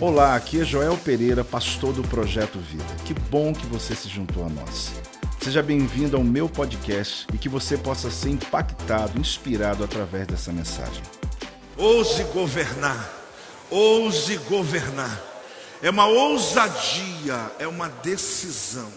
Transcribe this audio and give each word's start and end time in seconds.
Olá, 0.00 0.34
aqui 0.34 0.60
é 0.60 0.64
Joel 0.64 0.96
Pereira, 0.98 1.44
pastor 1.44 1.92
do 1.92 2.02
Projeto 2.02 2.58
Vida. 2.58 2.84
Que 3.04 3.14
bom 3.14 3.52
que 3.52 3.66
você 3.66 3.94
se 3.94 4.08
juntou 4.08 4.44
a 4.44 4.48
nós. 4.48 4.92
Seja 5.40 5.62
bem-vindo 5.62 6.16
ao 6.16 6.24
meu 6.24 6.48
podcast 6.48 7.26
e 7.32 7.38
que 7.38 7.48
você 7.48 7.76
possa 7.76 8.10
ser 8.10 8.30
impactado, 8.30 9.20
inspirado 9.20 9.84
através 9.84 10.26
dessa 10.26 10.52
mensagem. 10.52 11.02
Ouse 11.76 12.24
governar, 12.24 13.10
ouse 13.70 14.36
governar. 14.48 15.20
É 15.80 15.90
uma 15.90 16.06
ousadia, 16.06 17.50
é 17.58 17.66
uma 17.66 17.88
decisão, 17.88 18.92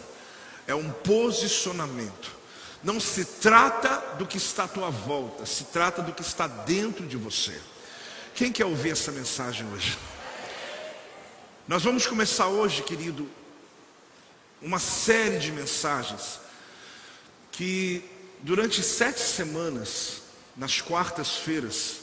é 0.68 0.74
um 0.74 0.90
posicionamento. 0.90 2.32
Não 2.84 3.00
se 3.00 3.26
trata 3.26 4.16
do 4.18 4.26
que 4.26 4.38
está 4.38 4.66
à 4.66 4.68
tua 4.68 4.90
volta, 4.90 5.46
se 5.46 5.66
trata 5.66 6.02
do 6.02 6.14
que 6.14 6.22
está 6.22 6.48
dentro 6.48 7.06
de 7.06 7.18
você. 7.18 7.60
Quem 8.36 8.52
quer 8.52 8.66
ouvir 8.66 8.92
essa 8.92 9.12
mensagem 9.12 9.66
hoje? 9.74 9.98
Nós 11.68 11.82
vamos 11.82 12.06
começar 12.06 12.48
hoje, 12.48 12.84
querido, 12.84 13.28
uma 14.62 14.78
série 14.78 15.40
de 15.40 15.52
mensagens 15.52 16.40
que 17.52 18.04
durante 18.44 18.84
sete 18.84 19.20
semanas, 19.20 20.22
nas 20.56 20.80
quartas-feiras, 20.80 22.02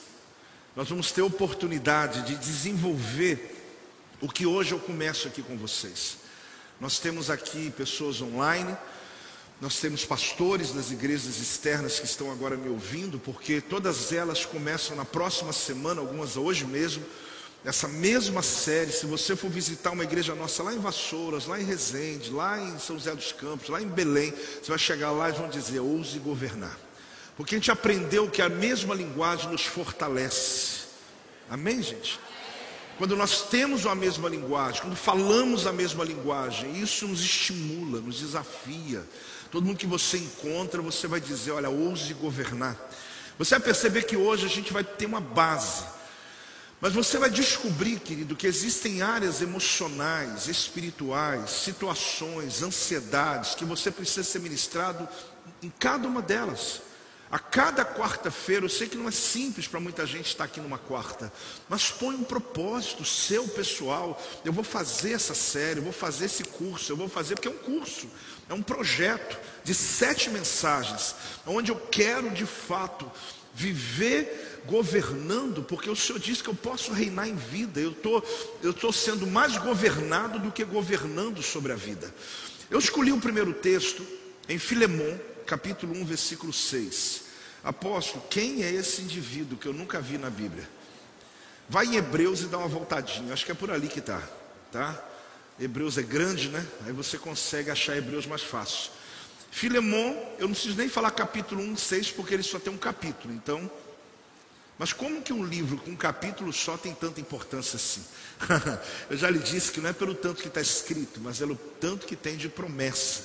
nós 0.74 0.88
vamos 0.88 1.12
ter 1.12 1.22
oportunidade 1.22 2.22
de 2.22 2.34
desenvolver 2.34 3.54
o 4.20 4.28
que 4.28 4.44
hoje 4.46 4.72
eu 4.72 4.80
começo 4.80 5.28
aqui 5.28 5.44
com 5.44 5.56
vocês. 5.56 6.16
Nós 6.80 6.98
temos 6.98 7.30
aqui 7.30 7.70
pessoas 7.70 8.20
online, 8.20 8.76
nós 9.60 9.78
temos 9.78 10.04
pastores 10.04 10.72
das 10.72 10.90
igrejas 10.90 11.38
externas 11.38 12.00
que 12.00 12.06
estão 12.06 12.32
agora 12.32 12.56
me 12.56 12.68
ouvindo, 12.68 13.16
porque 13.20 13.60
todas 13.60 14.12
elas 14.12 14.44
começam 14.44 14.96
na 14.96 15.04
próxima 15.04 15.52
semana, 15.52 16.00
algumas 16.00 16.36
hoje 16.36 16.64
mesmo, 16.64 17.06
essa 17.64 17.86
mesma 17.86 18.42
série. 18.42 18.90
Se 18.90 19.06
você 19.06 19.36
for 19.36 19.50
visitar 19.50 19.92
uma 19.92 20.04
igreja 20.04 20.34
nossa 20.34 20.62
lá 20.62 20.74
em 20.74 20.78
Vassouras, 20.78 21.46
lá 21.46 21.60
em 21.60 21.64
Resende, 21.64 22.30
lá 22.30 22.58
em 22.58 22.78
São 22.78 22.98
José 22.98 23.14
dos 23.14 23.32
Campos, 23.32 23.68
lá 23.68 23.80
em 23.80 23.86
Belém, 23.86 24.32
você 24.60 24.70
vai 24.70 24.78
chegar 24.78 25.10
lá 25.12 25.28
e 25.28 25.32
vão 25.32 25.48
dizer: 25.48 25.80
ouse 25.80 26.18
governar. 26.18 26.76
Porque 27.36 27.54
a 27.54 27.58
gente 27.58 27.70
aprendeu 27.70 28.28
que 28.28 28.42
a 28.42 28.48
mesma 28.48 28.94
linguagem 28.94 29.50
nos 29.50 29.64
fortalece. 29.64 30.82
Amém, 31.48 31.82
gente? 31.82 32.18
Quando 32.98 33.16
nós 33.16 33.42
temos 33.48 33.86
a 33.86 33.94
mesma 33.94 34.28
linguagem, 34.28 34.82
quando 34.82 34.96
falamos 34.96 35.66
a 35.66 35.72
mesma 35.72 36.04
linguagem, 36.04 36.80
isso 36.80 37.06
nos 37.08 37.20
estimula, 37.20 38.00
nos 38.00 38.18
desafia. 38.18 39.02
Todo 39.50 39.64
mundo 39.64 39.78
que 39.78 39.86
você 39.86 40.18
encontra, 40.18 40.82
você 40.82 41.06
vai 41.06 41.20
dizer: 41.20 41.52
olha, 41.52 41.70
ouse 41.70 42.12
governar. 42.14 42.76
Você 43.38 43.54
vai 43.54 43.60
perceber 43.60 44.02
que 44.02 44.16
hoje 44.16 44.46
a 44.46 44.48
gente 44.48 44.72
vai 44.72 44.84
ter 44.84 45.06
uma 45.06 45.20
base. 45.20 45.84
Mas 46.82 46.94
você 46.94 47.16
vai 47.16 47.30
descobrir, 47.30 48.00
querido, 48.00 48.34
que 48.34 48.44
existem 48.44 49.02
áreas 49.02 49.40
emocionais, 49.40 50.48
espirituais, 50.48 51.48
situações, 51.48 52.60
ansiedades, 52.60 53.54
que 53.54 53.64
você 53.64 53.88
precisa 53.88 54.24
ser 54.24 54.40
ministrado 54.40 55.08
em 55.62 55.70
cada 55.70 56.08
uma 56.08 56.20
delas. 56.20 56.82
A 57.30 57.38
cada 57.38 57.84
quarta-feira, 57.84 58.64
eu 58.64 58.68
sei 58.68 58.88
que 58.88 58.96
não 58.96 59.06
é 59.06 59.12
simples 59.12 59.68
para 59.68 59.78
muita 59.78 60.04
gente 60.04 60.26
estar 60.26 60.42
aqui 60.42 60.60
numa 60.60 60.76
quarta, 60.76 61.32
mas 61.68 61.88
põe 61.88 62.16
um 62.16 62.24
propósito 62.24 63.04
seu 63.04 63.46
pessoal. 63.46 64.20
Eu 64.44 64.52
vou 64.52 64.64
fazer 64.64 65.12
essa 65.12 65.34
série, 65.34 65.78
eu 65.78 65.84
vou 65.84 65.92
fazer 65.92 66.24
esse 66.24 66.42
curso, 66.42 66.90
eu 66.90 66.96
vou 66.96 67.08
fazer, 67.08 67.36
porque 67.36 67.46
é 67.46 67.52
um 67.52 67.58
curso, 67.58 68.08
é 68.48 68.54
um 68.54 68.60
projeto 68.60 69.38
de 69.62 69.72
sete 69.72 70.30
mensagens, 70.30 71.14
onde 71.46 71.70
eu 71.70 71.76
quero 71.76 72.28
de 72.30 72.44
fato 72.44 73.08
viver 73.54 74.62
governando, 74.66 75.62
porque 75.62 75.90
o 75.90 75.96
Senhor 75.96 76.18
disse 76.18 76.42
que 76.42 76.48
eu 76.48 76.54
posso 76.54 76.92
reinar 76.92 77.28
em 77.28 77.34
vida, 77.34 77.80
eu 77.80 77.92
tô, 77.92 78.22
estou 78.62 78.92
sendo 78.92 79.26
mais 79.26 79.56
governado 79.58 80.38
do 80.38 80.52
que 80.52 80.64
governando 80.64 81.42
sobre 81.42 81.72
a 81.72 81.76
vida. 81.76 82.12
Eu 82.70 82.78
escolhi 82.78 83.12
o 83.12 83.20
primeiro 83.20 83.52
texto 83.52 84.06
em 84.48 84.58
Filemão, 84.58 85.20
capítulo 85.46 85.94
1, 85.94 86.04
versículo 86.04 86.52
6. 86.52 87.22
Apóstolo, 87.64 88.24
quem 88.30 88.62
é 88.62 88.72
esse 88.72 89.02
indivíduo 89.02 89.58
que 89.58 89.66
eu 89.66 89.72
nunca 89.72 90.00
vi 90.00 90.18
na 90.18 90.30
Bíblia? 90.30 90.68
Vai 91.68 91.86
em 91.86 91.96
Hebreus 91.96 92.40
e 92.40 92.46
dá 92.46 92.58
uma 92.58 92.68
voltadinha, 92.68 93.32
acho 93.32 93.44
que 93.44 93.52
é 93.52 93.54
por 93.54 93.70
ali 93.70 93.88
que 93.88 94.00
está, 94.00 94.22
tá? 94.70 95.08
Hebreus 95.60 95.96
é 95.96 96.02
grande, 96.02 96.48
né? 96.48 96.66
Aí 96.86 96.92
você 96.92 97.18
consegue 97.18 97.70
achar 97.70 97.96
Hebreus 97.96 98.26
mais 98.26 98.42
fácil. 98.42 98.90
Filemão, 99.52 100.16
eu 100.38 100.48
não 100.48 100.54
preciso 100.54 100.78
nem 100.78 100.88
falar 100.88 101.10
capítulo 101.10 101.62
1, 101.62 101.76
6, 101.76 102.10
porque 102.12 102.32
ele 102.32 102.42
só 102.42 102.58
tem 102.58 102.72
um 102.72 102.78
capítulo, 102.78 103.34
então. 103.34 103.70
Mas 104.78 104.94
como 104.94 105.20
que 105.20 105.30
um 105.30 105.44
livro 105.44 105.76
com 105.76 105.90
um 105.90 105.96
capítulo 105.96 106.50
só 106.54 106.78
tem 106.78 106.94
tanta 106.94 107.20
importância 107.20 107.76
assim? 107.76 108.02
eu 109.10 109.16
já 109.16 109.28
lhe 109.28 109.38
disse 109.38 109.70
que 109.70 109.78
não 109.78 109.90
é 109.90 109.92
pelo 109.92 110.14
tanto 110.14 110.40
que 110.40 110.48
está 110.48 110.60
escrito, 110.60 111.20
mas 111.20 111.36
é 111.36 111.44
pelo 111.44 111.54
tanto 111.78 112.06
que 112.06 112.16
tem 112.16 112.34
de 112.34 112.48
promessa. 112.48 113.24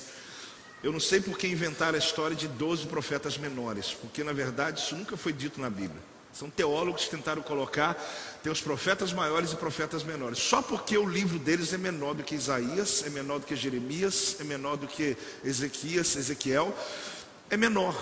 Eu 0.82 0.92
não 0.92 1.00
sei 1.00 1.18
por 1.18 1.38
que 1.38 1.48
inventaram 1.48 1.94
a 1.94 1.98
história 1.98 2.36
de 2.36 2.46
12 2.46 2.86
profetas 2.88 3.38
menores, 3.38 3.94
porque 3.94 4.22
na 4.22 4.34
verdade 4.34 4.80
isso 4.80 4.94
nunca 4.94 5.16
foi 5.16 5.32
dito 5.32 5.58
na 5.58 5.70
Bíblia. 5.70 6.02
São 6.38 6.48
teólogos 6.48 7.04
que 7.04 7.10
tentaram 7.10 7.42
colocar, 7.42 7.94
tem 8.42 8.52
os 8.52 8.60
profetas 8.60 9.12
maiores 9.12 9.52
e 9.52 9.56
profetas 9.56 10.04
menores. 10.04 10.38
Só 10.38 10.62
porque 10.62 10.96
o 10.96 11.08
livro 11.08 11.36
deles 11.38 11.72
é 11.72 11.78
menor 11.78 12.14
do 12.14 12.22
que 12.22 12.34
Isaías, 12.36 13.02
é 13.04 13.10
menor 13.10 13.40
do 13.40 13.46
que 13.46 13.56
Jeremias, 13.56 14.36
é 14.38 14.44
menor 14.44 14.76
do 14.76 14.86
que 14.86 15.16
Ezequias, 15.44 16.14
Ezequiel, 16.14 16.72
é 17.50 17.56
menor. 17.56 17.94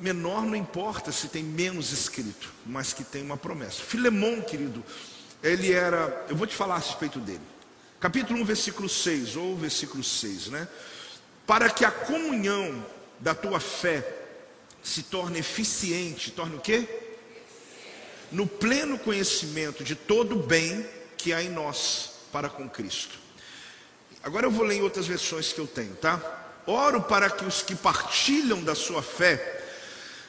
Menor 0.00 0.42
não 0.42 0.54
importa 0.54 1.10
se 1.10 1.26
tem 1.26 1.42
menos 1.42 1.90
escrito, 1.90 2.52
mas 2.64 2.92
que 2.92 3.02
tem 3.02 3.22
uma 3.22 3.36
promessa. 3.36 3.82
Filemão, 3.82 4.40
querido, 4.42 4.84
ele 5.42 5.72
era, 5.72 6.26
eu 6.28 6.36
vou 6.36 6.46
te 6.46 6.54
falar 6.54 6.76
a 6.76 6.78
respeito 6.78 7.18
dele. 7.18 7.42
Capítulo 7.98 8.40
1, 8.42 8.44
versículo 8.44 8.88
6, 8.88 9.36
ou 9.36 9.56
versículo 9.56 10.04
6, 10.04 10.48
né? 10.48 10.68
para 11.46 11.68
que 11.68 11.84
a 11.84 11.90
comunhão 11.90 12.84
da 13.18 13.34
tua 13.34 13.58
fé 13.58 14.06
se 14.82 15.02
torne 15.02 15.40
eficiente, 15.40 16.30
torne 16.30 16.56
o 16.56 16.60
quê? 16.60 17.01
No 18.32 18.46
pleno 18.46 18.98
conhecimento 18.98 19.84
de 19.84 19.94
todo 19.94 20.36
o 20.36 20.42
bem 20.42 20.86
que 21.16 21.32
há 21.32 21.42
em 21.42 21.50
nós 21.50 22.10
para 22.32 22.48
com 22.48 22.68
Cristo. 22.68 23.18
Agora 24.22 24.46
eu 24.46 24.50
vou 24.50 24.64
ler 24.64 24.76
em 24.76 24.82
outras 24.82 25.06
versões 25.06 25.52
que 25.52 25.60
eu 25.60 25.66
tenho, 25.66 25.94
tá? 25.96 26.20
Oro 26.66 27.02
para 27.02 27.28
que 27.28 27.44
os 27.44 27.62
que 27.62 27.74
partilham 27.74 28.62
da 28.62 28.74
sua 28.74 29.02
fé 29.02 29.60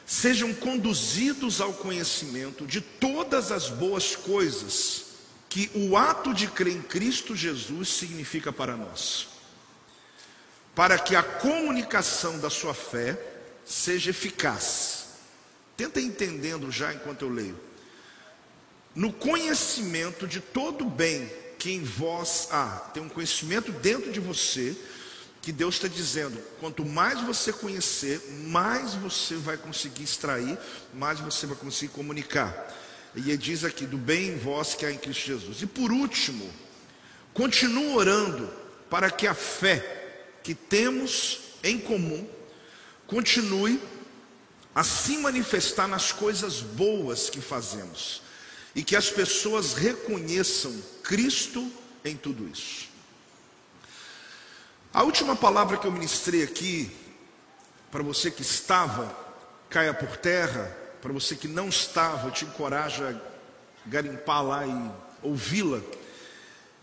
sejam 0.06 0.54
conduzidos 0.54 1.62
ao 1.62 1.74
conhecimento 1.74 2.66
de 2.66 2.82
todas 2.82 3.52
as 3.52 3.70
boas 3.70 4.16
coisas 4.16 5.06
que 5.48 5.72
o 5.74 5.96
ato 5.96 6.34
de 6.34 6.48
crer 6.48 6.76
em 6.76 6.82
Cristo 6.82 7.36
Jesus 7.36 7.90
significa 7.90 8.52
para 8.52 8.76
nós 8.76 9.34
para 10.76 10.98
que 10.98 11.16
a 11.16 11.24
comunicação 11.24 12.40
da 12.40 12.50
sua 12.50 12.74
fé 12.74 13.18
seja 13.66 14.10
eficaz. 14.10 15.06
Tenta 15.78 16.02
entendendo 16.02 16.72
já 16.72 16.94
enquanto 16.94 17.24
eu 17.24 17.30
leio. 17.30 17.60
No 18.96 19.12
conhecimento 19.12 20.28
de 20.28 20.40
todo 20.40 20.86
bem 20.86 21.30
que 21.58 21.72
em 21.72 21.84
vós 21.84 22.48
há, 22.52 22.90
tem 22.94 23.02
um 23.02 23.10
conhecimento 23.10 23.72
dentro 23.72 24.12
de 24.12 24.20
você, 24.20 24.76
que 25.42 25.52
Deus 25.52 25.76
está 25.76 25.88
dizendo: 25.88 26.38
quanto 26.60 26.86
mais 26.86 27.22
você 27.22 27.52
conhecer, 27.52 28.22
mais 28.48 28.94
você 28.94 29.36
vai 29.36 29.58
conseguir 29.58 30.04
extrair, 30.04 30.58
mais 30.94 31.20
você 31.20 31.46
vai 31.46 31.56
conseguir 31.56 31.92
comunicar. 31.94 32.74
E 33.16 33.30
ele 33.30 33.38
diz 33.38 33.64
aqui: 33.64 33.86
do 33.86 33.98
bem 33.98 34.30
em 34.30 34.38
vós 34.38 34.76
que 34.76 34.86
há 34.86 34.92
em 34.92 34.98
Cristo 34.98 35.26
Jesus. 35.26 35.62
E 35.62 35.66
por 35.66 35.92
último, 35.92 36.50
continue 37.34 37.96
orando 37.96 38.52
para 38.90 39.10
que 39.10 39.26
a 39.28 39.34
fé, 39.34 40.28
que 40.44 40.54
temos 40.54 41.40
em 41.64 41.80
comum 41.80 42.28
continue 43.08 43.80
a 44.74 44.84
se 44.84 45.18
manifestar 45.18 45.88
nas 45.88 46.12
coisas 46.12 46.62
boas 46.62 47.30
que 47.30 47.40
fazemos 47.40 48.23
e 48.76 48.84
que 48.84 48.96
as 48.96 49.10
pessoas 49.10 49.74
reconheçam 49.74 50.74
Cristo 51.04 51.72
em 52.04 52.16
tudo 52.16 52.48
isso. 52.48 52.90
A 54.94 55.04
última 55.04 55.36
palavra 55.36 55.78
que 55.78 55.86
eu 55.86 55.92
ministrei 55.92 56.44
aqui, 56.44 56.92
para 57.92 58.04
você 58.04 58.30
que 58.30 58.42
estava, 58.42 59.16
caia 59.70 59.94
por 59.94 60.18
terra, 60.18 60.76
para 61.02 61.12
você 61.12 61.36
que 61.36 61.48
não 61.48 61.70
estava, 61.70 62.28
eu 62.28 62.32
te 62.32 62.46
encorajo 62.46 63.04
a 63.04 63.14
garimpar 63.86 64.44
lá 64.44 64.66
e 64.66 64.92
ouvi-la. 65.22 65.82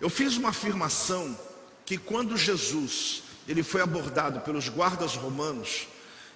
Eu 0.00 0.10
fiz 0.10 0.36
uma 0.36 0.50
afirmação 0.50 1.38
que 1.86 1.96
quando 1.96 2.36
Jesus 2.36 3.22
ele 3.48 3.62
foi 3.62 3.81
abordado 3.81 4.40
pelos 4.40 4.69
guardas 4.69 5.16
romanos, 5.16 5.88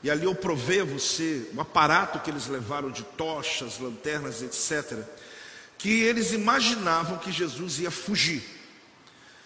e 0.03 0.11
ali 0.11 0.25
eu 0.25 0.35
provei 0.35 0.81
a 0.81 0.85
você 0.85 1.49
o 1.55 1.61
aparato 1.61 2.19
que 2.19 2.31
eles 2.31 2.47
levaram 2.47 2.91
de 2.91 3.03
tochas, 3.03 3.79
lanternas, 3.79 4.43
etc., 4.43 4.99
que 5.85 6.03
eles 6.03 6.33
imaginavam 6.33 7.19
que 7.19 7.31
Jesus 7.31 7.79
ia 7.79 7.91
fugir. 7.91 8.43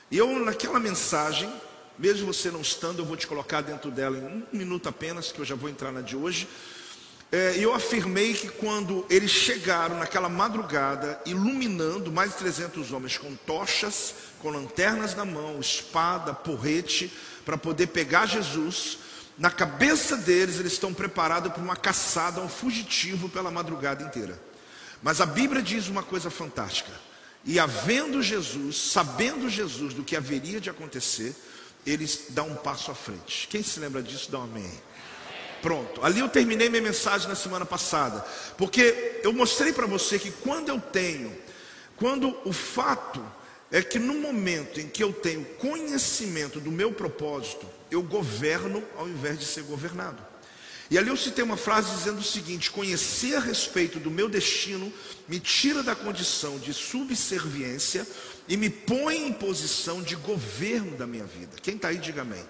E 0.08 0.17
eu, 0.17 0.38
naquela 0.38 0.79
mensagem, 0.79 1.52
mesmo 1.99 2.32
você 2.32 2.49
não 2.49 2.61
estando, 2.61 3.00
eu 3.00 3.05
vou 3.05 3.17
te 3.17 3.26
colocar 3.26 3.61
dentro 3.61 3.90
dela 3.90 4.17
em 4.17 4.23
um 4.23 4.46
minuto 4.52 4.88
apenas, 4.88 5.32
que 5.32 5.40
eu 5.40 5.44
já 5.44 5.56
vou 5.56 5.69
entrar 5.69 5.90
na 5.90 6.00
de 6.00 6.14
hoje. 6.14 6.46
É, 7.32 7.56
eu 7.58 7.75
afirmei 7.75 8.35
que 8.35 8.49
quando 8.50 9.05
eles 9.11 9.32
chegaram 9.32 9.99
naquela 9.99 10.29
madrugada, 10.29 11.20
iluminando 11.26 12.12
mais 12.12 12.31
de 12.31 12.37
300 12.37 12.93
homens 12.93 13.19
com 13.19 13.35
tochas, 13.35 14.14
com 14.38 14.50
lanternas 14.50 15.17
na 15.17 15.25
mão, 15.25 15.58
espada, 15.58 16.32
porrete, 16.32 17.12
para 17.44 17.58
poder 17.58 17.88
pegar 17.88 18.26
Jesus, 18.26 18.99
na 19.37 19.50
cabeça 19.50 20.17
deles 20.17 20.61
eles 20.61 20.75
estão 20.75 20.94
preparados 20.94 21.52
para 21.52 21.61
uma 21.61 21.75
caçada, 21.75 22.40
um 22.40 22.49
fugitivo 22.49 23.29
pela 23.29 23.50
madrugada 23.50 24.05
inteira. 24.05 24.46
Mas 25.03 25.21
a 25.21 25.27
Bíblia 25.27 25.62
diz 25.62 25.89
uma 25.89 26.03
coisa 26.03 26.31
fantástica. 26.31 26.93
E 27.45 27.59
havendo 27.59 28.23
Jesus, 28.23 28.77
sabendo 28.77 29.49
Jesus 29.49 29.95
do 29.95 30.03
que 30.03 30.17
haveria 30.17 30.61
de 30.61 30.69
acontecer, 30.69 31.35
eles 31.87 32.27
dão 32.31 32.49
um 32.49 32.56
passo 32.56 32.91
à 32.91 32.95
frente. 32.95 33.49
Quem 33.49 33.62
se 33.62 33.81
lembra 33.81 34.03
disso, 34.03 34.31
dá 34.31 34.39
um 34.41 34.45
amém. 34.45 34.71
Pronto, 35.62 36.05
ali 36.05 36.21
eu 36.21 36.29
terminei 36.29 36.69
minha 36.69 36.83
mensagem 36.83 37.29
na 37.29 37.35
semana 37.35 37.65
passada, 37.65 38.25
porque 38.56 39.21
eu 39.25 39.33
mostrei 39.33 39.73
para 39.73 39.87
você 39.87 40.19
que 40.19 40.31
quando 40.31 40.69
eu 40.69 40.81
tenho, 40.81 41.37
quando 41.97 42.37
o 42.45 42.53
fato 42.53 43.25
é 43.71 43.83
que 43.83 43.99
no 43.99 44.15
momento 44.15 44.81
em 44.81 44.89
que 44.89 45.03
eu 45.03 45.12
tenho 45.12 45.45
conhecimento 45.56 46.61
do 46.61 46.71
meu 46.71 46.93
propósito, 46.93 47.67
eu 47.91 48.03
governo 48.03 48.85
ao 48.97 49.09
invés 49.09 49.39
de 49.39 49.45
ser 49.45 49.62
governado. 49.62 50.27
E 50.90 50.96
ali 50.96 51.08
eu 51.08 51.17
citei 51.17 51.44
uma 51.44 51.56
frase 51.56 51.94
dizendo 51.94 52.19
o 52.19 52.25
seguinte: 52.25 52.70
conhecer 52.70 53.37
a 53.37 53.40
respeito 53.40 53.99
do 53.99 54.11
meu 54.11 54.29
destino 54.29 54.93
me 55.29 55.38
tira 55.38 55.82
da 55.82 55.94
condição 55.94 56.58
de 56.58 56.73
subserviência 56.73 58.06
e 58.49 58.56
me 58.56 58.70
põe 58.70 59.26
em 59.26 59.32
posição 59.32 60.02
de 60.02 60.17
governo 60.17 60.96
da 60.96 61.06
minha 61.06 61.25
vida. 61.25 61.56
Quem 61.62 61.76
está 61.76 61.88
aí, 61.88 61.99
diga 61.99 62.23
amém. 62.23 62.44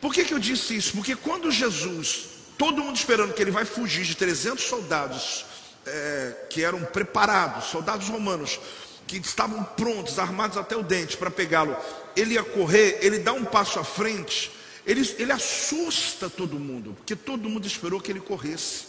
Por 0.00 0.12
que, 0.12 0.24
que 0.24 0.34
eu 0.34 0.38
disse 0.38 0.76
isso? 0.76 0.94
Porque 0.94 1.14
quando 1.14 1.50
Jesus, 1.52 2.24
todo 2.58 2.82
mundo 2.82 2.96
esperando 2.96 3.32
que 3.32 3.40
ele 3.40 3.52
vai 3.52 3.64
fugir 3.64 4.04
de 4.04 4.16
300 4.16 4.64
soldados 4.64 5.44
é, 5.86 6.46
que 6.50 6.64
eram 6.64 6.82
preparados, 6.84 7.66
soldados 7.66 8.08
romanos, 8.08 8.58
que 9.06 9.16
estavam 9.18 9.62
prontos, 9.62 10.18
armados 10.18 10.56
até 10.56 10.76
o 10.76 10.82
dente 10.82 11.16
para 11.16 11.30
pegá-lo, 11.30 11.76
ele 12.16 12.34
ia 12.34 12.42
correr, 12.42 12.98
ele 13.00 13.18
dá 13.18 13.32
um 13.32 13.44
passo 13.44 13.78
à 13.78 13.84
frente, 13.84 14.50
ele, 14.86 15.08
ele 15.18 15.32
assusta 15.32 16.28
todo 16.28 16.58
mundo, 16.58 16.94
porque 16.94 17.14
todo 17.14 17.48
mundo 17.48 17.66
esperou 17.66 18.00
que 18.00 18.10
ele 18.10 18.20
corresse. 18.20 18.86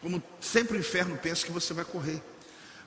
Como 0.00 0.22
sempre 0.40 0.76
o 0.76 0.80
inferno 0.80 1.16
pensa 1.16 1.44
que 1.44 1.52
você 1.52 1.72
vai 1.74 1.84
correr. 1.84 2.22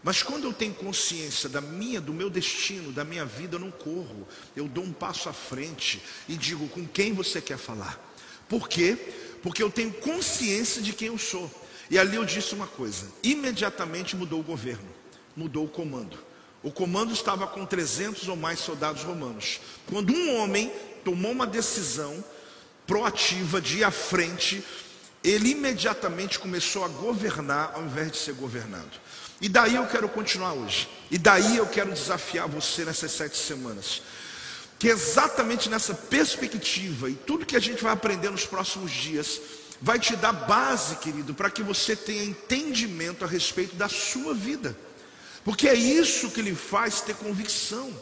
Mas 0.04 0.22
quando 0.22 0.44
eu 0.44 0.52
tenho 0.52 0.74
consciência 0.74 1.48
da 1.48 1.62
minha, 1.62 2.02
do 2.02 2.12
meu 2.12 2.30
destino, 2.30 2.92
da 2.92 3.06
minha 3.06 3.24
vida, 3.24 3.56
eu 3.56 3.60
não 3.60 3.72
corro. 3.72 4.28
Eu 4.56 4.68
dou 4.68 4.84
um 4.84 4.92
passo 4.92 5.30
à 5.30 5.34
frente 5.34 6.02
e 6.28 6.36
digo 6.36 6.68
com 6.68 6.86
quem 6.86 7.14
você 7.14 7.40
quer 7.40 7.58
falar. 7.58 7.98
Por 8.50 8.68
quê? 8.68 8.98
Porque 9.42 9.64
eu 9.64 9.72
tenho 9.72 9.94
consciência 9.94 10.82
de 10.82 10.92
quem 10.92 11.08
eu 11.08 11.18
sou. 11.18 11.50
E 11.90 11.98
ali 11.98 12.18
eu 12.18 12.26
disse 12.26 12.54
uma 12.54 12.68
coisa: 12.68 13.08
imediatamente 13.24 14.16
mudou 14.16 14.42
o 14.42 14.44
governo, 14.44 14.90
mudou 15.36 15.66
o 15.66 15.70
comando. 15.70 16.18
O 16.62 16.72
comando 16.72 17.14
estava 17.14 17.48
com 17.48 17.66
300 17.66 18.28
ou 18.28 18.36
mais 18.36 18.60
soldados 18.60 19.04
romanos. 19.04 19.62
Quando 19.88 20.14
um 20.14 20.38
homem 20.38 20.72
tomou 21.04 21.32
uma 21.32 21.48
decisão 21.48 22.24
proativa 22.86 23.62
de 23.62 23.80
ir 23.80 23.84
à 23.84 23.92
frente, 23.92 24.64
ele 25.24 25.52
imediatamente 25.52 26.38
começou 26.38 26.84
a 26.84 26.88
governar 26.88 27.72
ao 27.76 27.84
invés 27.84 28.12
de 28.12 28.18
ser 28.18 28.34
governado. 28.34 28.92
E 29.40 29.50
daí 29.50 29.76
eu 29.76 29.86
quero 29.88 30.08
continuar 30.10 30.54
hoje. 30.54 30.88
E 31.10 31.18
daí 31.18 31.58
eu 31.58 31.66
quero 31.66 31.92
desafiar 31.92 32.48
você 32.48 32.86
nessas 32.86 33.12
sete 33.12 33.38
semanas. 33.38 34.02
Que 34.80 34.88
exatamente 34.88 35.70
nessa 35.70 35.94
perspectiva 35.94 37.10
e 37.10 37.14
tudo 37.14 37.46
que 37.46 37.56
a 37.56 37.60
gente 37.60 37.84
vai 37.84 37.94
aprender 37.94 38.30
nos 38.30 38.46
próximos 38.46 38.92
dias 38.92 39.40
vai 39.82 40.00
te 40.00 40.16
dar 40.16 40.32
base, 40.32 40.96
querido, 40.96 41.34
para 41.34 41.50
que 41.50 41.62
você 41.62 41.96
tenha 41.96 42.24
entendimento 42.24 43.26
a 43.26 43.28
respeito 43.28 43.76
da 43.76 43.90
sua 43.90 44.34
vida. 44.34 44.76
Porque 45.44 45.68
é 45.68 45.76
isso 45.76 46.32
que 46.32 46.42
lhe 46.42 46.56
faz 46.56 47.02
ter 47.02 47.16
convicção. 47.16 47.94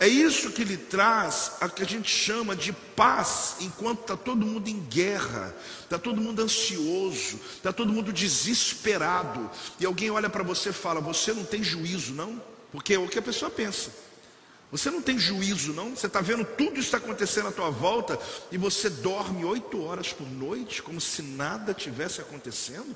É 0.00 0.06
isso 0.06 0.52
que 0.52 0.62
lhe 0.62 0.76
traz 0.76 1.52
a 1.60 1.68
que 1.68 1.82
a 1.82 1.86
gente 1.86 2.08
chama 2.08 2.54
de 2.54 2.72
paz, 2.72 3.56
enquanto 3.60 4.02
está 4.02 4.16
todo 4.16 4.46
mundo 4.46 4.68
em 4.68 4.78
guerra, 4.78 5.54
está 5.82 5.98
todo 5.98 6.20
mundo 6.20 6.40
ansioso, 6.40 7.40
está 7.56 7.72
todo 7.72 7.92
mundo 7.92 8.12
desesperado, 8.12 9.50
e 9.80 9.84
alguém 9.84 10.10
olha 10.10 10.30
para 10.30 10.44
você 10.44 10.68
e 10.68 10.72
fala: 10.72 11.00
Você 11.00 11.32
não 11.32 11.44
tem 11.44 11.64
juízo, 11.64 12.14
não? 12.14 12.40
Porque 12.70 12.94
é 12.94 12.98
o 12.98 13.08
que 13.08 13.18
a 13.18 13.22
pessoa 13.22 13.50
pensa. 13.50 13.90
Você 14.70 14.90
não 14.90 15.00
tem 15.00 15.18
juízo, 15.18 15.72
não? 15.72 15.96
Você 15.96 16.06
está 16.06 16.20
vendo 16.20 16.44
tudo 16.44 16.78
está 16.78 16.98
acontecendo 16.98 17.48
à 17.48 17.52
tua 17.52 17.70
volta 17.70 18.18
e 18.52 18.58
você 18.58 18.90
dorme 18.90 19.44
oito 19.44 19.82
horas 19.82 20.12
por 20.12 20.30
noite, 20.30 20.82
como 20.82 21.00
se 21.00 21.22
nada 21.22 21.72
tivesse 21.72 22.20
acontecendo? 22.20 22.94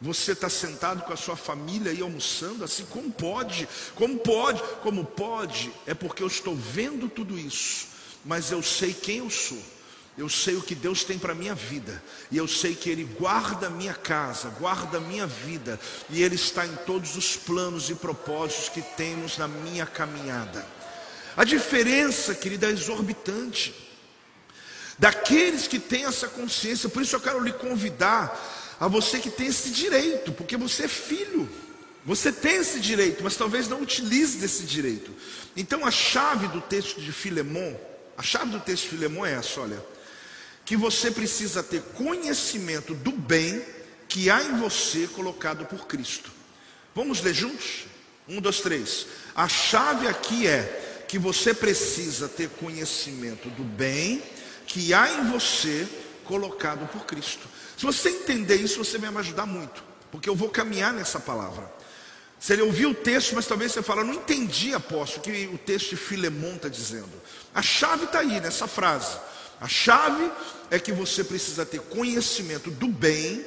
Você 0.00 0.32
está 0.32 0.48
sentado 0.48 1.02
com 1.02 1.12
a 1.12 1.16
sua 1.16 1.36
família 1.36 1.92
e 1.92 2.00
almoçando 2.00 2.62
assim, 2.62 2.84
como 2.84 3.10
pode? 3.10 3.68
Como 3.96 4.18
pode? 4.18 4.62
Como 4.82 5.04
pode? 5.04 5.72
É 5.86 5.94
porque 5.94 6.22
eu 6.22 6.28
estou 6.28 6.54
vendo 6.54 7.08
tudo 7.08 7.36
isso, 7.36 7.88
mas 8.24 8.52
eu 8.52 8.62
sei 8.62 8.94
quem 8.94 9.18
eu 9.18 9.30
sou. 9.30 9.60
Eu 10.16 10.28
sei 10.28 10.56
o 10.56 10.62
que 10.62 10.74
Deus 10.74 11.04
tem 11.04 11.16
para 11.16 11.32
a 11.32 11.36
minha 11.36 11.54
vida, 11.54 12.02
e 12.28 12.36
eu 12.36 12.48
sei 12.48 12.74
que 12.74 12.90
Ele 12.90 13.04
guarda 13.04 13.68
a 13.68 13.70
minha 13.70 13.94
casa, 13.94 14.48
guarda 14.58 14.98
a 14.98 15.00
minha 15.00 15.28
vida, 15.28 15.78
e 16.10 16.24
Ele 16.24 16.34
está 16.34 16.66
em 16.66 16.74
todos 16.84 17.16
os 17.16 17.36
planos 17.36 17.88
e 17.88 17.94
propósitos 17.94 18.68
que 18.68 18.82
temos 18.82 19.38
na 19.38 19.46
minha 19.46 19.86
caminhada. 19.86 20.66
A 21.36 21.44
diferença, 21.44 22.34
querida, 22.34 22.66
é 22.66 22.70
exorbitante. 22.70 23.72
Daqueles 24.98 25.68
que 25.68 25.78
têm 25.78 26.04
essa 26.04 26.26
consciência, 26.26 26.88
por 26.88 27.00
isso 27.00 27.14
eu 27.14 27.20
quero 27.20 27.40
lhe 27.40 27.52
convidar 27.52 28.36
a 28.78 28.86
você 28.86 29.18
que 29.18 29.30
tem 29.30 29.48
esse 29.48 29.70
direito, 29.70 30.32
porque 30.32 30.56
você 30.56 30.84
é 30.84 30.88
filho. 30.88 31.48
Você 32.04 32.32
tem 32.32 32.56
esse 32.56 32.80
direito, 32.80 33.22
mas 33.22 33.36
talvez 33.36 33.68
não 33.68 33.82
utilize 33.82 34.38
desse 34.38 34.62
direito. 34.62 35.12
Então 35.56 35.84
a 35.84 35.90
chave 35.90 36.48
do 36.48 36.60
texto 36.60 37.00
de 37.00 37.12
Filemon, 37.12 37.74
a 38.16 38.22
chave 38.22 38.50
do 38.50 38.60
texto 38.60 38.84
de 38.84 38.90
Filemon 38.90 39.26
é 39.26 39.34
essa, 39.34 39.60
olha, 39.60 39.84
que 40.64 40.76
você 40.76 41.10
precisa 41.10 41.62
ter 41.62 41.82
conhecimento 41.94 42.94
do 42.94 43.12
bem 43.12 43.62
que 44.08 44.30
há 44.30 44.42
em 44.42 44.56
você 44.56 45.06
colocado 45.08 45.66
por 45.66 45.86
Cristo. 45.86 46.30
Vamos 46.94 47.20
ler 47.20 47.34
juntos? 47.34 47.84
Um, 48.28 48.40
dois, 48.40 48.60
três. 48.60 49.06
A 49.34 49.48
chave 49.48 50.06
aqui 50.06 50.46
é 50.46 51.04
que 51.08 51.18
você 51.18 51.54
precisa 51.54 52.28
ter 52.28 52.48
conhecimento 52.50 53.48
do 53.50 53.64
bem 53.64 54.22
que 54.66 54.92
há 54.92 55.10
em 55.10 55.30
você 55.30 55.88
colocado 56.24 56.86
por 56.88 57.06
Cristo. 57.06 57.48
Se 57.78 57.86
você 57.86 58.10
entender 58.10 58.56
isso, 58.56 58.84
você 58.84 58.98
vai 58.98 59.08
me 59.08 59.18
ajudar 59.18 59.46
muito, 59.46 59.84
porque 60.10 60.28
eu 60.28 60.34
vou 60.34 60.48
caminhar 60.48 60.92
nessa 60.92 61.20
palavra. 61.20 61.72
Ele 62.50 62.62
ouviu 62.62 62.90
o 62.90 62.94
texto, 62.94 63.36
mas 63.36 63.46
talvez 63.46 63.70
você 63.70 63.82
fale, 63.82 64.02
não 64.02 64.14
entendi, 64.14 64.74
apóstolo, 64.74 65.20
o 65.20 65.22
que 65.22 65.46
o 65.54 65.58
texto 65.58 65.90
de 65.90 65.96
Filemon 65.96 66.56
está 66.56 66.68
dizendo. 66.68 67.10
A 67.54 67.62
chave 67.62 68.04
está 68.04 68.18
aí 68.18 68.40
nessa 68.40 68.66
frase. 68.66 69.16
A 69.60 69.68
chave 69.68 70.28
é 70.72 70.80
que 70.80 70.90
você 70.90 71.22
precisa 71.22 71.64
ter 71.64 71.80
conhecimento 71.82 72.68
do 72.68 72.88
bem, 72.88 73.46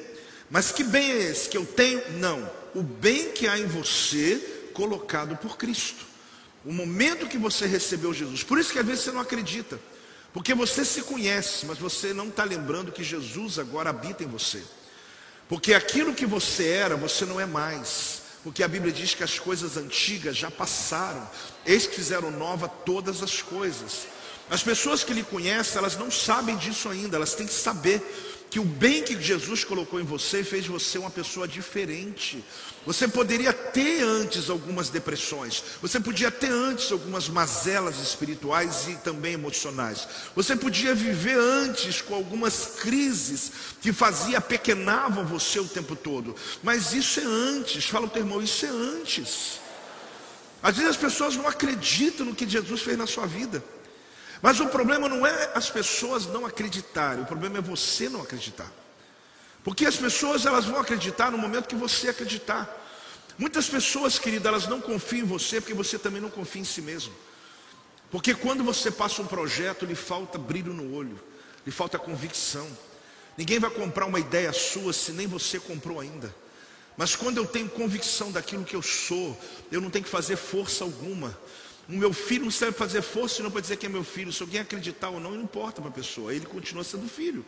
mas 0.49 0.71
que 0.71 0.83
bem 0.83 1.11
é 1.11 1.23
esse 1.23 1.49
que 1.49 1.57
eu 1.57 1.65
tenho? 1.65 2.01
Não, 2.13 2.49
o 2.73 2.81
bem 2.81 3.31
que 3.31 3.49
há 3.49 3.59
em 3.59 3.65
você 3.65 4.69
colocado 4.73 5.35
por 5.35 5.57
Cristo. 5.57 6.05
O 6.63 6.71
momento 6.71 7.27
que 7.27 7.37
você 7.37 7.65
recebeu 7.65 8.13
Jesus. 8.13 8.43
Por 8.43 8.57
isso 8.59 8.71
que 8.71 8.79
às 8.79 8.85
vezes 8.85 9.03
você 9.03 9.11
não 9.11 9.19
acredita. 9.19 9.77
Porque 10.33 10.53
você 10.53 10.85
se 10.85 11.01
conhece, 11.01 11.65
mas 11.65 11.77
você 11.77 12.13
não 12.13 12.29
está 12.29 12.43
lembrando 12.43 12.91
que 12.91 13.03
Jesus 13.03 13.59
agora 13.59 13.89
habita 13.89 14.23
em 14.23 14.27
você. 14.27 14.63
Porque 15.49 15.73
aquilo 15.73 16.13
que 16.13 16.25
você 16.25 16.67
era, 16.69 16.95
você 16.95 17.25
não 17.25 17.39
é 17.39 17.45
mais. 17.45 18.21
Porque 18.43 18.63
a 18.63 18.67
Bíblia 18.67 18.93
diz 18.93 19.13
que 19.13 19.23
as 19.23 19.37
coisas 19.37 19.77
antigas 19.77 20.37
já 20.37 20.49
passaram, 20.49 21.29
eis 21.65 21.85
que 21.85 21.95
fizeram 21.95 22.31
nova 22.31 22.67
todas 22.67 23.21
as 23.21 23.41
coisas. 23.41 24.07
As 24.49 24.63
pessoas 24.63 25.03
que 25.03 25.13
lhe 25.13 25.23
conhecem, 25.23 25.77
elas 25.77 25.97
não 25.97 26.09
sabem 26.09 26.57
disso 26.57 26.89
ainda, 26.89 27.17
elas 27.17 27.35
têm 27.35 27.45
que 27.45 27.53
saber 27.53 28.01
que 28.51 28.59
o 28.59 28.65
bem 28.65 29.01
que 29.01 29.19
Jesus 29.19 29.63
colocou 29.63 29.97
em 29.97 30.03
você 30.03 30.43
fez 30.43 30.67
você 30.67 30.97
uma 30.97 31.09
pessoa 31.09 31.47
diferente. 31.47 32.43
Você 32.85 33.07
poderia 33.07 33.53
ter 33.53 34.03
antes 34.03 34.49
algumas 34.49 34.89
depressões, 34.89 35.63
você 35.81 36.01
podia 36.01 36.29
ter 36.29 36.51
antes 36.51 36.91
algumas 36.91 37.29
mazelas 37.29 37.97
espirituais 37.99 38.89
e 38.89 38.95
também 38.97 39.33
emocionais. 39.33 40.05
Você 40.35 40.53
podia 40.53 40.93
viver 40.93 41.37
antes 41.37 42.01
com 42.01 42.13
algumas 42.13 42.77
crises 42.81 43.53
que 43.81 43.93
fazia 43.93 44.41
pequenavam 44.41 45.25
você 45.25 45.59
o 45.61 45.67
tempo 45.67 45.95
todo. 45.95 46.35
Mas 46.61 46.91
isso 46.91 47.21
é 47.21 47.23
antes. 47.23 47.85
Fala 47.85 48.07
o 48.07 48.09
teu 48.09 48.21
irmão, 48.21 48.41
isso 48.41 48.65
é 48.65 48.69
antes. 48.69 49.61
Às 50.61 50.75
vezes 50.75 50.91
as 50.91 50.97
pessoas 50.97 51.37
não 51.37 51.47
acreditam 51.47 52.25
no 52.25 52.35
que 52.35 52.49
Jesus 52.49 52.81
fez 52.81 52.97
na 52.97 53.07
sua 53.07 53.25
vida. 53.25 53.63
Mas 54.41 54.59
o 54.59 54.67
problema 54.67 55.07
não 55.07 55.25
é 55.25 55.51
as 55.53 55.69
pessoas 55.69 56.25
não 56.25 56.45
acreditarem, 56.45 57.23
o 57.23 57.27
problema 57.27 57.59
é 57.59 57.61
você 57.61 58.09
não 58.09 58.21
acreditar. 58.21 58.71
Porque 59.63 59.85
as 59.85 59.95
pessoas 59.95 60.45
elas 60.45 60.65
vão 60.65 60.79
acreditar 60.79 61.31
no 61.31 61.37
momento 61.37 61.67
que 61.67 61.75
você 61.75 62.09
acreditar. 62.09 62.77
Muitas 63.37 63.67
pessoas, 63.67 64.17
querida, 64.17 64.49
elas 64.49 64.67
não 64.67 64.81
confiam 64.81 65.23
em 65.23 65.27
você 65.27 65.61
porque 65.61 65.73
você 65.73 65.97
também 65.97 66.21
não 66.21 66.29
confia 66.29 66.61
em 66.61 66.65
si 66.65 66.81
mesmo. 66.81 67.13
Porque 68.09 68.33
quando 68.33 68.63
você 68.63 68.89
passa 68.91 69.21
um 69.21 69.27
projeto, 69.27 69.85
lhe 69.85 69.95
falta 69.95 70.37
brilho 70.37 70.73
no 70.73 70.93
olho, 70.95 71.19
lhe 71.65 71.71
falta 71.71 71.97
convicção. 71.99 72.67
Ninguém 73.37 73.59
vai 73.59 73.69
comprar 73.69 74.05
uma 74.05 74.19
ideia 74.19 74.51
sua 74.51 74.91
se 74.91 75.11
nem 75.11 75.27
você 75.27 75.59
comprou 75.59 75.99
ainda. 75.99 76.33
Mas 76.97 77.15
quando 77.15 77.37
eu 77.37 77.45
tenho 77.45 77.69
convicção 77.69 78.31
daquilo 78.31 78.65
que 78.65 78.75
eu 78.75 78.81
sou, 78.81 79.39
eu 79.71 79.79
não 79.79 79.89
tenho 79.89 80.03
que 80.03 80.11
fazer 80.11 80.35
força 80.35 80.83
alguma. 80.83 81.37
O 81.91 81.97
meu 81.97 82.13
filho 82.13 82.45
não 82.45 82.51
serve 82.51 82.77
fazer 82.77 83.01
força 83.01 83.43
não 83.43 83.51
para 83.51 83.59
dizer 83.59 83.75
que 83.75 83.85
é 83.85 83.89
meu 83.89 84.03
filho. 84.03 84.31
Se 84.31 84.41
alguém 84.41 84.61
acreditar 84.61 85.09
ou 85.09 85.19
não, 85.19 85.31
não 85.31 85.41
importa 85.41 85.81
para 85.81 85.89
a 85.89 85.93
pessoa. 85.93 86.33
Ele 86.33 86.45
continua 86.45 86.85
sendo 86.85 87.09
filho. 87.09 87.45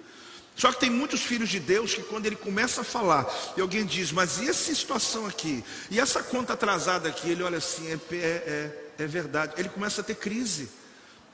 Só 0.53 0.71
que 0.71 0.81
tem 0.81 0.89
muitos 0.89 1.21
filhos 1.21 1.49
de 1.49 1.61
Deus 1.61 1.95
que 1.95 2.03
quando 2.03 2.25
ele 2.25 2.35
começa 2.35 2.81
a 2.81 2.83
falar, 2.83 3.25
e 3.55 3.61
alguém 3.61 3.85
diz, 3.85 4.11
mas 4.11 4.39
e 4.39 4.49
essa 4.49 4.75
situação 4.75 5.25
aqui? 5.25 5.63
E 5.89 5.97
essa 5.97 6.21
conta 6.21 6.53
atrasada 6.53 7.07
aqui? 7.07 7.29
Ele 7.29 7.41
olha 7.41 7.57
assim, 7.57 7.87
é, 7.87 7.97
é, 8.11 8.17
é, 8.17 9.03
é 9.03 9.07
verdade. 9.07 9.53
Ele 9.57 9.69
começa 9.69 10.01
a 10.01 10.03
ter 10.03 10.15
crise. 10.15 10.67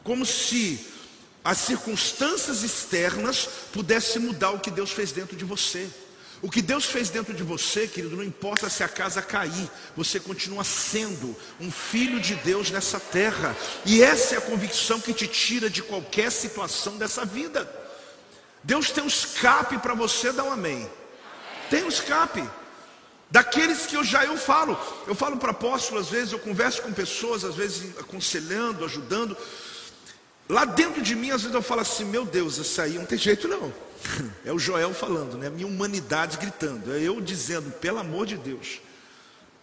Como 0.03 0.23
se 0.23 0.85
as 1.43 1.57
circunstâncias 1.57 2.61
externas 2.61 3.49
pudessem 3.73 4.21
mudar 4.21 4.51
o 4.51 4.59
que 4.59 4.69
Deus 4.69 4.91
fez 4.91 5.11
dentro 5.11 5.35
de 5.35 5.43
você. 5.43 5.89
O 6.41 6.49
que 6.49 6.61
Deus 6.61 6.85
fez 6.85 7.09
dentro 7.09 7.33
de 7.33 7.43
você, 7.43 7.85
querido, 7.85 8.15
não 8.15 8.23
importa 8.23 8.69
se 8.69 8.81
a 8.81 8.87
casa 8.87 9.21
cair, 9.21 9.69
você 9.95 10.19
continua 10.19 10.63
sendo 10.63 11.35
um 11.59 11.69
filho 11.69 12.19
de 12.19 12.35
Deus 12.35 12.71
nessa 12.71 12.99
terra. 12.99 13.55
E 13.85 14.01
essa 14.01 14.35
é 14.35 14.37
a 14.37 14.41
convicção 14.41 15.01
que 15.01 15.13
te 15.13 15.27
tira 15.27 15.69
de 15.69 15.83
qualquer 15.83 16.31
situação 16.31 16.97
dessa 16.97 17.25
vida. 17.25 17.69
Deus 18.63 18.89
tem 18.89 19.03
um 19.03 19.07
escape 19.07 19.77
para 19.79 19.93
você, 19.93 20.31
dá 20.31 20.43
um 20.43 20.51
amém. 20.51 20.89
Tem 21.69 21.83
um 21.83 21.89
escape. 21.89 22.47
Daqueles 23.29 23.85
que 23.85 23.95
eu 23.95 24.03
já 24.03 24.23
eu 24.25 24.37
falo, 24.37 24.79
eu 25.07 25.13
falo 25.13 25.37
para 25.37 25.51
apóstolo 25.51 25.99
às 25.99 26.07
vezes, 26.07 26.31
eu 26.31 26.39
converso 26.39 26.81
com 26.81 26.93
pessoas, 26.93 27.43
às 27.43 27.55
vezes 27.55 27.97
aconselhando, 27.99 28.85
ajudando. 28.85 29.35
Lá 30.47 30.63
dentro 30.63 31.01
de 31.01 31.15
mim, 31.15 31.31
às 31.31 31.41
vezes 31.41 31.53
eu 31.53 31.61
falo 31.61 31.81
assim: 31.81 32.05
Meu 32.05 32.25
Deus, 32.25 32.57
isso 32.57 32.81
aí 32.81 32.93
não 32.93 33.05
tem 33.05 33.17
jeito 33.17 33.47
não. 33.47 33.71
É 34.45 34.51
o 34.51 34.59
Joel 34.59 34.93
falando, 34.93 35.37
né? 35.37 35.49
Minha 35.49 35.67
humanidade 35.67 36.37
gritando. 36.37 36.93
É 36.93 36.99
eu 36.99 37.19
dizendo, 37.21 37.71
pelo 37.71 37.99
amor 37.99 38.25
de 38.25 38.37
Deus. 38.37 38.81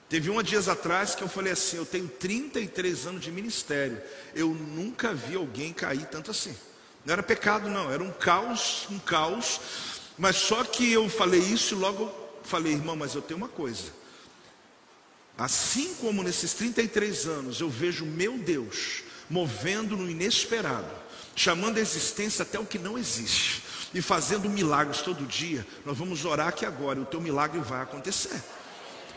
Teve 0.09 0.31
um 0.31 0.41
dias 0.43 0.69
atrás 0.69 1.15
que 1.15 1.23
eu 1.23 1.29
falei 1.29 1.53
assim: 1.53 1.77
Eu 1.77 1.87
tenho 1.87 2.09
33 2.09 3.07
anos 3.07 3.23
de 3.23 3.31
ministério. 3.31 4.01
Eu 4.35 4.51
nunca 4.51 5.13
vi 5.13 5.35
alguém 5.35 5.73
cair 5.73 6.07
tanto 6.07 6.31
assim. 6.31 6.55
Não 7.05 7.13
era 7.13 7.23
pecado, 7.23 7.69
não. 7.69 7.91
Era 7.91 8.03
um 8.03 8.13
caos, 8.13 8.87
um 8.91 8.99
caos. 8.99 9.61
Mas 10.19 10.37
só 10.37 10.65
que 10.65 10.91
eu 10.93 11.09
falei 11.09 11.41
isso 11.41 11.75
e 11.75 11.79
logo 11.79 12.13
falei, 12.43 12.73
irmão, 12.73 12.97
mas 12.97 13.15
eu 13.15 13.21
tenho 13.21 13.37
uma 13.39 13.49
coisa. 13.49 13.93
Assim 15.37 15.95
como 15.97 16.23
nesses 16.23 16.55
33 16.55 17.27
anos 17.27 17.61
eu 17.61 17.69
vejo 17.69 18.07
meu 18.07 18.39
Deus 18.39 19.03
movendo 19.29 19.97
no 19.97 20.09
inesperado, 20.09 20.91
chamando 21.35 21.77
a 21.77 21.81
existência 21.81 22.45
até 22.45 22.59
o 22.59 22.65
que 22.65 22.79
não 22.79 22.97
existe 22.97 23.63
e 23.95 24.03
fazendo 24.03 24.49
milagres 24.49 25.01
todo 25.01 25.27
dia. 25.27 25.67
Nós 25.85 25.97
vamos 25.97 26.25
orar 26.25 26.49
aqui 26.49 26.67
agora, 26.67 27.01
o 27.01 27.07
teu 27.07 27.21
milagre 27.21 27.61
vai 27.61 27.83
acontecer. 27.83 28.43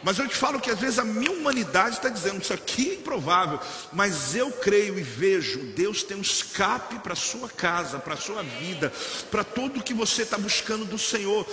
Mas 0.02 0.18
eu 0.18 0.28
te 0.28 0.36
falo 0.36 0.60
que 0.60 0.72
às 0.72 0.80
vezes 0.80 0.98
a 0.98 1.04
minha 1.04 1.32
humanidade 1.32 1.98
está 1.98 2.08
dizendo 2.08 2.42
isso 2.42 2.54
aqui 2.54 2.92
é 2.92 2.94
improvável, 2.96 3.60
mas 3.92 4.34
eu 4.34 4.50
creio 4.52 4.98
e 4.98 5.04
vejo, 5.04 5.60
Deus 5.76 6.04
tem 6.04 6.16
um 6.16 6.22
escape 6.22 7.00
para 7.00 7.14
a 7.14 7.18
sua 7.18 7.50
casa, 7.50 8.00
para 8.00 8.14
a 8.14 8.18
sua 8.18 8.42
vida, 8.42 8.94
para 9.30 9.44
tudo 9.44 9.84
que 9.84 9.94
você 9.94 10.22
está 10.22 10.38
buscando 10.38 10.86
do 10.86 10.98
Senhor. 10.98 11.46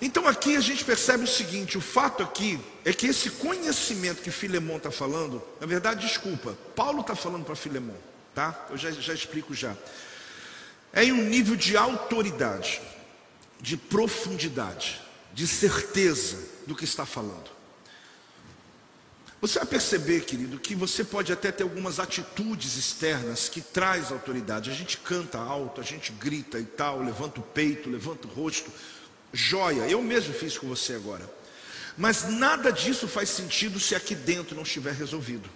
Então 0.00 0.28
aqui 0.28 0.56
a 0.56 0.60
gente 0.60 0.84
percebe 0.84 1.24
o 1.24 1.28
seguinte: 1.28 1.76
o 1.76 1.80
fato 1.80 2.22
aqui 2.22 2.60
é 2.84 2.92
que 2.92 3.08
esse 3.08 3.30
conhecimento 3.30 4.22
que 4.22 4.30
Filemão 4.30 4.76
está 4.76 4.92
falando, 4.92 5.42
na 5.60 5.66
verdade, 5.66 6.06
desculpa, 6.06 6.56
Paulo 6.76 7.00
está 7.00 7.16
falando 7.16 7.44
para 7.44 7.56
Filemão, 7.56 7.96
tá? 8.32 8.66
Eu 8.70 8.76
já, 8.76 8.92
já 8.92 9.12
explico 9.12 9.52
já. 9.54 9.74
É 10.92 11.04
em 11.04 11.12
um 11.12 11.24
nível 11.24 11.56
de 11.56 11.76
autoridade, 11.76 12.80
de 13.60 13.76
profundidade, 13.76 15.00
de 15.32 15.46
certeza 15.46 16.38
do 16.66 16.74
que 16.74 16.84
está 16.84 17.04
falando. 17.04 17.58
Você 19.40 19.60
vai 19.60 19.68
perceber, 19.68 20.22
querido, 20.22 20.58
que 20.58 20.74
você 20.74 21.04
pode 21.04 21.32
até 21.32 21.52
ter 21.52 21.62
algumas 21.62 22.00
atitudes 22.00 22.76
externas 22.76 23.48
que 23.48 23.60
traz 23.60 24.10
autoridade. 24.10 24.68
A 24.68 24.74
gente 24.74 24.96
canta 24.98 25.38
alto, 25.38 25.80
a 25.80 25.84
gente 25.84 26.10
grita 26.10 26.58
e 26.58 26.64
tal, 26.64 27.00
levanta 27.00 27.38
o 27.38 27.42
peito, 27.42 27.88
levanta 27.88 28.26
o 28.26 28.30
rosto, 28.30 28.68
joia. 29.32 29.88
Eu 29.88 30.02
mesmo 30.02 30.34
fiz 30.34 30.58
com 30.58 30.66
você 30.66 30.94
agora. 30.94 31.28
Mas 31.96 32.28
nada 32.28 32.72
disso 32.72 33.06
faz 33.06 33.28
sentido 33.28 33.78
se 33.78 33.94
aqui 33.94 34.14
dentro 34.14 34.56
não 34.56 34.64
estiver 34.64 34.92
resolvido. 34.92 35.48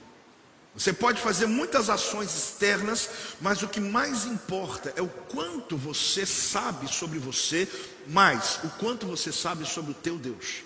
Você 0.74 0.92
pode 0.92 1.20
fazer 1.20 1.46
muitas 1.46 1.90
ações 1.90 2.34
externas, 2.34 3.08
mas 3.40 3.62
o 3.62 3.68
que 3.68 3.80
mais 3.80 4.24
importa 4.24 4.92
é 4.96 5.02
o 5.02 5.08
quanto 5.08 5.76
você 5.76 6.24
sabe 6.24 6.88
sobre 6.88 7.18
você, 7.18 7.68
mais 8.06 8.58
o 8.64 8.70
quanto 8.70 9.06
você 9.06 9.30
sabe 9.30 9.66
sobre 9.66 9.90
o 9.90 9.94
teu 9.94 10.16
Deus. 10.16 10.62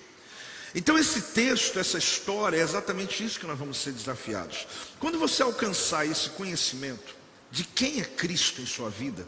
Então 0.75 0.97
esse 0.97 1.21
texto, 1.23 1.79
essa 1.79 1.99
história, 1.99 2.57
é 2.57 2.61
exatamente 2.61 3.25
isso 3.25 3.41
que 3.41 3.47
nós 3.47 3.59
vamos 3.59 3.79
ser 3.79 3.93
desafiados. 3.93 4.67
Quando 5.01 5.19
você 5.19 5.43
alcançar 5.43 6.07
esse 6.07 6.31
conhecimento 6.31 7.17
de 7.51 7.65
quem 7.65 8.01
é 8.01 8.05
Cristo 8.05 8.61
em 8.61 8.67
sua 8.67 8.91
vida, 8.91 9.27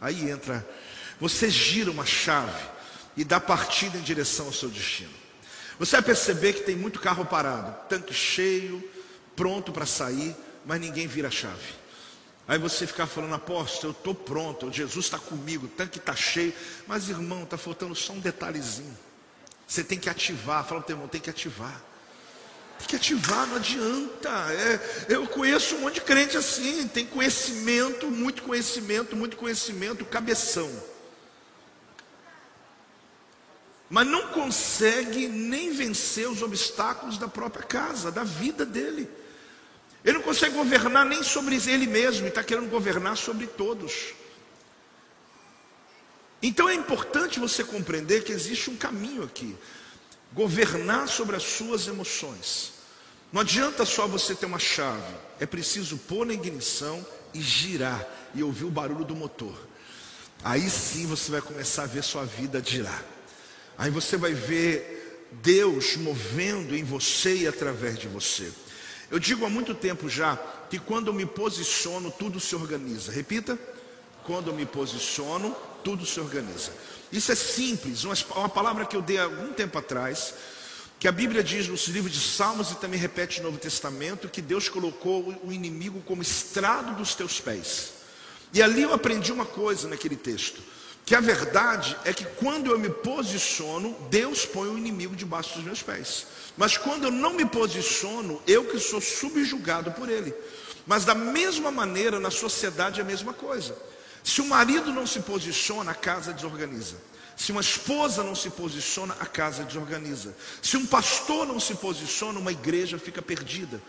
aí 0.00 0.30
entra, 0.30 0.66
você 1.20 1.48
gira 1.48 1.90
uma 1.90 2.06
chave 2.06 2.66
e 3.16 3.22
dá 3.22 3.38
partida 3.38 3.98
em 3.98 4.02
direção 4.02 4.46
ao 4.46 4.52
seu 4.52 4.68
destino. 4.68 5.12
Você 5.78 5.92
vai 5.92 6.02
perceber 6.02 6.54
que 6.54 6.62
tem 6.62 6.74
muito 6.74 6.98
carro 6.98 7.24
parado, 7.24 7.88
tanque 7.88 8.14
cheio, 8.14 8.82
pronto 9.38 9.70
para 9.70 9.86
sair, 9.86 10.34
mas 10.66 10.80
ninguém 10.80 11.06
vira 11.06 11.28
a 11.28 11.30
chave. 11.30 11.74
Aí 12.48 12.58
você 12.58 12.88
ficar 12.88 13.06
falando, 13.06 13.34
apóstolo, 13.34 13.92
eu 13.92 13.96
estou 13.96 14.14
pronto, 14.14 14.72
Jesus 14.72 15.04
está 15.04 15.18
comigo, 15.18 15.66
o 15.66 15.68
tanque 15.68 15.98
está 15.98 16.16
cheio, 16.16 16.52
mas 16.88 17.08
irmão, 17.08 17.44
está 17.44 17.56
faltando 17.56 17.94
só 17.94 18.14
um 18.14 18.18
detalhezinho. 18.18 18.98
Você 19.64 19.84
tem 19.84 19.96
que 19.98 20.10
ativar, 20.10 20.64
fala 20.64 20.66
para 20.66 20.78
o 20.78 20.82
teu 20.82 20.94
irmão, 20.94 21.08
tem 21.08 21.20
que 21.20 21.30
ativar. 21.30 21.80
Tem 22.78 22.88
que 22.88 22.96
ativar, 22.96 23.46
não 23.46 23.56
adianta. 23.56 24.30
É, 24.52 25.14
eu 25.14 25.26
conheço 25.28 25.76
um 25.76 25.80
monte 25.82 25.94
de 25.94 26.00
crente 26.00 26.36
assim, 26.36 26.88
tem 26.88 27.06
conhecimento, 27.06 28.10
muito 28.10 28.42
conhecimento, 28.42 29.14
muito 29.14 29.36
conhecimento, 29.36 30.04
cabeção. 30.04 30.70
Mas 33.90 34.06
não 34.06 34.28
consegue 34.28 35.28
nem 35.28 35.72
vencer 35.72 36.28
os 36.28 36.42
obstáculos 36.42 37.18
da 37.18 37.28
própria 37.28 37.64
casa, 37.64 38.10
da 38.10 38.24
vida 38.24 38.66
dele. 38.66 39.17
Ele 40.08 40.16
não 40.16 40.24
consegue 40.24 40.54
governar 40.54 41.04
nem 41.04 41.22
sobre 41.22 41.56
ele 41.56 41.86
mesmo, 41.86 42.24
e 42.24 42.30
está 42.30 42.42
querendo 42.42 42.70
governar 42.70 43.14
sobre 43.14 43.46
todos. 43.46 44.14
Então 46.42 46.66
é 46.66 46.72
importante 46.72 47.38
você 47.38 47.62
compreender 47.62 48.24
que 48.24 48.32
existe 48.32 48.70
um 48.70 48.76
caminho 48.76 49.22
aqui. 49.22 49.54
Governar 50.32 51.08
sobre 51.08 51.36
as 51.36 51.42
suas 51.42 51.86
emoções. 51.88 52.72
Não 53.30 53.42
adianta 53.42 53.84
só 53.84 54.06
você 54.06 54.34
ter 54.34 54.46
uma 54.46 54.58
chave, 54.58 55.14
é 55.38 55.44
preciso 55.44 55.98
pôr 55.98 56.24
na 56.24 56.32
ignição 56.32 57.06
e 57.34 57.42
girar 57.42 58.02
e 58.34 58.42
ouvir 58.42 58.64
o 58.64 58.70
barulho 58.70 59.04
do 59.04 59.14
motor. 59.14 59.58
Aí 60.42 60.70
sim 60.70 61.06
você 61.06 61.30
vai 61.30 61.42
começar 61.42 61.82
a 61.82 61.86
ver 61.86 62.02
sua 62.02 62.24
vida 62.24 62.62
girar. 62.64 63.04
Aí 63.76 63.90
você 63.90 64.16
vai 64.16 64.32
ver 64.32 65.28
Deus 65.42 65.98
movendo 65.98 66.74
em 66.74 66.82
você 66.82 67.40
e 67.40 67.46
através 67.46 67.98
de 67.98 68.08
você. 68.08 68.50
Eu 69.10 69.18
digo 69.18 69.44
há 69.46 69.50
muito 69.50 69.74
tempo 69.74 70.08
já 70.08 70.36
que 70.68 70.78
quando 70.78 71.08
eu 71.08 71.14
me 71.14 71.24
posiciono, 71.24 72.10
tudo 72.10 72.38
se 72.38 72.54
organiza. 72.54 73.10
Repita. 73.10 73.58
Quando 74.24 74.48
eu 74.48 74.54
me 74.54 74.66
posiciono, 74.66 75.56
tudo 75.82 76.04
se 76.04 76.20
organiza. 76.20 76.72
Isso 77.10 77.32
é 77.32 77.34
simples, 77.34 78.04
uma, 78.04 78.48
palavra 78.48 78.84
que 78.84 78.94
eu 78.94 79.00
dei 79.00 79.18
há 79.18 79.24
algum 79.24 79.52
tempo 79.54 79.78
atrás, 79.78 80.34
que 81.00 81.08
a 81.08 81.12
Bíblia 81.12 81.42
diz 81.42 81.66
nos 81.66 81.86
livros 81.88 82.12
de 82.12 82.20
Salmos 82.20 82.70
e 82.70 82.74
também 82.74 83.00
repete 83.00 83.38
no 83.38 83.46
Novo 83.46 83.58
Testamento, 83.58 84.28
que 84.28 84.42
Deus 84.42 84.68
colocou 84.68 85.34
o 85.42 85.50
inimigo 85.50 86.02
como 86.02 86.20
estrado 86.20 86.94
dos 86.96 87.14
teus 87.14 87.40
pés. 87.40 87.92
E 88.52 88.62
ali 88.62 88.82
eu 88.82 88.92
aprendi 88.92 89.32
uma 89.32 89.46
coisa 89.46 89.88
naquele 89.88 90.16
texto, 90.16 90.60
que 91.08 91.14
a 91.14 91.20
verdade 91.20 91.96
é 92.04 92.12
que 92.12 92.26
quando 92.26 92.70
eu 92.70 92.78
me 92.78 92.90
posiciono, 92.90 93.96
Deus 94.10 94.44
põe 94.44 94.68
o 94.68 94.76
inimigo 94.76 95.16
debaixo 95.16 95.54
dos 95.54 95.64
meus 95.64 95.82
pés. 95.82 96.26
Mas 96.54 96.76
quando 96.76 97.04
eu 97.04 97.10
não 97.10 97.32
me 97.32 97.46
posiciono, 97.46 98.42
eu 98.46 98.66
que 98.66 98.78
sou 98.78 99.00
subjugado 99.00 99.90
por 99.92 100.10
ele. 100.10 100.34
Mas 100.86 101.06
da 101.06 101.14
mesma 101.14 101.70
maneira, 101.70 102.20
na 102.20 102.30
sociedade 102.30 103.00
é 103.00 103.02
a 103.02 103.06
mesma 103.06 103.32
coisa. 103.32 103.74
Se 104.22 104.42
o 104.42 104.44
marido 104.44 104.92
não 104.92 105.06
se 105.06 105.20
posiciona, 105.20 105.92
a 105.92 105.94
casa 105.94 106.34
desorganiza. 106.34 106.96
Se 107.34 107.52
uma 107.52 107.62
esposa 107.62 108.22
não 108.22 108.34
se 108.34 108.50
posiciona, 108.50 109.16
a 109.18 109.24
casa 109.24 109.64
desorganiza. 109.64 110.36
Se 110.60 110.76
um 110.76 110.84
pastor 110.84 111.46
não 111.46 111.58
se 111.58 111.74
posiciona, 111.76 112.38
uma 112.38 112.52
igreja 112.52 112.98
fica 112.98 113.22
perdida. 113.22 113.80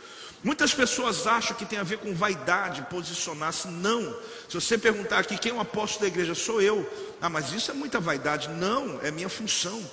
Muitas 0.41 0.73
pessoas 0.73 1.27
acham 1.27 1.55
que 1.55 1.65
tem 1.65 1.79
a 1.79 1.83
ver 1.83 1.97
com 1.97 2.13
vaidade 2.13 2.81
posicionar-se. 2.89 3.67
Não. 3.67 4.15
Se 4.47 4.55
você 4.55 4.77
perguntar 4.77 5.19
aqui 5.19 5.37
quem 5.37 5.51
é 5.51 5.55
o 5.55 5.59
apóstolo 5.59 6.01
da 6.01 6.07
igreja, 6.07 6.33
sou 6.33 6.61
eu. 6.61 6.89
Ah, 7.21 7.29
mas 7.29 7.51
isso 7.51 7.71
é 7.71 7.73
muita 7.73 7.99
vaidade. 7.99 8.47
Não, 8.49 8.99
é 9.03 9.11
minha 9.11 9.27
função. 9.27 9.83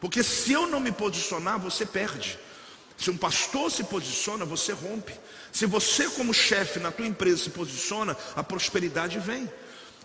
Porque 0.00 0.22
se 0.22 0.52
eu 0.52 0.68
não 0.68 0.78
me 0.78 0.92
posicionar, 0.92 1.58
você 1.58 1.84
perde. 1.84 2.38
Se 2.96 3.10
um 3.10 3.16
pastor 3.16 3.70
se 3.70 3.82
posiciona, 3.84 4.44
você 4.44 4.72
rompe. 4.72 5.12
Se 5.52 5.66
você, 5.66 6.08
como 6.10 6.32
chefe 6.32 6.78
na 6.78 6.92
tua 6.92 7.06
empresa, 7.06 7.44
se 7.44 7.50
posiciona, 7.50 8.16
a 8.36 8.42
prosperidade 8.44 9.18
vem. 9.18 9.50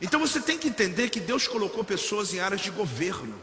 Então 0.01 0.19
você 0.19 0.39
tem 0.39 0.57
que 0.57 0.67
entender 0.67 1.09
que 1.09 1.19
Deus 1.19 1.47
colocou 1.47 1.83
pessoas 1.83 2.33
em 2.33 2.39
áreas 2.39 2.61
de 2.61 2.71
governo 2.71 3.39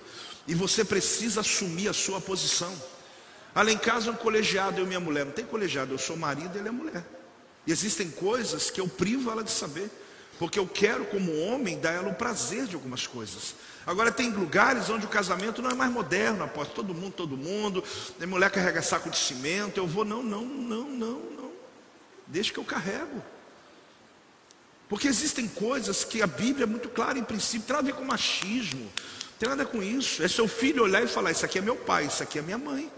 e 0.47 0.55
você 0.55 0.85
precisa 0.85 1.41
assumir 1.41 1.88
a 1.88 1.93
sua 1.93 2.21
posição. 2.21 2.75
Além 3.54 3.78
caso 3.78 4.11
um 4.11 4.16
colegiado, 4.16 4.80
eu 4.80 4.84
e 4.84 4.88
minha 4.88 5.00
mulher, 5.00 5.25
não 5.25 5.32
tem 5.32 5.44
colegiado, 5.44 5.94
eu 5.94 5.99
sou 5.99 6.16
marido, 6.16 6.58
ele 6.58 6.68
é 6.68 6.73
mulher. 6.73 7.04
E 7.66 7.73
existem 7.73 8.11
coisas 8.11 8.70
que 8.70 8.80
eu 8.80 8.88
privo 8.88 9.30
ela 9.30 9.44
de 9.44 9.50
saber, 9.50 9.88
porque 10.38 10.58
eu 10.58 10.66
quero, 10.66 11.04
como 11.06 11.38
homem, 11.38 11.78
dar 11.78 11.92
ela 11.92 12.08
o 12.08 12.14
prazer 12.14 12.66
de 12.66 12.75
algumas 12.75 13.06
coisas. 13.06 13.54
Agora 13.87 14.11
tem 14.11 14.30
lugares 14.30 14.90
onde 14.90 15.06
o 15.06 15.08
casamento 15.08 15.62
não 15.62 15.70
é 15.70 15.75
mais 15.75 15.92
moderno, 15.92 16.42
após 16.42 16.68
todo 16.68 16.92
mundo, 16.92 17.12
todo 17.12 17.37
mundo, 17.37 17.84
a 18.20 18.26
mulher 18.26 18.50
carrega 18.50 18.82
saco 18.82 19.08
de 19.08 19.16
cimento, 19.16 19.78
eu 19.78 19.87
vou, 19.87 20.04
não, 20.04 20.23
não, 20.23 20.44
não, 20.44 20.90
não, 20.90 21.18
não. 21.18 21.52
Deixa 22.26 22.52
que 22.52 22.58
eu 22.58 22.64
carrego. 22.64 23.23
Porque 24.88 25.06
existem 25.06 25.46
coisas 25.46 26.04
que 26.04 26.23
a 26.23 26.26
Bíblia 26.26 26.64
é 26.64 26.66
muito 26.66 26.88
clara 26.88 27.18
em 27.18 27.25
princípio, 27.25 27.66
tem 27.66 27.76
a 27.76 27.82
ver 27.82 27.94
com 27.94 28.04
machismo, 28.04 28.90
tem 29.38 29.49
nada 29.49 29.64
com 29.64 29.82
isso. 29.82 30.23
É 30.23 30.28
seu 30.28 30.49
filho 30.49 30.82
olhar 30.82 31.02
e 31.02 31.06
falar: 31.06 31.30
Isso 31.30 31.44
aqui 31.44 31.58
é 31.58 31.62
meu 31.62 31.76
pai, 31.76 32.06
isso 32.06 32.23
aqui 32.23 32.38
é 32.38 32.42
minha 32.42 32.58
mãe. 32.58 32.90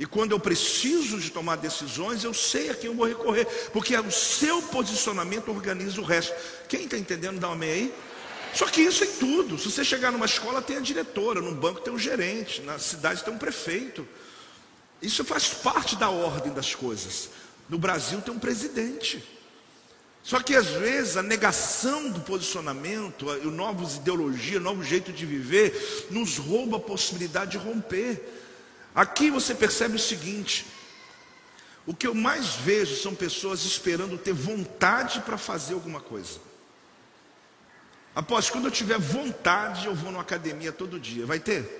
E 0.00 0.06
quando 0.06 0.32
eu 0.32 0.40
preciso 0.40 1.20
de 1.20 1.30
tomar 1.30 1.56
decisões, 1.56 2.24
eu 2.24 2.32
sei 2.32 2.70
a 2.70 2.74
quem 2.74 2.88
eu 2.88 2.96
vou 2.96 3.06
recorrer, 3.06 3.46
porque 3.70 3.94
o 3.94 4.10
seu 4.10 4.62
posicionamento 4.62 5.50
organiza 5.50 6.00
o 6.00 6.04
resto. 6.04 6.34
Quem 6.70 6.84
está 6.84 6.96
entendendo, 6.96 7.38
dá 7.38 7.48
uma 7.48 7.56
meia 7.56 7.74
aí. 7.74 7.94
Só 8.54 8.66
que 8.66 8.80
isso 8.80 9.04
é 9.04 9.06
em 9.06 9.12
tudo. 9.16 9.58
Se 9.58 9.70
você 9.70 9.84
chegar 9.84 10.10
numa 10.10 10.24
escola, 10.24 10.62
tem 10.62 10.78
a 10.78 10.80
diretora, 10.80 11.42
num 11.42 11.52
banco 11.52 11.82
tem 11.82 11.92
um 11.92 11.98
gerente, 11.98 12.62
na 12.62 12.78
cidade 12.78 13.22
tem 13.22 13.34
um 13.34 13.36
prefeito. 13.36 14.08
Isso 15.02 15.22
faz 15.22 15.48
parte 15.48 15.96
da 15.96 16.08
ordem 16.08 16.50
das 16.50 16.74
coisas. 16.74 17.28
No 17.68 17.76
Brasil 17.78 18.22
tem 18.22 18.32
um 18.32 18.38
presidente. 18.38 19.22
Só 20.22 20.40
que 20.40 20.56
às 20.56 20.68
vezes 20.68 21.18
a 21.18 21.22
negação 21.22 22.08
do 22.08 22.20
posicionamento, 22.20 23.26
novas 23.50 23.96
ideologias, 23.96 24.62
novo 24.62 24.82
jeito 24.82 25.12
de 25.12 25.26
viver, 25.26 26.08
nos 26.10 26.38
rouba 26.38 26.78
a 26.78 26.80
possibilidade 26.80 27.50
de 27.50 27.58
romper. 27.58 28.48
Aqui 28.94 29.30
você 29.30 29.54
percebe 29.54 29.96
o 29.96 29.98
seguinte: 29.98 30.66
o 31.86 31.94
que 31.94 32.06
eu 32.06 32.14
mais 32.14 32.54
vejo 32.54 32.96
são 32.96 33.14
pessoas 33.14 33.64
esperando 33.64 34.18
ter 34.18 34.32
vontade 34.32 35.20
para 35.20 35.38
fazer 35.38 35.74
alguma 35.74 36.00
coisa. 36.00 36.38
Após, 38.14 38.50
quando 38.50 38.66
eu 38.66 38.70
tiver 38.70 38.98
vontade, 38.98 39.86
eu 39.86 39.94
vou 39.94 40.10
numa 40.10 40.22
academia 40.22 40.72
todo 40.72 40.98
dia. 40.98 41.24
Vai 41.24 41.38
ter? 41.38 41.78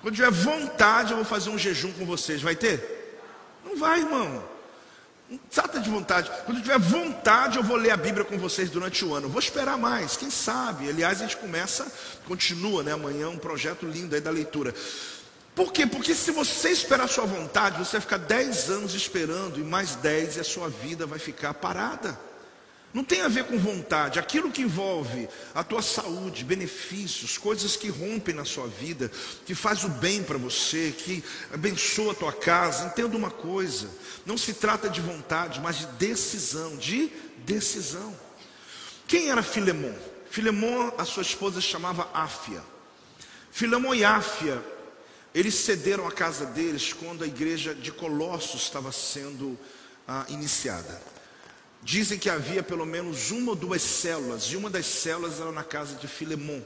Quando 0.00 0.14
tiver 0.14 0.30
vontade, 0.30 1.10
eu 1.10 1.16
vou 1.16 1.24
fazer 1.24 1.50
um 1.50 1.58
jejum 1.58 1.92
com 1.92 2.06
vocês. 2.06 2.40
Vai 2.40 2.56
ter? 2.56 3.20
Não 3.64 3.76
vai, 3.76 4.00
irmão. 4.00 4.42
Não 5.28 5.38
trata 5.50 5.78
de 5.78 5.90
vontade. 5.90 6.30
Quando 6.46 6.62
tiver 6.62 6.78
vontade, 6.78 7.58
eu 7.58 7.62
vou 7.62 7.76
ler 7.76 7.90
a 7.90 7.96
Bíblia 7.96 8.24
com 8.24 8.38
vocês 8.38 8.70
durante 8.70 9.04
o 9.04 9.14
ano. 9.14 9.28
vou 9.28 9.40
esperar 9.40 9.76
mais, 9.76 10.16
quem 10.16 10.30
sabe? 10.30 10.88
Aliás, 10.88 11.20
a 11.20 11.24
gente 11.24 11.36
começa, 11.36 11.86
continua, 12.26 12.82
né? 12.82 12.92
Amanhã 12.92 13.28
um 13.28 13.36
projeto 13.36 13.84
lindo 13.84 14.14
aí 14.14 14.20
da 14.22 14.30
leitura. 14.30 14.74
Por 15.58 15.72
quê? 15.72 15.84
Porque 15.88 16.14
se 16.14 16.30
você 16.30 16.70
esperar 16.70 17.06
a 17.06 17.08
sua 17.08 17.26
vontade, 17.26 17.80
você 17.80 17.90
vai 17.90 18.00
ficar 18.00 18.18
10 18.18 18.70
anos 18.70 18.94
esperando, 18.94 19.58
e 19.58 19.64
mais 19.64 19.96
10 19.96 20.36
e 20.36 20.40
a 20.40 20.44
sua 20.44 20.68
vida 20.68 21.04
vai 21.04 21.18
ficar 21.18 21.52
parada. 21.52 22.16
Não 22.94 23.02
tem 23.02 23.22
a 23.22 23.28
ver 23.28 23.42
com 23.42 23.58
vontade, 23.58 24.20
aquilo 24.20 24.52
que 24.52 24.62
envolve 24.62 25.28
a 25.52 25.64
tua 25.64 25.82
saúde, 25.82 26.44
benefícios, 26.44 27.36
coisas 27.36 27.74
que 27.74 27.88
rompem 27.88 28.36
na 28.36 28.44
sua 28.44 28.68
vida, 28.68 29.10
que 29.44 29.52
faz 29.52 29.82
o 29.82 29.88
bem 29.88 30.22
para 30.22 30.38
você, 30.38 30.94
que 30.96 31.24
abençoa 31.52 32.12
a 32.12 32.14
tua 32.14 32.32
casa. 32.32 32.86
Entenda 32.86 33.16
uma 33.16 33.32
coisa: 33.32 33.90
não 34.24 34.38
se 34.38 34.54
trata 34.54 34.88
de 34.88 35.00
vontade, 35.00 35.60
mas 35.60 35.78
de 35.78 35.86
decisão, 35.86 36.76
de 36.76 37.10
decisão. 37.38 38.16
Quem 39.08 39.28
era 39.28 39.42
Filemon? 39.42 39.94
Filemon, 40.30 40.92
a 40.96 41.04
sua 41.04 41.24
esposa 41.24 41.60
chamava 41.60 42.08
Áfia. 42.14 42.62
Filemon 43.50 43.92
e 43.92 44.04
Áfia, 44.04 44.62
eles 45.38 45.54
cederam 45.54 46.04
a 46.04 46.10
casa 46.10 46.44
deles 46.44 46.92
quando 46.92 47.22
a 47.22 47.26
igreja 47.26 47.72
de 47.72 47.92
Colossos 47.92 48.62
estava 48.62 48.90
sendo 48.90 49.56
ah, 50.06 50.26
iniciada. 50.28 51.00
Dizem 51.80 52.18
que 52.18 52.28
havia 52.28 52.60
pelo 52.60 52.84
menos 52.84 53.30
uma 53.30 53.50
ou 53.50 53.56
duas 53.56 53.80
células, 53.80 54.46
e 54.46 54.56
uma 54.56 54.68
das 54.68 54.84
células 54.84 55.40
era 55.40 55.52
na 55.52 55.62
casa 55.62 55.94
de 55.94 56.08
Filemon. 56.08 56.60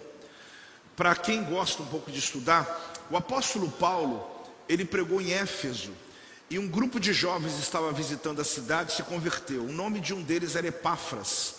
Para 0.96 1.14
quem 1.14 1.44
gosta 1.44 1.82
um 1.82 1.86
pouco 1.86 2.10
de 2.10 2.18
estudar, 2.18 2.94
o 3.10 3.16
apóstolo 3.18 3.70
Paulo, 3.70 4.26
ele 4.66 4.86
pregou 4.86 5.20
em 5.20 5.32
Éfeso, 5.32 5.92
e 6.48 6.58
um 6.58 6.66
grupo 6.66 6.98
de 6.98 7.12
jovens 7.12 7.58
estava 7.58 7.92
visitando 7.92 8.40
a 8.40 8.44
cidade 8.44 8.92
e 8.92 8.96
se 8.96 9.02
converteu. 9.02 9.66
O 9.66 9.72
nome 9.72 10.00
de 10.00 10.14
um 10.14 10.22
deles 10.22 10.56
era 10.56 10.68
Epáfras. 10.68 11.56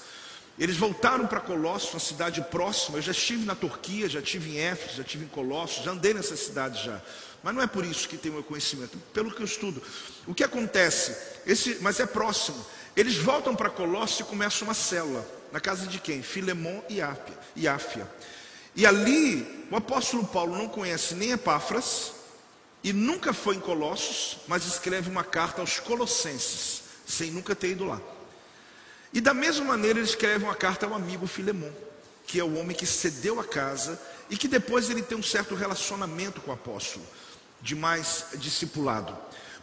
Eles 0.57 0.77
voltaram 0.77 1.25
para 1.25 1.39
Colossos, 1.39 1.93
uma 1.93 1.99
cidade 1.99 2.41
próxima. 2.51 2.97
Eu 2.97 3.01
já 3.01 3.11
estive 3.11 3.45
na 3.45 3.55
Turquia, 3.55 4.07
já 4.07 4.19
estive 4.19 4.51
em 4.51 4.59
Éfeso, 4.59 4.97
já 4.97 5.03
estive 5.03 5.25
em 5.25 5.27
Colossos, 5.27 5.83
já 5.83 5.91
andei 5.91 6.13
nessa 6.13 6.35
cidade 6.35 6.85
já. 6.85 7.01
Mas 7.41 7.55
não 7.55 7.61
é 7.61 7.67
por 7.67 7.83
isso 7.83 8.07
que 8.07 8.17
tenho 8.17 8.35
meu 8.35 8.43
conhecimento, 8.43 8.97
pelo 9.13 9.31
que 9.31 9.41
eu 9.41 9.45
estudo. 9.45 9.81
O 10.27 10.33
que 10.33 10.43
acontece? 10.43 11.15
Esse, 11.45 11.79
mas 11.81 11.99
é 11.99 12.05
próximo. 12.05 12.63
Eles 12.95 13.17
voltam 13.17 13.55
para 13.55 13.69
Colossos 13.69 14.19
e 14.19 14.23
começam 14.23 14.67
uma 14.67 14.73
célula. 14.73 15.27
Na 15.51 15.59
casa 15.59 15.87
de 15.87 15.99
quem? 15.99 16.21
Filemon 16.21 16.81
e, 16.87 17.01
Ápia, 17.01 17.37
e 17.55 17.67
Áfia. 17.67 18.07
E 18.75 18.85
ali, 18.85 19.67
o 19.69 19.75
apóstolo 19.75 20.25
Paulo 20.25 20.55
não 20.55 20.67
conhece 20.67 21.15
nem 21.15 21.31
Epáfras, 21.31 22.13
e 22.83 22.91
nunca 22.91 23.33
foi 23.33 23.55
em 23.55 23.59
Colossos, 23.59 24.39
mas 24.47 24.65
escreve 24.65 25.09
uma 25.09 25.23
carta 25.23 25.61
aos 25.61 25.79
Colossenses, 25.79 26.81
sem 27.05 27.31
nunca 27.31 27.55
ter 27.55 27.69
ido 27.69 27.85
lá. 27.85 28.01
E 29.13 29.21
da 29.21 29.33
mesma 29.33 29.63
maneira, 29.63 29.99
ele 29.99 30.07
escreve 30.07 30.43
uma 30.43 30.55
carta 30.55 30.87
ao 30.87 30.93
amigo 30.95 31.27
Filemon, 31.27 31.71
que 32.25 32.39
é 32.39 32.43
o 32.43 32.55
homem 32.55 32.75
que 32.75 32.85
cedeu 32.85 33.39
a 33.39 33.43
casa 33.43 34.01
e 34.29 34.35
que 34.35 34.47
depois 34.47 34.89
ele 34.89 35.03
tem 35.03 35.15
um 35.15 35.23
certo 35.23 35.53
relacionamento 35.53 36.41
com 36.41 36.49
o 36.49 36.53
apóstolo, 36.53 37.05
de 37.61 37.75
mais 37.75 38.25
discipulado. 38.35 39.15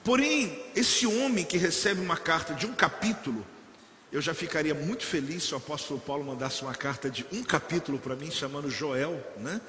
Porém, 0.04 0.64
esse 0.74 1.04
homem 1.06 1.44
que 1.44 1.58
recebe 1.58 2.00
uma 2.00 2.16
carta 2.16 2.54
de 2.54 2.64
um 2.64 2.72
capítulo, 2.72 3.44
eu 4.12 4.22
já 4.22 4.32
ficaria 4.32 4.74
muito 4.74 5.04
feliz 5.04 5.42
se 5.42 5.54
o 5.54 5.56
apóstolo 5.56 5.98
Paulo 5.98 6.24
mandasse 6.24 6.62
uma 6.62 6.74
carta 6.74 7.10
de 7.10 7.26
um 7.32 7.42
capítulo 7.42 7.98
para 7.98 8.14
mim, 8.14 8.30
chamando 8.30 8.70
Joel, 8.70 9.20
né? 9.36 9.60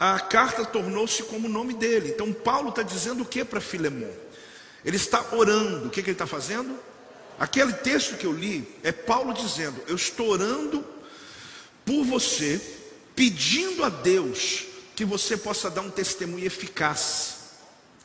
A 0.00 0.20
carta 0.20 0.64
tornou-se 0.64 1.22
como 1.24 1.48
o 1.48 1.50
nome 1.50 1.74
dele. 1.74 2.10
Então, 2.10 2.32
Paulo 2.32 2.70
está 2.70 2.82
dizendo 2.82 3.24
o 3.24 3.26
que 3.26 3.44
para 3.44 3.60
Filemão? 3.60 4.12
Ele 4.84 4.96
está 4.96 5.24
orando. 5.32 5.88
O 5.88 5.90
que, 5.90 6.02
que 6.02 6.10
ele 6.10 6.14
está 6.14 6.26
fazendo? 6.26 6.78
Aquele 7.38 7.72
texto 7.72 8.16
que 8.16 8.26
eu 8.26 8.32
li 8.32 8.66
é 8.82 8.92
Paulo 8.92 9.32
dizendo: 9.32 9.82
Eu 9.86 9.96
estou 9.96 10.28
orando 10.28 10.84
por 11.84 12.04
você, 12.04 12.60
pedindo 13.14 13.84
a 13.84 13.88
Deus 13.88 14.64
que 14.96 15.04
você 15.04 15.36
possa 15.36 15.70
dar 15.70 15.82
um 15.82 15.90
testemunho 15.90 16.44
eficaz 16.44 17.38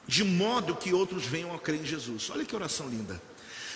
de 0.07 0.23
modo 0.23 0.75
que 0.75 0.93
outros 0.93 1.25
venham 1.25 1.53
a 1.53 1.59
crer 1.59 1.81
em 1.81 1.85
Jesus. 1.85 2.29
Olha 2.29 2.45
que 2.45 2.55
oração 2.55 2.87
linda. 2.87 3.21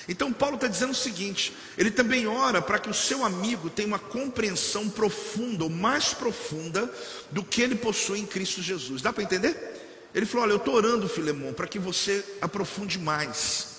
Então, 0.09 0.31
Paulo 0.31 0.55
está 0.55 0.67
dizendo 0.67 0.91
o 0.91 0.95
seguinte: 0.95 1.53
ele 1.77 1.91
também 1.91 2.27
ora 2.27 2.61
para 2.61 2.79
que 2.79 2.89
o 2.89 2.93
seu 2.93 3.25
amigo 3.25 3.69
tenha 3.69 3.87
uma 3.87 3.99
compreensão 3.99 4.89
profunda, 4.89 5.63
ou 5.63 5.69
mais 5.69 6.13
profunda, 6.13 6.91
do 7.31 7.43
que 7.43 7.61
ele 7.61 7.75
possui 7.75 8.19
em 8.19 8.25
Cristo 8.25 8.61
Jesus. 8.61 9.01
Dá 9.01 9.11
para 9.11 9.23
entender? 9.23 10.09
Ele 10.13 10.25
falou: 10.25 10.45
Olha, 10.45 10.53
eu 10.53 10.57
estou 10.57 10.75
orando, 10.75 11.09
Filemão, 11.09 11.53
para 11.53 11.67
que 11.67 11.79
você 11.79 12.23
aprofunde 12.41 12.97
mais, 12.97 13.76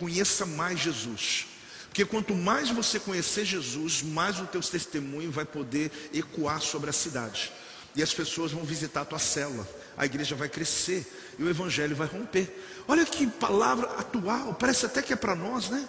conheça 0.00 0.46
mais 0.46 0.80
Jesus. 0.80 1.46
Porque 1.88 2.04
quanto 2.06 2.34
mais 2.34 2.70
você 2.70 2.98
conhecer 2.98 3.44
Jesus, 3.44 4.02
mais 4.02 4.40
o 4.40 4.46
teu 4.46 4.62
testemunho 4.62 5.30
vai 5.30 5.44
poder 5.44 5.92
ecoar 6.14 6.60
sobre 6.60 6.88
a 6.88 6.92
cidade. 6.92 7.52
E 7.94 8.02
as 8.02 8.14
pessoas 8.14 8.52
vão 8.52 8.64
visitar 8.64 9.02
a 9.02 9.04
tua 9.04 9.18
célula, 9.18 9.68
a 9.96 10.06
igreja 10.06 10.34
vai 10.34 10.48
crescer 10.48 11.06
e 11.38 11.42
o 11.42 11.50
evangelho 11.50 11.94
vai 11.94 12.06
romper. 12.06 12.48
Olha 12.88 13.04
que 13.04 13.26
palavra 13.26 13.86
atual, 13.98 14.54
parece 14.54 14.86
até 14.86 15.02
que 15.02 15.12
é 15.12 15.16
para 15.16 15.34
nós, 15.34 15.68
né? 15.68 15.86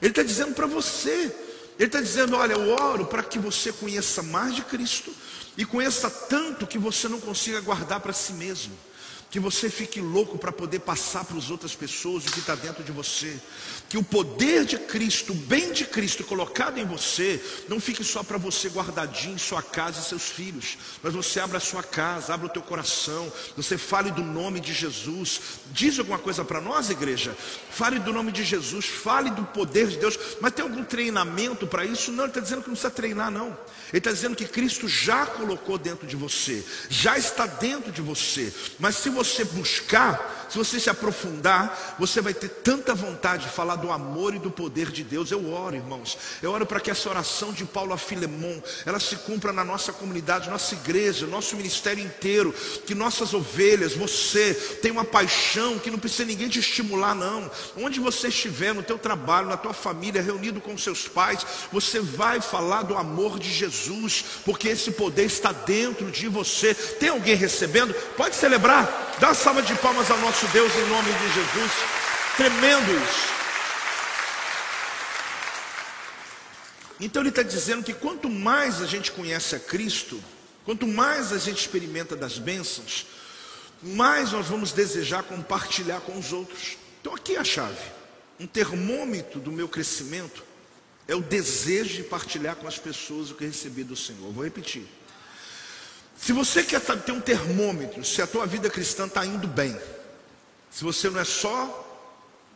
Ele 0.00 0.10
está 0.10 0.22
dizendo 0.22 0.54
para 0.54 0.66
você, 0.66 1.34
ele 1.78 1.86
está 1.86 2.00
dizendo: 2.00 2.36
olha, 2.36 2.52
eu 2.52 2.70
oro 2.70 3.06
para 3.06 3.22
que 3.22 3.38
você 3.38 3.72
conheça 3.72 4.22
mais 4.22 4.54
de 4.54 4.62
Cristo 4.62 5.12
e 5.56 5.64
conheça 5.64 6.10
tanto 6.10 6.66
que 6.66 6.78
você 6.78 7.08
não 7.08 7.18
consiga 7.18 7.60
guardar 7.60 8.00
para 8.00 8.12
si 8.12 8.34
mesmo 8.34 8.76
que 9.30 9.38
você 9.38 9.70
fique 9.70 10.00
louco 10.00 10.36
para 10.36 10.50
poder 10.50 10.80
passar 10.80 11.24
para 11.24 11.38
as 11.38 11.50
outras 11.50 11.74
pessoas 11.74 12.26
o 12.26 12.32
que 12.32 12.40
está 12.40 12.56
dentro 12.56 12.82
de 12.82 12.90
você, 12.90 13.38
que 13.88 13.96
o 13.96 14.02
poder 14.02 14.64
de 14.64 14.76
Cristo, 14.76 15.32
o 15.32 15.36
bem 15.36 15.72
de 15.72 15.84
Cristo 15.84 16.24
colocado 16.24 16.78
em 16.78 16.84
você, 16.84 17.40
não 17.68 17.78
fique 17.78 18.02
só 18.02 18.24
para 18.24 18.38
você 18.38 18.68
guardadinho 18.68 19.34
em 19.34 19.38
sua 19.38 19.62
casa 19.62 20.00
e 20.00 20.04
seus 20.04 20.24
filhos, 20.24 20.76
mas 21.02 21.14
você 21.14 21.38
abra 21.38 21.58
a 21.58 21.60
sua 21.60 21.82
casa, 21.82 22.34
abra 22.34 22.46
o 22.46 22.50
teu 22.50 22.62
coração, 22.62 23.32
você 23.56 23.78
fale 23.78 24.10
do 24.10 24.22
nome 24.22 24.58
de 24.58 24.74
Jesus, 24.74 25.40
diz 25.70 25.98
alguma 25.98 26.18
coisa 26.18 26.44
para 26.44 26.60
nós, 26.60 26.90
igreja? 26.90 27.36
Fale 27.70 28.00
do 28.00 28.12
nome 28.12 28.32
de 28.32 28.44
Jesus, 28.44 28.86
fale 28.86 29.30
do 29.30 29.44
poder 29.44 29.86
de 29.86 29.98
Deus, 29.98 30.18
mas 30.40 30.52
tem 30.52 30.64
algum 30.64 30.82
treinamento 30.82 31.68
para 31.68 31.84
isso? 31.84 32.10
Não, 32.10 32.24
ele 32.24 32.30
está 32.30 32.40
dizendo 32.40 32.62
que 32.62 32.68
não 32.68 32.74
precisa 32.74 32.90
treinar, 32.90 33.30
não. 33.30 33.56
Ele 33.90 33.98
está 33.98 34.10
dizendo 34.10 34.36
que 34.36 34.44
Cristo 34.44 34.88
já 34.88 35.26
colocou 35.26 35.78
dentro 35.78 36.06
de 36.06 36.16
você, 36.16 36.64
já 36.88 37.16
está 37.16 37.46
dentro 37.46 37.92
de 37.92 38.02
você, 38.02 38.52
mas 38.78 38.96
se 38.96 39.08
você 39.08 39.19
buscar, 39.44 40.39
se 40.50 40.58
você 40.58 40.80
se 40.80 40.90
aprofundar, 40.90 41.96
você 41.96 42.20
vai 42.20 42.34
ter 42.34 42.48
tanta 42.48 42.92
vontade 42.92 43.44
de 43.44 43.50
falar 43.50 43.76
do 43.76 43.90
amor 43.92 44.34
e 44.34 44.38
do 44.40 44.50
poder 44.50 44.90
de 44.90 45.04
Deus. 45.04 45.30
Eu 45.30 45.52
oro, 45.52 45.76
irmãos. 45.76 46.18
Eu 46.42 46.50
oro 46.50 46.66
para 46.66 46.80
que 46.80 46.90
essa 46.90 47.08
oração 47.08 47.52
de 47.52 47.64
Paulo 47.64 47.92
a 47.92 47.98
Filemon, 47.98 48.60
ela 48.84 48.98
se 48.98 49.14
cumpra 49.16 49.52
na 49.52 49.64
nossa 49.64 49.92
comunidade, 49.92 50.50
nossa 50.50 50.74
igreja, 50.74 51.26
nosso 51.26 51.54
ministério 51.54 52.02
inteiro, 52.02 52.52
que 52.84 52.96
nossas 52.96 53.32
ovelhas, 53.32 53.94
você 53.94 54.52
tem 54.82 54.90
uma 54.90 55.04
paixão 55.04 55.78
que 55.78 55.90
não 55.90 55.98
precisa 56.00 56.24
ninguém 56.24 56.48
te 56.48 56.58
estimular 56.58 57.14
não. 57.14 57.48
Onde 57.76 58.00
você 58.00 58.26
estiver, 58.26 58.74
no 58.74 58.82
teu 58.82 58.98
trabalho, 58.98 59.48
na 59.48 59.56
tua 59.56 59.72
família, 59.72 60.20
reunido 60.20 60.60
com 60.60 60.76
seus 60.76 61.06
pais, 61.06 61.46
você 61.72 62.00
vai 62.00 62.40
falar 62.40 62.82
do 62.82 62.96
amor 62.96 63.38
de 63.38 63.52
Jesus, 63.52 64.24
porque 64.44 64.68
esse 64.68 64.90
poder 64.90 65.26
está 65.26 65.52
dentro 65.52 66.10
de 66.10 66.26
você. 66.26 66.74
Tem 66.74 67.10
alguém 67.10 67.36
recebendo? 67.36 67.94
Pode 68.16 68.34
celebrar. 68.34 69.16
Dá 69.20 69.34
salva 69.34 69.62
de 69.62 69.74
palmas 69.76 70.10
ao 70.10 70.18
nosso 70.18 70.39
Deus 70.48 70.74
em 70.74 70.86
nome 70.88 71.12
de 71.12 71.32
Jesus. 71.34 71.72
Tremendo 72.36 73.04
isso. 73.04 73.40
Então 77.00 77.22
ele 77.22 77.30
está 77.30 77.42
dizendo 77.42 77.82
que 77.82 77.94
quanto 77.94 78.28
mais 78.28 78.82
a 78.82 78.86
gente 78.86 79.10
conhece 79.12 79.56
a 79.56 79.58
Cristo, 79.58 80.22
quanto 80.64 80.86
mais 80.86 81.32
a 81.32 81.38
gente 81.38 81.58
experimenta 81.58 82.14
das 82.14 82.38
bênçãos, 82.38 83.06
mais 83.82 84.32
nós 84.32 84.46
vamos 84.46 84.72
desejar 84.72 85.22
compartilhar 85.22 86.00
com 86.00 86.18
os 86.18 86.32
outros. 86.32 86.76
Então 87.00 87.14
aqui 87.14 87.36
é 87.36 87.38
a 87.40 87.44
chave. 87.44 87.82
Um 88.38 88.46
termômetro 88.46 89.40
do 89.40 89.50
meu 89.50 89.68
crescimento 89.68 90.44
é 91.08 91.14
o 91.14 91.20
desejo 91.20 91.96
de 91.96 92.02
partilhar 92.04 92.56
com 92.56 92.68
as 92.68 92.78
pessoas 92.78 93.30
o 93.30 93.34
que 93.34 93.44
recebi 93.44 93.82
do 93.82 93.96
Senhor. 93.96 94.30
Vou 94.32 94.44
repetir. 94.44 94.86
Se 96.16 96.32
você 96.32 96.62
quer 96.62 96.80
ter 96.80 97.12
um 97.12 97.20
termômetro, 97.20 98.04
se 98.04 98.20
a 98.20 98.26
tua 98.26 98.46
vida 98.46 98.68
cristã 98.68 99.06
está 99.06 99.24
indo 99.24 99.48
bem, 99.48 99.74
se 100.70 100.84
você 100.84 101.10
não 101.10 101.20
é 101.20 101.24
só, 101.24 101.86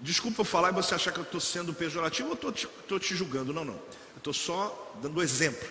desculpa 0.00 0.42
eu 0.42 0.44
falar 0.44 0.70
e 0.70 0.74
você 0.74 0.94
achar 0.94 1.12
que 1.12 1.18
eu 1.18 1.24
estou 1.24 1.40
sendo 1.40 1.74
pejorativo 1.74 2.28
ou 2.28 2.34
estou 2.34 2.52
te, 2.52 2.68
te 3.00 3.16
julgando, 3.16 3.52
não, 3.52 3.64
não. 3.64 3.74
Eu 3.74 4.18
estou 4.18 4.32
só 4.32 4.92
dando 5.02 5.22
exemplo. 5.22 5.68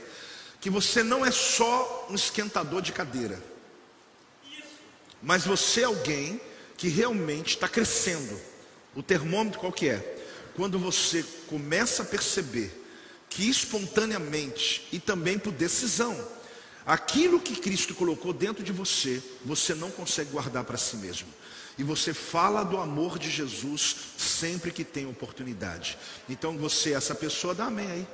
Que 0.59 0.69
você 0.69 1.03
não 1.03 1.25
é 1.25 1.31
só 1.31 2.07
um 2.09 2.15
esquentador 2.15 2.81
de 2.81 2.91
cadeira, 2.91 3.41
mas 5.21 5.45
você 5.45 5.81
é 5.81 5.85
alguém 5.85 6.39
que 6.77 6.89
realmente 6.89 7.55
está 7.55 7.67
crescendo. 7.67 8.39
O 8.95 9.01
termômetro 9.01 9.59
qual 9.59 9.71
que 9.71 9.89
é? 9.89 10.25
Quando 10.55 10.77
você 10.77 11.23
começa 11.47 12.03
a 12.03 12.05
perceber 12.05 12.81
que 13.29 13.49
espontaneamente 13.49 14.87
e 14.91 14.99
também 14.99 15.39
por 15.39 15.51
decisão, 15.51 16.15
Aquilo 16.85 17.39
que 17.39 17.55
Cristo 17.55 17.95
colocou 17.95 18.33
dentro 18.33 18.63
de 18.63 18.71
você, 18.71 19.21
você 19.45 19.73
não 19.73 19.89
consegue 19.89 20.31
guardar 20.31 20.63
para 20.63 20.77
si 20.77 20.97
mesmo. 20.97 21.27
E 21.77 21.83
você 21.83 22.13
fala 22.13 22.63
do 22.63 22.77
amor 22.77 23.17
de 23.17 23.31
Jesus 23.31 23.95
sempre 24.17 24.71
que 24.71 24.83
tem 24.83 25.07
oportunidade. 25.07 25.97
Então 26.29 26.57
você, 26.57 26.93
essa 26.93 27.15
pessoa, 27.15 27.55
dá 27.55 27.65
amém 27.65 27.89
aí. 27.89 28.07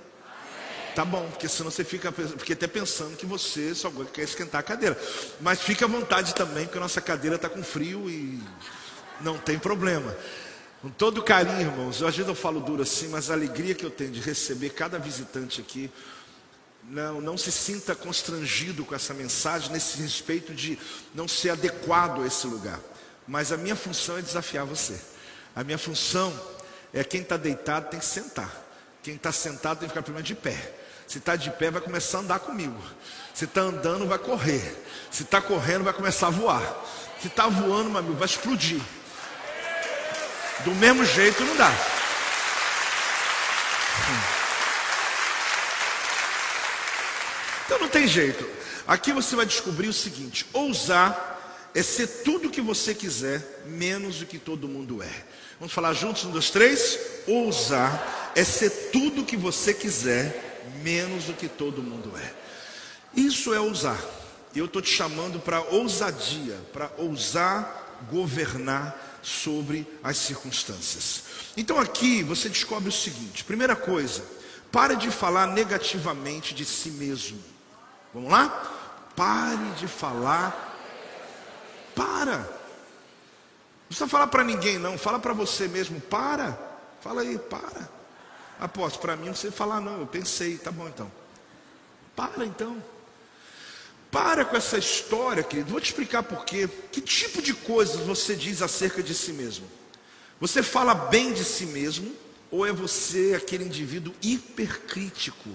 Tá 0.96 1.04
bom, 1.06 1.28
porque 1.30 1.48
senão 1.48 1.70
você 1.70 1.84
fica 1.84 2.12
porque 2.12 2.54
até 2.54 2.68
pensando 2.68 3.16
que 3.16 3.26
você 3.26 3.76
só 3.76 3.92
quer 4.14 4.24
esquentar 4.24 4.60
a 4.60 4.64
cadeira. 4.64 5.00
Mas 5.42 5.62
fica 5.62 5.86
à 5.86 5.88
vontade 5.88 6.34
também, 6.36 6.66
porque 6.66 6.78
a 6.78 6.82
nossa 6.82 7.02
cadeira 7.02 7.36
está 7.36 7.50
com 7.50 7.64
frio 7.64 8.10
e 8.10 8.42
não 9.22 9.38
tem 9.38 9.60
problema. 9.60 10.16
Com 10.82 10.90
todo 10.90 11.22
carinho, 11.22 11.60
irmãos. 11.60 12.02
Às 12.02 12.16
vezes 12.16 12.28
eu 12.28 12.36
falo 12.36 12.60
duro 12.60 12.84
assim, 12.84 13.10
mas 13.10 13.30
a 13.30 13.34
alegria 13.34 13.76
que 13.76 13.86
eu 13.86 13.92
tenho 13.92 14.12
de 14.12 14.22
receber 14.22 14.70
cada 14.70 14.98
visitante 14.98 15.60
aqui 15.60 15.92
não, 16.84 17.22
não 17.22 17.38
se 17.38 17.52
sinta 17.52 17.96
constrangido 17.96 18.84
com 18.86 18.96
essa 18.96 19.14
mensagem, 19.14 19.72
nesse 19.72 20.02
respeito 20.02 20.54
de 20.54 20.78
não 21.14 21.28
ser 21.28 21.52
adequado 21.52 22.22
a 22.22 22.28
esse 22.28 22.48
lugar. 22.48 22.80
Mas 23.28 23.52
a 23.52 23.58
minha 23.58 23.76
função 23.76 24.18
é 24.18 24.22
desafiar 24.22 24.66
você. 24.66 25.00
A 25.56 25.64
minha 25.64 25.78
função 25.78 26.34
é 26.94 27.04
quem 27.04 27.22
está 27.22 27.38
deitado 27.38 27.90
tem 27.90 28.00
que 28.00 28.06
sentar. 28.06 28.52
Quem 29.04 29.16
está 29.16 29.32
sentado 29.32 29.80
tem 29.80 29.88
que 29.88 29.94
ficar 29.94 30.04
primeiro 30.04 30.26
de 30.26 30.36
pé. 30.36 30.76
Se 31.08 31.18
está 31.18 31.36
de 31.36 31.50
pé, 31.52 31.72
vai 31.72 31.82
começar 31.82 32.20
a 32.20 32.22
andar 32.22 32.40
comigo. 32.40 32.80
Se 33.34 33.46
está 33.46 33.62
andando, 33.62 34.08
vai 34.08 34.20
correr. 34.20 34.86
Se 35.10 35.24
está 35.24 35.42
correndo, 35.42 35.84
vai 35.84 35.94
começar 35.94 36.28
a 36.28 36.32
voar. 36.32 36.62
Se 37.22 37.28
está 37.28 37.48
voando, 37.48 37.90
meu 37.90 38.00
amigo, 38.00 38.16
vai 38.16 38.28
explodir. 38.28 38.82
Do 40.64 40.72
mesmo 40.76 41.06
jeito 41.06 41.44
não 41.44 41.56
dá. 41.56 41.72
Então 47.70 47.78
não 47.78 47.88
tem 47.88 48.08
jeito. 48.08 48.44
Aqui 48.88 49.14
você 49.14 49.36
vai 49.36 49.46
descobrir 49.46 49.88
o 49.88 49.94
seguinte: 49.94 50.44
ousar 50.52 51.70
é 51.76 51.84
ser 51.84 52.08
tudo 52.24 52.48
o 52.48 52.52
que 52.52 52.62
você 52.62 52.96
quiser, 52.96 53.62
menos 53.68 54.24
o 54.24 54.26
que 54.26 54.40
todo 54.40 54.68
mundo 54.68 55.04
é. 55.04 55.24
Vamos 55.60 55.72
falar 55.72 55.94
juntos, 55.94 56.26
um, 56.26 56.32
dois, 56.32 56.50
três. 56.50 56.98
Ousar 57.28 58.32
é 58.36 58.44
ser 58.44 58.90
tudo 58.92 59.22
o 59.22 59.26
que 59.26 59.38
você 59.38 59.72
quiser, 59.72 60.64
menos 60.82 61.30
o 61.30 61.34
que 61.34 61.48
todo 61.48 61.84
mundo 61.84 62.12
é. 62.18 62.34
Isso 63.16 63.54
é 63.54 63.60
ousar. 63.60 64.04
Eu 64.56 64.66
estou 64.66 64.82
te 64.82 64.90
chamando 64.90 65.40
para 65.40 65.62
ousadia, 65.62 66.58
para 66.74 66.90
ousar 66.98 68.00
governar 68.12 69.20
sobre 69.22 69.86
as 70.04 70.18
circunstâncias. 70.18 71.22
Então 71.56 71.78
aqui 71.78 72.24
você 72.24 72.50
descobre 72.50 72.90
o 72.90 72.92
seguinte: 72.92 73.44
primeira 73.44 73.76
coisa, 73.76 74.24
pare 74.72 74.96
de 74.96 75.12
falar 75.12 75.46
negativamente 75.46 76.56
de 76.56 76.66
si 76.66 76.90
mesmo. 76.90 77.59
Vamos 78.14 78.32
lá? 78.32 78.50
Pare 79.16 79.72
de 79.78 79.88
falar. 79.88 80.68
Para. 81.96 82.38
Não 82.38 83.88
precisa 83.88 84.08
falar 84.08 84.28
para 84.28 84.44
ninguém, 84.44 84.78
não. 84.78 84.98
Fala 84.98 85.20
para 85.20 85.34
você 85.34 85.68
mesmo. 85.68 86.00
Para. 86.02 86.58
Fala 87.02 87.22
aí, 87.22 87.38
para. 87.38 87.90
Aposto, 88.60 89.00
para 89.00 89.16
mim 89.16 89.26
não 89.26 89.34
precisa 89.34 89.54
falar, 89.54 89.80
não. 89.80 90.00
Eu 90.00 90.08
pensei, 90.08 90.58
tá 90.58 90.72
bom 90.72 90.88
então. 90.88 91.12
Para 92.16 92.46
então. 92.46 92.82
Para 94.12 94.44
com 94.44 94.58
essa 94.58 94.78
história, 94.78 95.44
querido. 95.44 95.72
Vou 95.72 95.80
te 95.80 95.86
explicar 95.86 96.24
por 96.24 96.44
quê. 96.44 96.68
Que 96.92 97.02
tipo 97.02 97.42
de 97.42 97.54
coisas 97.54 98.02
você 98.02 98.36
diz 98.36 98.62
acerca 98.62 99.04
de 99.04 99.14
si 99.14 99.32
mesmo? 99.32 99.68
Você 100.40 100.64
fala 100.64 100.94
bem 100.94 101.32
de 101.34 101.44
si 101.44 101.66
mesmo? 101.68 102.14
Ou 102.52 102.66
é 102.66 102.72
você 102.72 103.36
aquele 103.38 103.66
indivíduo 103.66 104.14
hipercrítico 104.22 105.50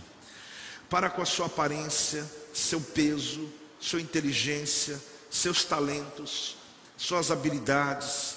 para 0.88 1.10
com 1.10 1.22
a 1.22 1.26
sua 1.26 1.46
aparência, 1.46 2.24
seu 2.58 2.80
peso, 2.80 3.48
sua 3.80 4.00
inteligência, 4.00 5.00
seus 5.30 5.64
talentos, 5.64 6.56
suas 6.96 7.30
habilidades 7.30 8.36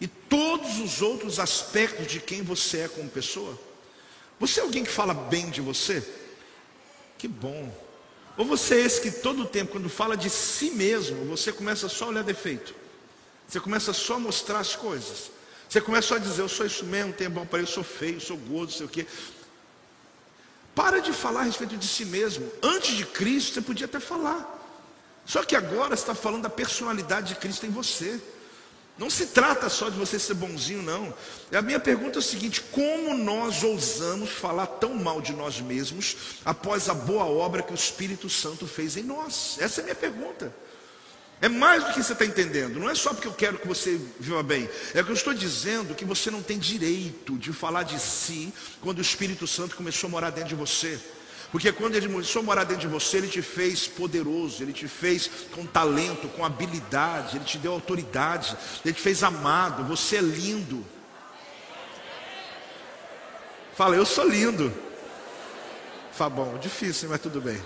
e 0.00 0.08
todos 0.08 0.80
os 0.80 1.02
outros 1.02 1.38
aspectos 1.38 2.06
de 2.06 2.20
quem 2.20 2.42
você 2.42 2.80
é 2.80 2.88
como 2.88 3.08
pessoa? 3.08 3.58
Você 4.40 4.60
é 4.60 4.62
alguém 4.62 4.82
que 4.82 4.90
fala 4.90 5.14
bem 5.14 5.50
de 5.50 5.60
você? 5.60 6.06
Que 7.16 7.28
bom. 7.28 7.72
Ou 8.36 8.44
você 8.44 8.76
é 8.76 8.80
esse 8.80 9.00
que 9.00 9.10
todo 9.10 9.44
tempo, 9.46 9.72
quando 9.72 9.88
fala 9.88 10.16
de 10.16 10.28
si 10.28 10.70
mesmo, 10.70 11.24
você 11.26 11.52
começa 11.52 11.88
só 11.88 12.06
a 12.06 12.08
olhar 12.08 12.24
defeito. 12.24 12.74
Você 13.46 13.60
começa 13.60 13.92
só 13.92 14.14
a 14.14 14.18
mostrar 14.18 14.58
as 14.58 14.74
coisas. 14.74 15.30
Você 15.68 15.80
começa 15.80 16.08
só 16.08 16.16
a 16.16 16.18
dizer, 16.18 16.42
eu 16.42 16.48
sou 16.48 16.66
isso 16.66 16.84
mesmo, 16.84 17.12
tenho 17.12 17.30
bom 17.30 17.46
para 17.46 17.60
eu 17.60 17.66
sou 17.66 17.84
feio, 17.84 18.20
sou 18.20 18.36
gordo, 18.36 18.72
sei 18.72 18.86
o 18.86 18.88
quê. 18.88 19.06
Para 20.74 21.00
de 21.00 21.12
falar 21.12 21.40
a 21.40 21.44
respeito 21.44 21.76
de 21.76 21.86
si 21.86 22.04
mesmo. 22.04 22.50
Antes 22.62 22.96
de 22.96 23.04
Cristo, 23.04 23.54
você 23.54 23.60
podia 23.60 23.86
até 23.86 24.00
falar. 24.00 24.50
Só 25.24 25.42
que 25.42 25.56
agora 25.56 25.96
você 25.96 26.02
está 26.02 26.14
falando 26.14 26.42
da 26.42 26.50
personalidade 26.50 27.28
de 27.28 27.36
Cristo 27.36 27.64
em 27.64 27.70
você. 27.70 28.20
Não 28.96 29.10
se 29.10 29.26
trata 29.26 29.68
só 29.68 29.88
de 29.88 29.98
você 29.98 30.18
ser 30.18 30.34
bonzinho, 30.34 30.82
não. 30.82 31.12
A 31.52 31.62
minha 31.62 31.80
pergunta 31.80 32.18
é 32.18 32.20
o 32.20 32.22
seguinte: 32.22 32.60
como 32.60 33.14
nós 33.14 33.64
ousamos 33.64 34.30
falar 34.30 34.66
tão 34.66 34.94
mal 34.94 35.20
de 35.20 35.32
nós 35.32 35.60
mesmos 35.60 36.16
após 36.44 36.88
a 36.88 36.94
boa 36.94 37.24
obra 37.24 37.62
que 37.62 37.72
o 37.72 37.74
Espírito 37.74 38.30
Santo 38.30 38.66
fez 38.66 38.96
em 38.96 39.02
nós? 39.02 39.56
Essa 39.58 39.80
é 39.80 39.82
a 39.82 39.84
minha 39.84 39.96
pergunta. 39.96 40.54
É 41.40 41.48
mais 41.48 41.84
do 41.84 41.92
que 41.92 42.02
você 42.02 42.12
está 42.12 42.24
entendendo. 42.24 42.78
Não 42.78 42.88
é 42.88 42.94
só 42.94 43.12
porque 43.12 43.28
eu 43.28 43.32
quero 43.32 43.58
que 43.58 43.66
você 43.66 44.00
viva 44.18 44.42
bem. 44.42 44.68
É 44.94 45.02
que 45.02 45.10
eu 45.10 45.14
estou 45.14 45.34
dizendo 45.34 45.94
que 45.94 46.04
você 46.04 46.30
não 46.30 46.42
tem 46.42 46.58
direito 46.58 47.36
de 47.36 47.52
falar 47.52 47.82
de 47.82 47.98
si 48.00 48.52
quando 48.80 48.98
o 48.98 49.02
Espírito 49.02 49.46
Santo 49.46 49.76
começou 49.76 50.08
a 50.08 50.10
morar 50.10 50.30
dentro 50.30 50.50
de 50.50 50.54
você. 50.54 50.98
Porque 51.52 51.70
quando 51.70 51.94
ele 51.94 52.08
começou 52.08 52.40
a 52.40 52.44
morar 52.44 52.64
dentro 52.64 52.80
de 52.80 52.92
você, 52.92 53.18
ele 53.18 53.28
te 53.28 53.40
fez 53.40 53.86
poderoso, 53.86 54.62
ele 54.62 54.72
te 54.72 54.88
fez 54.88 55.30
com 55.52 55.64
talento, 55.64 56.28
com 56.28 56.44
habilidade, 56.44 57.36
ele 57.36 57.44
te 57.44 57.58
deu 57.58 57.72
autoridade, 57.72 58.56
ele 58.84 58.94
te 58.94 59.00
fez 59.00 59.22
amado. 59.22 59.84
Você 59.84 60.16
é 60.16 60.20
lindo. 60.20 60.84
Fala, 63.76 63.94
eu 63.96 64.06
sou 64.06 64.26
lindo. 64.26 64.72
Fala, 66.12 66.30
bom, 66.30 66.58
difícil, 66.58 67.08
mas 67.08 67.20
tudo 67.20 67.40
bem. 67.40 67.60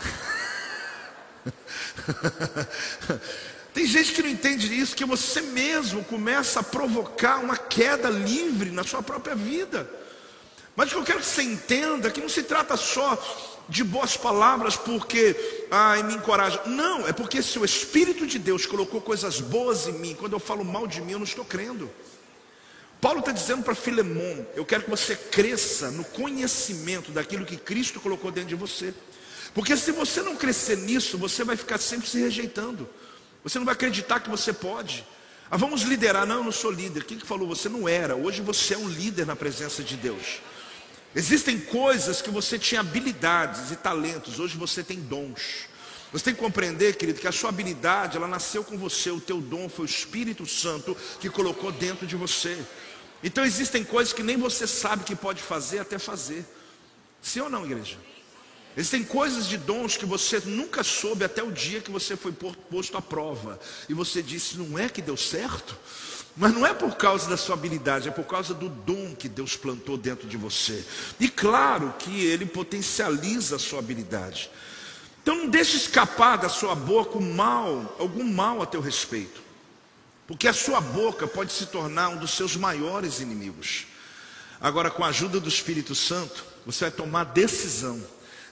Tem 3.72 3.86
gente 3.86 4.12
que 4.12 4.22
não 4.22 4.28
entende 4.28 4.78
isso, 4.78 4.96
que 4.96 5.04
você 5.04 5.40
mesmo 5.40 6.04
começa 6.04 6.60
a 6.60 6.62
provocar 6.62 7.38
uma 7.38 7.56
queda 7.56 8.10
livre 8.10 8.70
na 8.70 8.82
sua 8.82 9.02
própria 9.02 9.34
vida. 9.34 9.88
Mas 10.74 10.88
o 10.88 10.92
que 10.92 10.98
eu 10.98 11.04
quero 11.04 11.20
que 11.20 11.26
você 11.26 11.42
entenda 11.42 12.08
é 12.08 12.10
que 12.10 12.20
não 12.20 12.28
se 12.28 12.42
trata 12.42 12.76
só 12.76 13.18
de 13.68 13.84
boas 13.84 14.16
palavras 14.16 14.76
porque 14.76 15.66
ai, 15.70 16.02
me 16.02 16.14
encoraja. 16.14 16.60
Não, 16.66 17.06
é 17.06 17.12
porque 17.12 17.42
se 17.42 17.58
o 17.58 17.64
Espírito 17.64 18.26
de 18.26 18.38
Deus 18.38 18.66
colocou 18.66 19.00
coisas 19.00 19.40
boas 19.40 19.86
em 19.86 19.92
mim, 19.92 20.16
quando 20.18 20.32
eu 20.32 20.40
falo 20.40 20.64
mal 20.64 20.86
de 20.86 21.00
mim, 21.00 21.12
eu 21.12 21.18
não 21.18 21.24
estou 21.24 21.44
crendo. 21.44 21.90
Paulo 23.00 23.20
está 23.20 23.32
dizendo 23.32 23.62
para 23.62 23.74
Filemon: 23.74 24.44
eu 24.54 24.64
quero 24.64 24.82
que 24.82 24.90
você 24.90 25.14
cresça 25.14 25.90
no 25.90 26.04
conhecimento 26.04 27.12
daquilo 27.12 27.46
que 27.46 27.56
Cristo 27.56 28.00
colocou 28.00 28.30
dentro 28.30 28.48
de 28.48 28.56
você. 28.56 28.92
Porque 29.54 29.76
se 29.76 29.92
você 29.92 30.22
não 30.22 30.36
crescer 30.36 30.76
nisso, 30.76 31.18
você 31.18 31.44
vai 31.44 31.56
ficar 31.56 31.78
sempre 31.78 32.08
se 32.08 32.20
rejeitando. 32.20 32.88
Você 33.42 33.58
não 33.58 33.66
vai 33.66 33.74
acreditar 33.74 34.20
que 34.20 34.30
você 34.30 34.52
pode. 34.52 35.04
Ah, 35.50 35.56
vamos 35.56 35.82
liderar. 35.82 36.26
Não, 36.26 36.36
eu 36.36 36.44
não 36.44 36.52
sou 36.52 36.70
líder. 36.70 37.04
Quem 37.04 37.18
que 37.18 37.26
falou? 37.26 37.48
Você 37.48 37.68
não 37.68 37.88
era. 37.88 38.14
Hoje 38.14 38.40
você 38.40 38.74
é 38.74 38.78
um 38.78 38.88
líder 38.88 39.26
na 39.26 39.34
presença 39.34 39.82
de 39.82 39.96
Deus. 39.96 40.40
Existem 41.14 41.58
coisas 41.58 42.22
que 42.22 42.30
você 42.30 42.56
tinha 42.56 42.80
habilidades 42.80 43.72
e 43.72 43.76
talentos, 43.76 44.38
hoje 44.38 44.56
você 44.56 44.82
tem 44.82 45.00
dons. 45.00 45.68
Você 46.12 46.26
tem 46.26 46.34
que 46.34 46.40
compreender, 46.40 46.96
querido, 46.96 47.20
que 47.20 47.26
a 47.26 47.32
sua 47.32 47.50
habilidade, 47.50 48.16
ela 48.16 48.28
nasceu 48.28 48.62
com 48.62 48.76
você, 48.76 49.10
o 49.10 49.20
teu 49.20 49.40
dom 49.40 49.68
foi 49.68 49.84
o 49.84 49.86
Espírito 49.86 50.46
Santo 50.46 50.96
que 51.20 51.28
colocou 51.28 51.72
dentro 51.72 52.06
de 52.06 52.16
você. 52.16 52.58
Então 53.22 53.44
existem 53.44 53.84
coisas 53.84 54.12
que 54.12 54.22
nem 54.22 54.36
você 54.36 54.66
sabe 54.66 55.04
que 55.04 55.14
pode 55.14 55.42
fazer 55.42 55.80
até 55.80 55.98
fazer. 55.98 56.44
Sim 57.20 57.40
ou 57.40 57.50
não, 57.50 57.64
igreja? 57.64 57.96
Existem 58.76 59.02
coisas 59.02 59.46
de 59.46 59.56
dons 59.56 59.96
que 59.96 60.06
você 60.06 60.40
nunca 60.44 60.82
soube 60.82 61.24
até 61.24 61.42
o 61.42 61.50
dia 61.50 61.80
que 61.80 61.90
você 61.90 62.16
foi 62.16 62.32
posto 62.32 62.96
à 62.96 63.02
prova. 63.02 63.58
E 63.88 63.94
você 63.94 64.22
disse, 64.22 64.58
não 64.58 64.78
é 64.78 64.88
que 64.88 65.02
deu 65.02 65.16
certo? 65.16 65.76
Mas 66.36 66.54
não 66.54 66.64
é 66.64 66.72
por 66.72 66.96
causa 66.96 67.28
da 67.28 67.36
sua 67.36 67.54
habilidade, 67.54 68.08
é 68.08 68.12
por 68.12 68.24
causa 68.24 68.54
do 68.54 68.68
dom 68.68 69.14
que 69.14 69.28
Deus 69.28 69.56
plantou 69.56 69.96
dentro 69.96 70.28
de 70.28 70.36
você. 70.36 70.84
E 71.18 71.28
claro 71.28 71.92
que 71.98 72.24
Ele 72.24 72.46
potencializa 72.46 73.56
a 73.56 73.58
sua 73.58 73.80
habilidade. 73.80 74.50
Então 75.22 75.36
não 75.36 75.48
deixe 75.48 75.76
escapar 75.76 76.38
da 76.38 76.48
sua 76.48 76.74
boca 76.74 77.18
o 77.18 77.22
mal, 77.22 77.96
algum 77.98 78.24
mal 78.24 78.62
a 78.62 78.66
teu 78.66 78.80
respeito. 78.80 79.42
Porque 80.26 80.46
a 80.46 80.52
sua 80.52 80.80
boca 80.80 81.26
pode 81.26 81.52
se 81.52 81.66
tornar 81.66 82.10
um 82.10 82.16
dos 82.16 82.30
seus 82.30 82.54
maiores 82.56 83.18
inimigos. 83.18 83.86
Agora, 84.60 84.90
com 84.90 85.04
a 85.04 85.08
ajuda 85.08 85.40
do 85.40 85.48
Espírito 85.48 85.94
Santo, 85.94 86.44
você 86.64 86.84
vai 86.84 86.90
tomar 86.92 87.24
decisão 87.24 88.00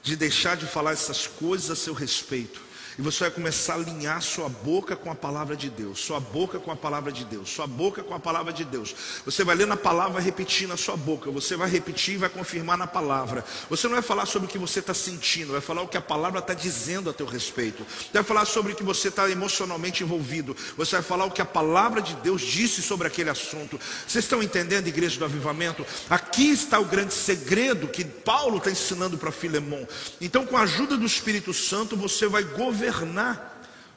de 0.03 0.17
deixar 0.17 0.57
de 0.57 0.67
falar 0.67 0.93
essas 0.93 1.27
coisas 1.27 1.71
a 1.71 1.77
seu 1.77 1.95
respeito 1.95 2.68
e 2.99 3.03
você 3.03 3.21
vai 3.21 3.31
começar 3.31 3.75
a 3.75 3.77
alinhar 3.77 4.21
sua 4.21 4.49
boca 4.49 4.97
com 4.97 5.09
a 5.09 5.15
palavra 5.15 5.57
de 5.57 5.71
Deus, 5.71 6.01
sua 6.01 6.19
boca 6.19 6.59
com 6.59 6.73
a 6.73 6.77
palavra 6.77 7.13
de 7.13 7.25
Deus, 7.25 7.49
sua 7.49 7.65
boca 7.65 8.03
com 8.03 8.13
a 8.13 8.19
palavra 8.19 8.53
de 8.53 8.65
Deus. 8.65 8.93
Você 9.25 9.45
vai 9.45 9.55
ler 9.55 9.69
na 9.69 9.77
palavra, 9.77 10.21
repetir 10.21 10.67
na 10.67 10.77
sua 10.77 10.97
boca, 10.97 11.31
você 11.31 11.57
vai 11.57 11.71
repetir 11.71 12.15
e 12.15 12.17
vai 12.17 12.29
confirmar 12.29 12.77
na 12.77 12.89
palavra. 12.89 13.45
Você 13.71 13.87
não 13.87 13.95
vai 13.95 14.03
falar 14.03 14.27
sobre 14.27 14.49
o 14.49 14.51
que 14.51 14.59
você 14.59 14.81
está 14.81 14.93
sentindo, 14.93 15.53
vai 15.53 15.61
falar 15.61 15.83
o 15.83 15.87
que 15.87 15.97
a 15.97 16.01
palavra 16.01 16.41
está 16.41 16.53
dizendo 16.55 17.09
a 17.09 17.13
teu 17.13 17.27
respeito. 17.27 17.87
Vai 18.13 18.25
falar 18.25 18.45
sobre 18.47 18.73
o 18.73 18.75
que 18.75 18.83
você 18.83 19.09
está 19.09 19.31
emocionalmente 19.31 20.03
envolvido. 20.03 20.57
Você 20.77 20.97
vai 20.97 21.05
falar 21.05 21.25
o 21.25 21.31
que 21.31 21.41
a 21.41 21.47
palavra 21.47 22.03
de 22.03 22.17
Deus 22.17 22.43
disse 22.43 22.83
sobre 22.83 23.07
aquele 23.07 23.31
assunto. 23.31 23.79
Vocês 24.09 24.25
estão 24.25 24.43
entendendo, 24.43 24.89
igreja 24.89 25.21
do 25.21 25.25
avivamento? 25.25 25.87
Aqui 26.11 26.51
está 26.51 26.81
o 26.81 26.85
grande 26.85 27.15
segredo 27.15 27.87
que 27.87 28.05
Paulo 28.05 28.59
está 28.59 28.73
ensinando 28.73 29.17
para 29.17 29.31
Filemão. 29.31 29.87
Então, 30.21 30.45
com 30.45 30.57
a 30.57 30.63
ajuda 30.63 30.97
do 30.97 31.07
Espírito 31.07 31.55
Santo, 31.55 31.97
você 31.97 32.27
vai 32.27 32.43
governar 32.43 32.88
governar. 32.91 33.57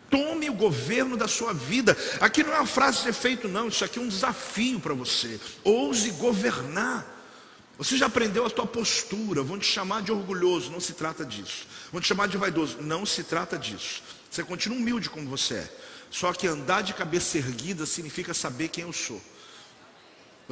Tome 0.10 0.50
o 0.50 0.54
governo 0.54 1.16
da 1.16 1.28
sua 1.28 1.54
vida. 1.54 1.98
Aqui 2.20 2.44
não 2.44 2.54
é 2.54 2.58
uma 2.58 2.66
frase 2.66 3.04
de 3.04 3.10
efeito, 3.10 3.48
não. 3.48 3.70
Isso 3.70 3.86
aqui 3.86 3.98
é 3.98 4.02
um 4.02 4.08
desafio 4.08 4.80
para 4.80 4.94
você. 4.94 5.40
Ouse 5.64 6.12
governar. 6.12 7.06
Você 7.78 7.98
já 7.98 8.08
aprendeu 8.08 8.46
a 8.46 8.50
tua 8.50 8.68
postura. 8.68 9.42
Vão 9.42 9.58
te 9.58 9.66
chamar 9.66 10.02
de 10.02 10.12
orgulhoso. 10.12 10.70
Não 10.70 10.82
se 10.82 10.94
trata 10.94 11.26
disso. 11.26 11.66
Vão 11.92 12.02
te 12.02 12.08
chamar 12.08 12.28
de 12.28 12.38
vaidoso. 12.38 12.80
Não 12.82 13.06
se 13.06 13.24
trata 13.24 13.58
disso. 13.58 14.04
Você 14.30 14.44
continua 14.44 14.78
humilde 14.78 15.10
como 15.10 15.30
você 15.30 15.56
é. 15.56 15.78
Só 16.10 16.34
que 16.34 16.46
andar 16.46 16.84
de 16.84 16.94
cabeça 16.94 17.38
erguida 17.38 17.86
significa 17.86 18.34
saber 18.34 18.68
quem 18.68 18.84
eu 18.84 18.92
sou. 18.92 19.22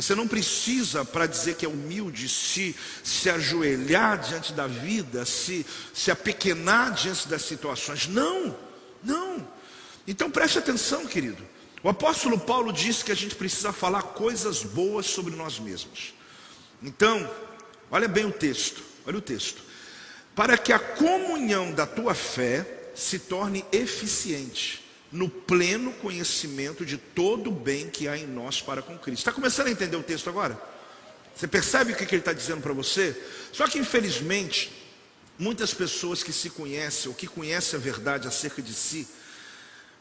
Você 0.02 0.16
não 0.16 0.30
precisa, 0.30 1.04
para 1.04 1.26
dizer 1.26 1.56
que 1.56 1.66
é 1.66 1.68
humilde, 1.68 2.30
se, 2.30 2.74
se 3.04 3.30
ajoelhar 3.30 4.18
diante 4.18 4.54
da 4.54 4.66
vida, 4.66 5.26
se, 5.26 5.66
se 5.94 6.10
apequenar 6.10 6.94
diante 6.94 7.28
das 7.28 7.42
situações. 7.42 8.08
Não, 8.08 8.58
não. 9.04 9.46
Então 10.08 10.32
preste 10.32 10.58
atenção, 10.58 11.06
querido. 11.06 11.46
O 11.84 11.90
apóstolo 11.90 12.40
Paulo 12.40 12.72
disse 12.72 13.04
que 13.04 13.12
a 13.12 13.16
gente 13.16 13.36
precisa 13.36 13.74
falar 13.74 14.02
coisas 14.02 14.64
boas 14.64 15.06
sobre 15.06 15.36
nós 15.36 15.60
mesmos. 15.60 16.14
Então, 16.82 17.30
olha 17.92 18.08
bem 18.08 18.24
o 18.24 18.32
texto, 18.32 18.82
olha 19.06 19.18
o 19.18 19.22
texto. 19.22 19.62
Para 20.34 20.58
que 20.58 20.72
a 20.72 20.80
comunhão 20.80 21.74
da 21.74 21.86
tua 21.86 22.14
fé 22.14 22.92
se 22.96 23.20
torne 23.20 23.66
eficiente 23.70 24.89
no 25.12 25.30
pleno 25.30 25.92
conhecimento 25.94 26.86
de 26.86 26.98
todo 26.98 27.50
o 27.50 27.54
bem 27.54 27.90
que 27.90 28.08
há 28.08 28.18
em 28.18 28.28
nós 28.28 28.62
para 28.62 28.82
com 28.82 28.98
Cristo. 28.98 29.20
Está 29.20 29.32
começando 29.32 29.68
a 29.68 29.72
entender 29.72 29.98
o 29.98 30.04
texto 30.04 30.30
agora? 30.30 30.60
Você 31.36 31.48
percebe 31.48 31.94
o 31.94 31.96
que 31.96 32.04
ele 32.04 32.18
está 32.18 32.34
dizendo 32.34 32.62
para 32.62 32.74
você? 32.74 33.16
Só 33.52 33.68
que 33.68 33.80
infelizmente, 33.80 34.72
muitas 35.38 35.74
pessoas 35.74 36.22
que 36.22 36.34
se 36.34 36.50
conhecem, 36.50 37.10
ou 37.10 37.16
que 37.16 37.28
conhecem 37.28 37.80
a 37.80 37.82
verdade 37.82 38.28
acerca 38.28 38.62
de 38.62 38.74
si, 38.74 39.08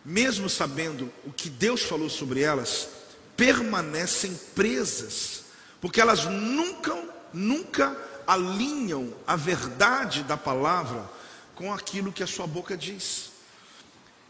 mesmo 0.04 0.48
sabendo 0.48 1.12
o 1.24 1.32
que 1.32 1.48
Deus 1.48 1.82
falou 1.82 2.10
sobre 2.10 2.40
elas, 2.40 2.88
permanecem 3.36 4.38
presas, 4.54 5.44
porque 5.80 6.00
elas 6.00 6.24
nunca, 6.24 6.96
nunca 7.32 7.96
alinham 8.26 9.14
a 9.26 9.36
verdade 9.36 10.22
da 10.24 10.36
palavra 10.36 11.08
com 11.54 11.72
aquilo 11.72 12.12
que 12.12 12.22
a 12.22 12.26
sua 12.26 12.46
boca 12.46 12.76
diz. 12.76 13.27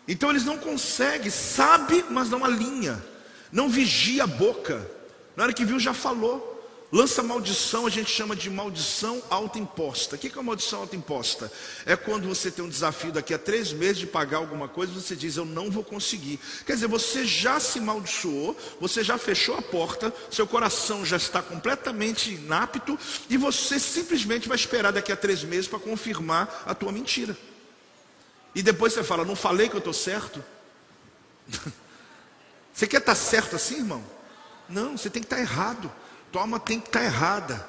Então 0.09 0.31
eles 0.31 0.45
não 0.45 0.57
conseguem, 0.57 1.31
sabe, 1.31 2.05
mas 2.09 2.31
não 2.31 2.43
alinha, 2.43 3.05
não 3.53 3.69
vigia 3.69 4.25
a 4.25 4.27
boca. 4.27 4.91
Na 5.37 5.45
hora 5.45 5.53
que 5.53 5.67
viu, 5.67 5.79
já 5.79 5.93
falou. 5.93 6.57
Lança 6.91 7.23
maldição, 7.23 7.87
a 7.87 7.91
gente 7.91 8.11
chama 8.11 8.35
de 8.35 8.49
maldição 8.49 9.23
autoimposta. 9.29 10.17
O 10.17 10.19
que 10.19 10.29
é 10.29 10.33
uma 10.33 10.43
maldição 10.43 10.81
autoimposta? 10.81 11.53
É 11.85 11.95
quando 11.95 12.27
você 12.27 12.51
tem 12.51 12.65
um 12.65 12.69
desafio 12.69 13.13
daqui 13.13 13.35
a 13.35 13.39
três 13.39 13.75
meses 13.75 13.99
de 13.99 14.07
pagar 14.07 14.39
alguma 14.39 14.67
coisa, 14.67 14.91
você 14.95 15.15
diz, 15.15 15.37
eu 15.37 15.45
não 15.45 15.71
vou 15.71 15.85
conseguir. 15.85 16.41
Quer 16.65 16.73
dizer, 16.73 16.87
você 16.87 17.27
já 17.27 17.61
se 17.61 17.79
maldiçoou, 17.79 18.57
você 18.81 19.05
já 19.05 19.19
fechou 19.19 19.59
a 19.59 19.61
porta, 19.61 20.15
seu 20.31 20.47
coração 20.47 21.05
já 21.05 21.19
está 21.19 21.43
completamente 21.43 22.33
inapto, 22.33 22.99
e 23.29 23.37
você 23.37 23.79
simplesmente 23.79 24.49
vai 24.49 24.57
esperar 24.57 24.91
daqui 24.91 25.13
a 25.13 25.17
três 25.17 25.45
meses 25.45 25.69
para 25.69 25.79
confirmar 25.79 26.65
a 26.65 26.75
tua 26.75 26.91
mentira. 26.91 27.37
E 28.55 28.63
depois 28.63 28.93
você 28.93 29.03
fala, 29.05 29.25
não 29.25 29.37
falei 29.37 29.69
que 29.69 29.75
eu 29.75 29.79
estou 29.79 29.93
certo? 29.93 30.45
Você 32.79 32.87
quer 32.87 32.99
estar 32.99 33.13
tá 33.13 33.21
certo 33.21 33.57
assim, 33.57 33.79
irmão? 33.79 34.05
Não, 34.69 34.97
você 34.97 35.11
tem 35.11 35.21
que 35.21 35.27
estar 35.27 35.35
tá 35.35 35.43
errado. 35.43 35.91
Tua 36.31 36.43
alma 36.43 36.61
tem 36.61 36.79
que 36.79 36.87
estar 36.87 37.01
tá 37.01 37.05
errada. 37.05 37.69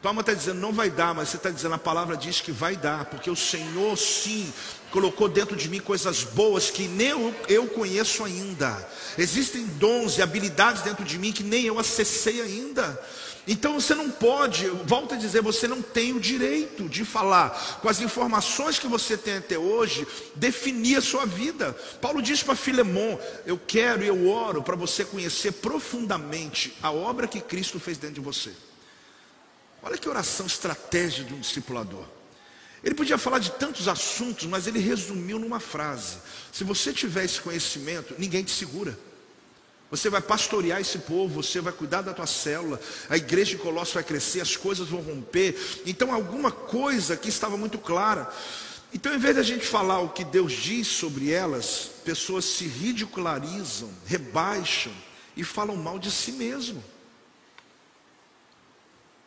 Tua 0.00 0.10
alma 0.10 0.22
está 0.22 0.32
dizendo, 0.32 0.58
não 0.58 0.72
vai 0.72 0.88
dar, 0.88 1.14
mas 1.14 1.28
você 1.28 1.36
está 1.36 1.50
dizendo, 1.50 1.74
a 1.74 1.78
palavra 1.78 2.16
diz 2.16 2.40
que 2.40 2.50
vai 2.50 2.74
dar, 2.74 3.04
porque 3.04 3.30
o 3.30 3.36
Senhor 3.36 3.94
sim 3.98 4.52
colocou 4.90 5.28
dentro 5.28 5.54
de 5.54 5.68
mim 5.68 5.80
coisas 5.80 6.24
boas 6.24 6.70
que 6.70 6.88
nem 6.88 7.08
eu, 7.08 7.34
eu 7.46 7.66
conheço 7.68 8.24
ainda. 8.24 8.88
Existem 9.18 9.66
dons 9.66 10.16
e 10.16 10.22
habilidades 10.22 10.80
dentro 10.82 11.04
de 11.04 11.18
mim 11.18 11.30
que 11.30 11.42
nem 11.42 11.66
eu 11.66 11.78
acessei 11.78 12.40
ainda. 12.40 13.00
Então 13.46 13.74
você 13.74 13.94
não 13.94 14.08
pode, 14.08 14.68
volto 14.84 15.14
a 15.14 15.16
dizer, 15.16 15.42
você 15.42 15.66
não 15.66 15.82
tem 15.82 16.12
o 16.12 16.20
direito 16.20 16.88
de 16.88 17.04
falar 17.04 17.50
com 17.80 17.88
as 17.88 18.00
informações 18.00 18.78
que 18.78 18.86
você 18.86 19.16
tem 19.16 19.38
até 19.38 19.58
hoje, 19.58 20.06
definir 20.36 20.98
a 20.98 21.02
sua 21.02 21.26
vida. 21.26 21.72
Paulo 22.00 22.22
diz 22.22 22.42
para 22.42 22.54
Filemon: 22.54 23.18
Eu 23.44 23.58
quero 23.58 24.04
e 24.04 24.06
eu 24.06 24.28
oro 24.28 24.62
para 24.62 24.76
você 24.76 25.04
conhecer 25.04 25.52
profundamente 25.52 26.76
a 26.80 26.92
obra 26.92 27.26
que 27.26 27.40
Cristo 27.40 27.80
fez 27.80 27.98
dentro 27.98 28.16
de 28.16 28.20
você. 28.20 28.52
Olha 29.82 29.98
que 29.98 30.08
oração 30.08 30.46
estratégica 30.46 31.24
de 31.24 31.34
um 31.34 31.40
discipulador. 31.40 32.04
Ele 32.84 32.94
podia 32.94 33.18
falar 33.18 33.40
de 33.40 33.50
tantos 33.52 33.88
assuntos, 33.88 34.46
mas 34.46 34.68
ele 34.68 34.78
resumiu 34.78 35.40
numa 35.40 35.58
frase: 35.58 36.18
Se 36.52 36.62
você 36.62 36.92
tiver 36.92 37.24
esse 37.24 37.40
conhecimento, 37.40 38.14
ninguém 38.18 38.44
te 38.44 38.52
segura. 38.52 38.96
Você 39.92 40.08
vai 40.08 40.22
pastorear 40.22 40.80
esse 40.80 41.00
povo, 41.00 41.42
você 41.42 41.60
vai 41.60 41.70
cuidar 41.70 42.00
da 42.00 42.14
tua 42.14 42.26
célula, 42.26 42.80
a 43.10 43.16
igreja 43.18 43.50
de 43.50 43.58
Colossos 43.58 43.92
vai 43.92 44.02
crescer, 44.02 44.40
as 44.40 44.56
coisas 44.56 44.88
vão 44.88 45.02
romper. 45.02 45.54
Então, 45.84 46.14
alguma 46.14 46.50
coisa 46.50 47.14
que 47.14 47.28
estava 47.28 47.58
muito 47.58 47.76
clara. 47.76 48.32
Então, 48.94 49.14
em 49.14 49.18
vez 49.18 49.36
da 49.36 49.42
gente 49.42 49.66
falar 49.66 50.00
o 50.00 50.08
que 50.08 50.24
Deus 50.24 50.54
diz 50.54 50.86
sobre 50.86 51.30
elas, 51.30 51.90
pessoas 52.06 52.46
se 52.46 52.64
ridicularizam, 52.64 53.90
rebaixam 54.06 54.94
e 55.36 55.44
falam 55.44 55.76
mal 55.76 55.98
de 55.98 56.10
si 56.10 56.32
mesmo. 56.32 56.82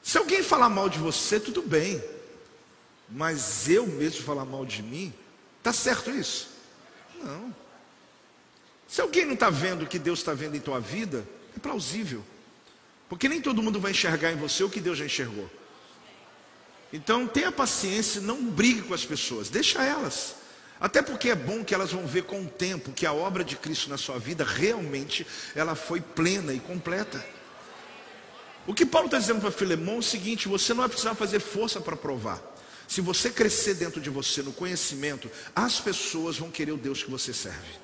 Se 0.01 0.17
alguém 0.17 0.41
falar 0.41 0.69
mal 0.69 0.89
de 0.89 0.97
você, 0.97 1.39
tudo 1.39 1.61
bem. 1.61 2.03
Mas 3.07 3.69
eu 3.69 3.85
mesmo 3.85 4.23
falar 4.23 4.45
mal 4.45 4.65
de 4.65 4.81
mim, 4.81 5.13
está 5.59 5.71
certo 5.71 6.09
isso? 6.09 6.49
Não. 7.21 7.64
Se 8.95 9.01
alguém 9.01 9.25
não 9.25 9.33
está 9.33 9.49
vendo 9.49 9.83
o 9.83 9.87
que 9.87 9.99
Deus 9.99 10.19
está 10.19 10.33
vendo 10.33 10.55
em 10.55 10.59
tua 10.61 10.79
vida, 10.79 11.27
é 11.53 11.59
plausível. 11.59 12.23
Porque 13.09 13.27
nem 13.27 13.41
todo 13.41 13.61
mundo 13.61 13.77
vai 13.77 13.91
enxergar 13.91 14.31
em 14.31 14.37
você 14.37 14.63
o 14.63 14.69
que 14.69 14.79
Deus 14.79 14.97
já 14.97 15.03
enxergou. 15.03 15.51
Então 16.93 17.27
tenha 17.27 17.51
paciência, 17.51 18.21
não 18.21 18.41
brigue 18.41 18.83
com 18.83 18.93
as 18.93 19.03
pessoas, 19.03 19.49
deixa 19.49 19.83
elas. 19.83 20.35
Até 20.79 21.01
porque 21.01 21.29
é 21.29 21.35
bom 21.35 21.61
que 21.61 21.75
elas 21.75 21.91
vão 21.91 22.07
ver 22.07 22.23
com 22.23 22.41
o 22.41 22.47
tempo 22.47 22.93
que 22.93 23.05
a 23.05 23.11
obra 23.11 23.43
de 23.43 23.57
Cristo 23.57 23.89
na 23.89 23.97
sua 23.97 24.17
vida 24.17 24.45
realmente 24.45 25.27
ela 25.53 25.75
foi 25.75 25.99
plena 25.99 26.53
e 26.53 26.59
completa. 26.61 27.21
O 28.65 28.73
que 28.73 28.85
Paulo 28.85 29.07
está 29.07 29.19
dizendo 29.19 29.41
para 29.41 29.51
Filemão 29.51 29.95
é 29.95 29.99
o 29.99 30.01
seguinte: 30.01 30.47
você 30.47 30.73
não 30.73 30.83
vai 30.83 30.87
precisar 30.87 31.15
fazer 31.15 31.41
força 31.41 31.81
para 31.81 31.97
provar. 31.97 32.41
Se 32.87 33.01
você 33.01 33.29
crescer 33.29 33.73
dentro 33.73 33.99
de 33.99 34.09
você 34.09 34.41
no 34.41 34.53
conhecimento, 34.53 35.29
as 35.53 35.81
pessoas 35.81 36.37
vão 36.37 36.49
querer 36.49 36.71
o 36.71 36.77
Deus 36.77 37.03
que 37.03 37.11
você 37.11 37.33
serve. 37.33 37.83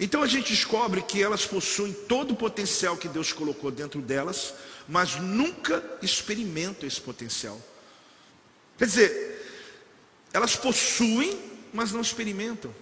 Então 0.00 0.22
a 0.22 0.26
gente 0.26 0.52
descobre 0.52 1.02
que 1.02 1.22
elas 1.22 1.44
possuem 1.44 1.92
todo 1.92 2.32
o 2.32 2.36
potencial 2.36 2.96
que 2.96 3.08
Deus 3.08 3.32
colocou 3.32 3.70
dentro 3.70 4.00
delas, 4.00 4.54
mas 4.88 5.16
nunca 5.16 5.82
experimentam 6.00 6.86
esse 6.86 7.00
potencial. 7.00 7.60
Quer 8.78 8.86
dizer, 8.86 9.38
elas 10.32 10.54
possuem, 10.54 11.38
mas 11.72 11.90
não 11.90 12.00
experimentam. 12.00 12.72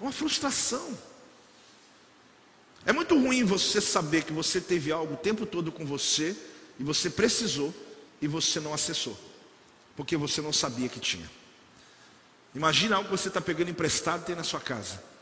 É 0.00 0.02
uma 0.02 0.12
frustração. 0.12 0.96
É 2.86 2.92
muito 2.92 3.18
ruim 3.18 3.44
você 3.44 3.80
saber 3.80 4.24
que 4.24 4.32
você 4.32 4.60
teve 4.60 4.90
algo 4.90 5.14
o 5.14 5.18
tempo 5.18 5.44
todo 5.44 5.70
com 5.70 5.84
você 5.84 6.36
e 6.78 6.84
você 6.84 7.10
precisou 7.10 7.74
e 8.20 8.28
você 8.28 8.58
não 8.58 8.72
acessou, 8.72 9.18
porque 9.96 10.16
você 10.16 10.40
não 10.40 10.52
sabia 10.52 10.88
que 10.88 11.00
tinha. 11.00 11.30
Imagina 12.54 12.96
algo 12.96 13.08
que 13.08 13.16
você 13.16 13.28
está 13.28 13.40
pegando 13.40 13.70
emprestado 13.70 14.22
e 14.22 14.24
tem 14.26 14.36
na 14.36 14.44
sua 14.44 14.60
casa. 14.60 15.13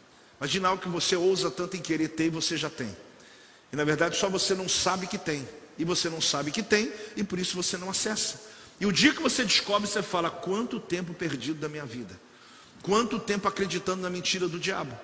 Imagina 0.43 0.71
algo 0.71 0.83
que 0.83 0.89
você 0.89 1.15
ousa 1.15 1.53
tanto 1.53 1.77
em 1.77 1.81
querer 1.81 2.09
ter 2.09 2.25
e 2.25 2.29
você 2.29 2.57
já 2.57 2.69
tem. 2.69 2.97
E 3.73 3.77
na 3.77 3.85
verdade 3.85 4.17
só 4.17 4.29
você 4.29 4.57
não 4.57 4.69
sabe 4.69 5.07
que 5.07 5.17
tem. 5.17 5.49
E 5.79 5.85
você 5.85 6.11
não 6.11 6.21
sabe 6.21 6.51
que 6.51 6.65
tem 6.65 6.93
e 7.17 7.23
por 7.23 7.39
isso 7.39 7.55
você 7.55 7.79
não 7.79 7.89
acessa. 7.89 8.41
E 8.81 8.85
o 8.85 8.91
dia 8.91 9.15
que 9.15 9.23
você 9.23 9.45
descobre, 9.45 9.89
você 9.89 10.03
fala: 10.03 10.31
quanto 10.31 10.81
tempo 10.81 11.15
perdido 11.15 11.61
da 11.61 11.69
minha 11.69 11.87
vida. 11.87 12.21
Quanto 12.83 13.21
tempo 13.21 13.47
acreditando 13.47 14.03
na 14.03 14.11
mentira 14.11 14.49
do 14.49 14.59
diabo. 14.59 14.99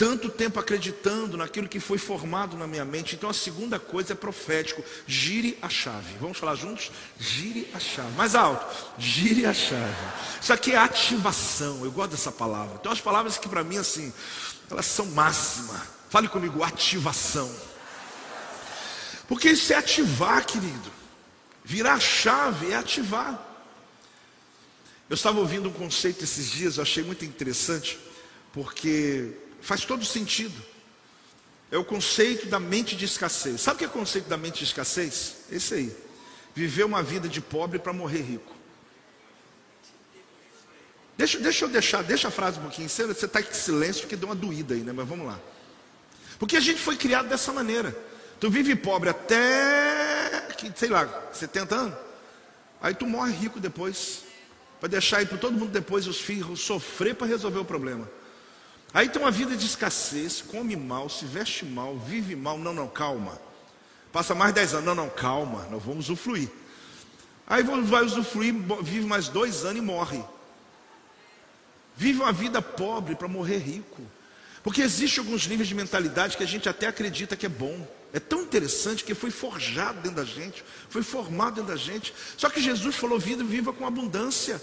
Tanto 0.00 0.30
tempo 0.30 0.58
acreditando 0.58 1.36
naquilo 1.36 1.68
que 1.68 1.78
foi 1.78 1.98
formado 1.98 2.56
na 2.56 2.66
minha 2.66 2.86
mente. 2.86 3.16
Então 3.16 3.28
a 3.28 3.34
segunda 3.34 3.78
coisa 3.78 4.14
é 4.14 4.16
profético. 4.16 4.82
Gire 5.06 5.58
a 5.60 5.68
chave. 5.68 6.14
Vamos 6.18 6.38
falar 6.38 6.54
juntos? 6.54 6.90
Gire 7.18 7.68
a 7.74 7.78
chave. 7.78 8.10
Mais 8.16 8.34
alto. 8.34 8.64
Gire 8.96 9.44
a 9.44 9.52
chave. 9.52 9.94
Isso 10.40 10.54
aqui 10.54 10.72
é 10.72 10.78
ativação. 10.78 11.84
Eu 11.84 11.92
gosto 11.92 12.12
dessa 12.12 12.32
palavra. 12.32 12.78
Então 12.80 12.90
as 12.90 13.00
palavras 13.02 13.36
que 13.36 13.46
para 13.46 13.62
mim 13.62 13.76
assim, 13.76 14.10
elas 14.70 14.86
são 14.86 15.04
máxima. 15.04 15.86
Fale 16.08 16.28
comigo, 16.28 16.64
ativação. 16.64 17.54
Porque 19.28 19.50
isso 19.50 19.70
é 19.70 19.76
ativar, 19.76 20.46
querido. 20.46 20.90
Virar 21.62 21.92
a 21.92 22.00
chave 22.00 22.72
é 22.72 22.76
ativar. 22.76 23.38
Eu 25.10 25.14
estava 25.14 25.40
ouvindo 25.40 25.68
um 25.68 25.72
conceito 25.74 26.24
esses 26.24 26.50
dias, 26.50 26.78
eu 26.78 26.84
achei 26.84 27.02
muito 27.02 27.22
interessante, 27.22 27.98
porque 28.50 29.49
faz 29.60 29.84
todo 29.84 30.04
sentido. 30.04 30.60
É 31.70 31.78
o 31.78 31.84
conceito 31.84 32.46
da 32.46 32.58
mente 32.58 32.96
de 32.96 33.04
escassez. 33.04 33.60
Sabe 33.60 33.76
o 33.76 33.78
que 33.78 33.84
é 33.84 33.88
o 33.88 33.90
conceito 33.90 34.28
da 34.28 34.36
mente 34.36 34.58
de 34.58 34.64
escassez? 34.64 35.36
Esse 35.50 35.74
aí. 35.74 35.96
Viver 36.54 36.84
uma 36.84 37.02
vida 37.02 37.28
de 37.28 37.40
pobre 37.40 37.78
para 37.78 37.92
morrer 37.92 38.22
rico. 38.22 38.52
Deixa, 41.16 41.38
deixa 41.38 41.64
eu 41.64 41.68
deixar, 41.68 42.02
deixa 42.02 42.28
a 42.28 42.30
frase 42.30 42.58
um 42.58 42.62
pouquinho. 42.62 42.88
Você 42.88 43.04
está 43.04 43.40
em 43.40 43.52
silêncio 43.52 44.02
porque 44.02 44.16
deu 44.16 44.28
uma 44.28 44.34
doída 44.34 44.74
aí, 44.74 44.80
né? 44.80 44.92
Mas 44.92 45.06
vamos 45.06 45.26
lá. 45.26 45.38
Porque 46.38 46.56
a 46.56 46.60
gente 46.60 46.80
foi 46.80 46.96
criado 46.96 47.28
dessa 47.28 47.52
maneira. 47.52 47.94
Tu 48.40 48.50
vive 48.50 48.74
pobre 48.74 49.10
até, 49.10 50.48
sei 50.74 50.88
lá, 50.88 51.06
70 51.32 51.74
anos. 51.74 51.98
Aí 52.80 52.94
tu 52.94 53.06
morre 53.06 53.32
rico 53.32 53.60
depois. 53.60 54.24
Vai 54.80 54.88
deixar 54.88 55.18
aí 55.18 55.26
para 55.26 55.36
todo 55.36 55.52
mundo 55.52 55.70
depois 55.70 56.06
os 56.06 56.18
filhos 56.18 56.60
sofrer 56.60 57.14
para 57.14 57.26
resolver 57.26 57.58
o 57.58 57.64
problema. 57.64 58.10
Aí 58.92 59.08
tem 59.08 59.22
uma 59.22 59.30
vida 59.30 59.56
de 59.56 59.66
escassez, 59.66 60.42
come 60.42 60.74
mal, 60.74 61.08
se 61.08 61.24
veste 61.24 61.64
mal, 61.64 61.96
vive 61.96 62.34
mal. 62.34 62.58
Não, 62.58 62.72
não, 62.72 62.88
calma. 62.88 63.40
Passa 64.12 64.34
mais 64.34 64.52
10 64.52 64.74
anos. 64.74 64.86
Não, 64.86 64.94
não, 64.94 65.08
calma. 65.08 65.66
Nós 65.70 65.82
vamos 65.82 66.08
usufruir. 66.08 66.48
Aí 67.46 67.62
vai 67.62 68.04
usufruir, 68.04 68.54
vive 68.82 69.06
mais 69.06 69.28
dois 69.28 69.64
anos 69.64 69.78
e 69.78 69.80
morre. 69.80 70.22
Vive 71.96 72.20
uma 72.20 72.32
vida 72.32 72.62
pobre 72.62 73.14
para 73.14 73.28
morrer 73.28 73.58
rico. 73.58 74.02
Porque 74.62 74.82
existe 74.82 75.18
alguns 75.18 75.46
níveis 75.46 75.68
de 75.68 75.74
mentalidade 75.74 76.36
que 76.36 76.42
a 76.42 76.46
gente 76.46 76.68
até 76.68 76.86
acredita 76.86 77.36
que 77.36 77.46
é 77.46 77.48
bom. 77.48 77.86
É 78.12 78.18
tão 78.18 78.42
interessante 78.42 79.04
que 79.04 79.14
foi 79.14 79.30
forjado 79.30 80.00
dentro 80.00 80.16
da 80.16 80.24
gente, 80.24 80.64
foi 80.88 81.02
formado 81.02 81.56
dentro 81.56 81.70
da 81.70 81.76
gente. 81.76 82.12
Só 82.36 82.50
que 82.50 82.60
Jesus 82.60 82.96
falou: 82.96 83.18
vida 83.18 83.44
viva 83.44 83.72
com 83.72 83.86
abundância. 83.86 84.60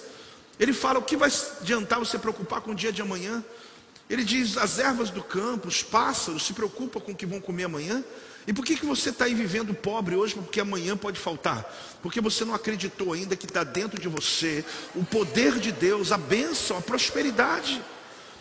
Ele 0.60 0.74
fala: 0.74 1.00
o 1.00 1.04
que 1.04 1.16
vai 1.16 1.32
adiantar 1.62 2.00
você 2.00 2.20
preocupar 2.20 2.62
com 2.62 2.72
o 2.72 2.76
dia 2.76 2.92
de 2.92 3.02
amanhã? 3.02 3.44
Ele 4.10 4.24
diz: 4.24 4.58
as 4.58 4.80
ervas 4.80 5.10
do 5.10 5.24
campo, 5.24 5.68
os 5.68 5.84
pássaros 5.84 6.46
se 6.46 6.54
preocupam 6.54 7.00
com 7.00 7.12
o 7.12 7.16
que 7.16 7.26
vão 7.26 7.42
comer 7.42 7.66
amanhã. 7.66 8.04
E 8.48 8.54
por 8.54 8.64
que, 8.64 8.78
que 8.78 8.86
você 8.86 9.10
está 9.10 9.26
aí 9.26 9.34
vivendo 9.34 9.74
pobre 9.74 10.16
hoje? 10.16 10.34
Porque 10.34 10.62
amanhã 10.62 10.96
pode 10.96 11.20
faltar. 11.20 11.70
Porque 12.02 12.22
você 12.22 12.46
não 12.46 12.54
acreditou 12.54 13.12
ainda 13.12 13.36
que 13.36 13.46
está 13.46 13.62
dentro 13.62 14.00
de 14.00 14.08
você 14.08 14.64
o 14.96 15.04
poder 15.04 15.60
de 15.60 15.74
Deus, 15.74 16.14
a 16.14 16.18
bênção, 16.18 16.78
a 16.78 16.82
prosperidade. 16.82 17.84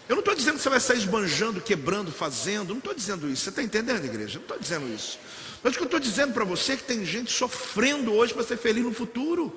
Eu 0.09 0.15
não 0.15 0.21
estou 0.21 0.37
dizendo 0.37 0.57
que 0.57 0.63
você 0.63 0.69
vai 0.69 0.79
sair 0.79 0.99
esbanjando, 0.99 1.61
quebrando, 1.61 2.13
fazendo. 2.13 2.69
Não 2.69 2.79
estou 2.79 2.95
dizendo 2.95 3.29
isso. 3.29 3.43
Você 3.43 3.51
está 3.51 3.63
entendendo, 3.65 4.05
igreja? 4.05 4.35
Não 4.35 4.43
estou 4.43 4.59
dizendo 4.61 4.95
isso. 4.95 5.19
Mas 5.61 5.73
o 5.75 5.77
que 5.77 5.83
eu 5.83 5.87
estou 5.87 5.99
dizendo 5.99 6.33
para 6.33 6.45
você 6.45 6.75
é 6.75 6.77
que 6.77 6.85
tem 6.85 7.05
gente 7.05 7.33
sofrendo 7.33 8.13
hoje 8.13 8.33
para 8.33 8.45
ser 8.45 8.57
feliz 8.57 8.85
no 8.85 8.95
futuro. 8.95 9.57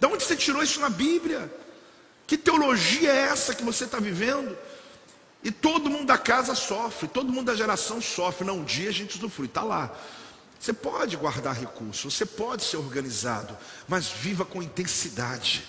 De 0.00 0.06
onde 0.08 0.24
você 0.24 0.34
tirou 0.34 0.60
isso 0.60 0.80
na 0.80 0.90
Bíblia? 0.90 1.48
Que 2.26 2.36
teologia 2.36 3.12
é 3.12 3.20
essa 3.30 3.54
que 3.54 3.62
você 3.62 3.84
está 3.84 4.00
vivendo? 4.00 4.58
E 5.42 5.50
todo 5.50 5.88
mundo 5.88 6.06
da 6.06 6.18
casa 6.18 6.54
sofre, 6.54 7.08
todo 7.08 7.32
mundo 7.32 7.46
da 7.46 7.54
geração 7.54 8.00
sofre. 8.00 8.46
Não, 8.46 8.58
um 8.58 8.64
dia 8.64 8.88
a 8.88 8.92
gente 8.92 9.16
usufrui, 9.16 9.46
está 9.46 9.62
lá. 9.62 9.94
Você 10.58 10.72
pode 10.72 11.16
guardar 11.16 11.54
recursos, 11.54 12.14
você 12.14 12.26
pode 12.26 12.64
ser 12.64 12.78
organizado, 12.78 13.56
mas 13.86 14.08
viva 14.08 14.44
com 14.44 14.62
intensidade. 14.62 15.64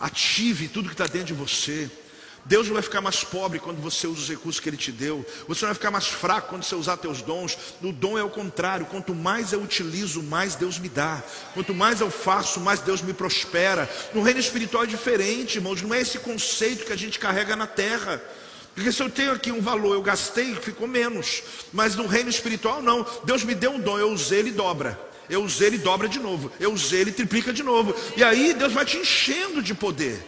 Ative 0.00 0.66
tudo 0.66 0.88
que 0.88 0.94
está 0.94 1.06
dentro 1.06 1.28
de 1.28 1.34
você. 1.34 1.88
Deus 2.44 2.66
não 2.66 2.74
vai 2.74 2.82
ficar 2.82 3.00
mais 3.00 3.22
pobre 3.22 3.60
quando 3.60 3.80
você 3.80 4.04
usa 4.08 4.20
os 4.20 4.28
recursos 4.28 4.58
que 4.58 4.68
Ele 4.68 4.76
te 4.76 4.90
deu. 4.90 5.24
Você 5.46 5.64
não 5.64 5.68
vai 5.68 5.74
ficar 5.74 5.92
mais 5.92 6.08
fraco 6.08 6.48
quando 6.48 6.64
você 6.64 6.74
usar 6.74 6.96
teus 6.96 7.22
dons. 7.22 7.56
O 7.80 7.92
dom 7.92 8.18
é 8.18 8.24
o 8.24 8.28
contrário. 8.28 8.86
Quanto 8.86 9.14
mais 9.14 9.52
eu 9.52 9.62
utilizo, 9.62 10.20
mais 10.24 10.56
Deus 10.56 10.76
me 10.76 10.88
dá. 10.88 11.22
Quanto 11.54 11.72
mais 11.72 12.00
eu 12.00 12.10
faço, 12.10 12.58
mais 12.58 12.80
Deus 12.80 13.00
me 13.00 13.12
prospera. 13.12 13.88
No 14.12 14.22
reino 14.22 14.40
espiritual 14.40 14.82
é 14.82 14.88
diferente, 14.88 15.58
irmãos. 15.58 15.80
Não 15.82 15.94
é 15.94 16.00
esse 16.00 16.18
conceito 16.18 16.84
que 16.84 16.92
a 16.92 16.98
gente 16.98 17.20
carrega 17.20 17.54
na 17.54 17.68
terra. 17.68 18.20
Porque 18.74 18.90
se 18.90 19.02
eu 19.02 19.10
tenho 19.10 19.32
aqui 19.32 19.52
um 19.52 19.60
valor, 19.60 19.94
eu 19.94 20.02
gastei, 20.02 20.54
ficou 20.54 20.88
menos. 20.88 21.42
Mas 21.72 21.94
no 21.94 22.06
reino 22.06 22.30
espiritual, 22.30 22.80
não. 22.82 23.06
Deus 23.24 23.44
me 23.44 23.54
deu 23.54 23.72
um 23.72 23.80
dom, 23.80 23.98
eu 23.98 24.10
usei, 24.10 24.38
ele 24.38 24.50
dobra. 24.50 24.98
Eu 25.28 25.44
usei, 25.44 25.68
ele 25.68 25.78
dobra 25.78 26.08
de 26.08 26.18
novo. 26.18 26.50
Eu 26.58 26.72
usei, 26.72 27.00
ele 27.00 27.12
triplica 27.12 27.52
de 27.52 27.62
novo. 27.62 27.94
E 28.16 28.24
aí 28.24 28.54
Deus 28.54 28.72
vai 28.72 28.84
te 28.84 28.96
enchendo 28.96 29.62
de 29.62 29.74
poder. 29.74 30.26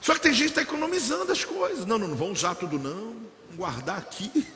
Só 0.00 0.14
que 0.14 0.20
tem 0.20 0.32
gente 0.32 0.52
que 0.52 0.60
está 0.60 0.62
economizando 0.62 1.30
as 1.30 1.44
coisas. 1.44 1.86
Não, 1.86 1.98
não, 1.98 2.08
não 2.08 2.16
vão 2.16 2.32
usar 2.32 2.56
tudo, 2.56 2.78
não. 2.78 3.14
Vamos 3.46 3.56
guardar 3.56 3.98
aqui. 3.98 4.46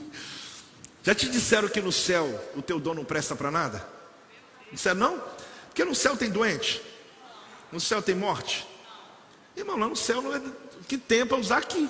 Já 1.04 1.14
te 1.14 1.28
disseram 1.28 1.68
que 1.68 1.80
no 1.80 1.92
céu 1.92 2.28
o 2.56 2.62
teu 2.62 2.80
dom 2.80 2.94
não 2.94 3.04
presta 3.04 3.36
para 3.36 3.50
nada? 3.50 3.88
Disseram 4.72 4.96
não? 4.96 5.22
Porque 5.68 5.84
no 5.84 5.94
céu 5.94 6.16
tem 6.16 6.28
doente. 6.28 6.82
No 7.70 7.78
céu 7.78 8.02
tem 8.02 8.16
morte. 8.16 8.66
Irmão, 9.56 9.78
lá 9.78 9.86
no 9.88 9.96
céu 9.96 10.20
não 10.20 10.34
é. 10.34 10.42
Que 10.88 10.98
tempo 10.98 11.36
é 11.36 11.38
usar 11.38 11.58
aqui 11.58 11.88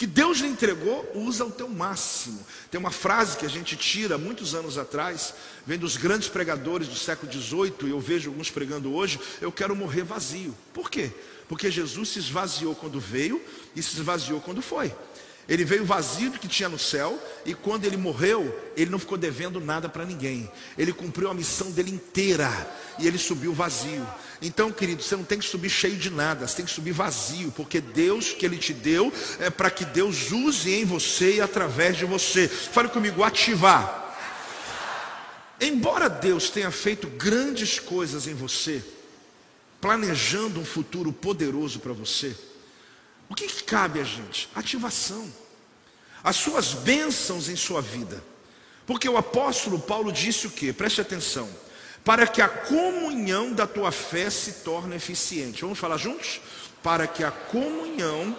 que 0.00 0.06
Deus 0.06 0.38
lhe 0.38 0.48
entregou, 0.48 1.06
usa 1.14 1.44
o 1.44 1.50
teu 1.50 1.68
máximo. 1.68 2.40
Tem 2.70 2.80
uma 2.80 2.90
frase 2.90 3.36
que 3.36 3.44
a 3.44 3.50
gente 3.50 3.76
tira 3.76 4.16
muitos 4.16 4.54
anos 4.54 4.78
atrás, 4.78 5.34
vem 5.66 5.78
dos 5.78 5.98
grandes 5.98 6.26
pregadores 6.26 6.88
do 6.88 6.94
século 6.94 7.30
XVIII, 7.30 7.74
e 7.82 7.90
eu 7.90 8.00
vejo 8.00 8.30
alguns 8.30 8.50
pregando 8.50 8.94
hoje, 8.94 9.20
eu 9.42 9.52
quero 9.52 9.76
morrer 9.76 10.02
vazio. 10.02 10.56
Por 10.72 10.90
quê? 10.90 11.12
Porque 11.46 11.70
Jesus 11.70 12.08
se 12.08 12.18
esvaziou 12.18 12.74
quando 12.74 12.98
veio 12.98 13.44
e 13.76 13.82
se 13.82 13.94
esvaziou 13.98 14.40
quando 14.40 14.62
foi. 14.62 14.90
Ele 15.50 15.64
veio 15.64 15.84
vazio 15.84 16.30
do 16.30 16.38
que 16.38 16.46
tinha 16.46 16.68
no 16.68 16.78
céu, 16.78 17.20
e 17.44 17.54
quando 17.54 17.84
ele 17.84 17.96
morreu, 17.96 18.56
ele 18.76 18.88
não 18.88 19.00
ficou 19.00 19.18
devendo 19.18 19.60
nada 19.60 19.88
para 19.88 20.04
ninguém. 20.04 20.48
Ele 20.78 20.92
cumpriu 20.92 21.28
a 21.28 21.34
missão 21.34 21.72
dele 21.72 21.90
inteira, 21.90 22.48
e 23.00 23.08
ele 23.08 23.18
subiu 23.18 23.52
vazio. 23.52 24.06
Então, 24.40 24.70
querido, 24.70 25.02
você 25.02 25.16
não 25.16 25.24
tem 25.24 25.40
que 25.40 25.44
subir 25.44 25.68
cheio 25.68 25.96
de 25.96 26.08
nada, 26.08 26.46
você 26.46 26.58
tem 26.58 26.64
que 26.64 26.70
subir 26.70 26.92
vazio, 26.92 27.50
porque 27.50 27.80
Deus 27.80 28.30
que 28.30 28.46
Ele 28.46 28.58
te 28.58 28.72
deu 28.72 29.12
é 29.40 29.50
para 29.50 29.70
que 29.70 29.84
Deus 29.84 30.30
use 30.30 30.72
em 30.72 30.84
você 30.84 31.34
e 31.34 31.40
através 31.40 31.96
de 31.96 32.04
você. 32.04 32.46
Fale 32.46 32.88
comigo, 32.88 33.24
ativar. 33.24 34.16
Embora 35.60 36.08
Deus 36.08 36.48
tenha 36.48 36.70
feito 36.70 37.08
grandes 37.08 37.80
coisas 37.80 38.28
em 38.28 38.34
você, 38.34 38.82
planejando 39.80 40.60
um 40.60 40.64
futuro 40.64 41.12
poderoso 41.12 41.80
para 41.80 41.92
você, 41.92 42.34
o 43.30 43.34
que, 43.34 43.46
que 43.46 43.62
cabe 43.62 44.00
a 44.00 44.04
gente? 44.04 44.50
Ativação. 44.54 45.32
As 46.22 46.36
suas 46.36 46.74
bênçãos 46.74 47.48
em 47.48 47.56
sua 47.56 47.80
vida. 47.80 48.22
Porque 48.84 49.08
o 49.08 49.16
apóstolo 49.16 49.78
Paulo 49.78 50.12
disse 50.12 50.46
o 50.46 50.50
que? 50.50 50.72
Preste 50.72 51.00
atenção. 51.00 51.48
para 52.04 52.26
que 52.26 52.40
a 52.40 52.48
comunhão 52.48 53.52
da 53.52 53.66
tua 53.66 53.92
fé 53.92 54.30
se 54.30 54.64
torne 54.64 54.96
eficiente. 54.96 55.62
Vamos 55.62 55.78
falar 55.78 55.98
juntos? 55.98 56.40
Para 56.82 57.06
que 57.06 57.22
a 57.22 57.30
comunhão 57.30 58.36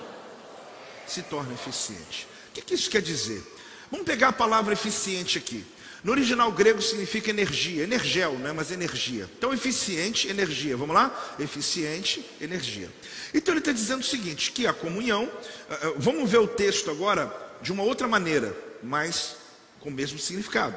se 1.07 1.21
torne 1.21 1.53
eficiente. 1.53 2.27
O 2.49 2.53
que, 2.53 2.61
que 2.61 2.73
isso 2.73 2.89
quer 2.89 3.01
dizer? 3.01 3.41
Vamos 3.89 4.05
pegar 4.05 4.29
a 4.29 4.33
palavra 4.33 4.73
eficiente 4.73 5.37
aqui. 5.37 5.65
No 6.04 6.12
original 6.12 6.52
grego 6.52 6.82
significa 6.82 7.30
energia, 7.30 7.84
energel, 7.84 8.34
né? 8.34 8.52
mas 8.52 8.72
energia. 8.72 9.30
Então, 9.38 9.54
eficiente, 9.54 10.28
energia. 10.28 10.76
Vamos 10.76 10.95
lá? 10.95 11.36
Eficiente, 11.39 12.26
energia. 12.41 12.89
Então, 13.34 13.54
ele 13.54 13.60
está 13.60 13.72
dizendo 13.72 14.02
o 14.02 14.06
seguinte: 14.06 14.52
que 14.52 14.66
a 14.66 14.74
comunhão, 14.74 15.32
eh, 15.70 15.80
eh, 15.84 15.93
vamos 15.97 16.30
ver 16.30 16.39
o 16.39 16.47
texto 16.47 16.89
agora 16.89 17.32
de 17.62 17.72
uma 17.72 17.84
outra 17.84 18.08
maneira, 18.08 18.56
mas 18.82 19.36
com 19.80 19.89
o 19.89 19.93
mesmo 19.93 20.18
significado. 20.18 20.76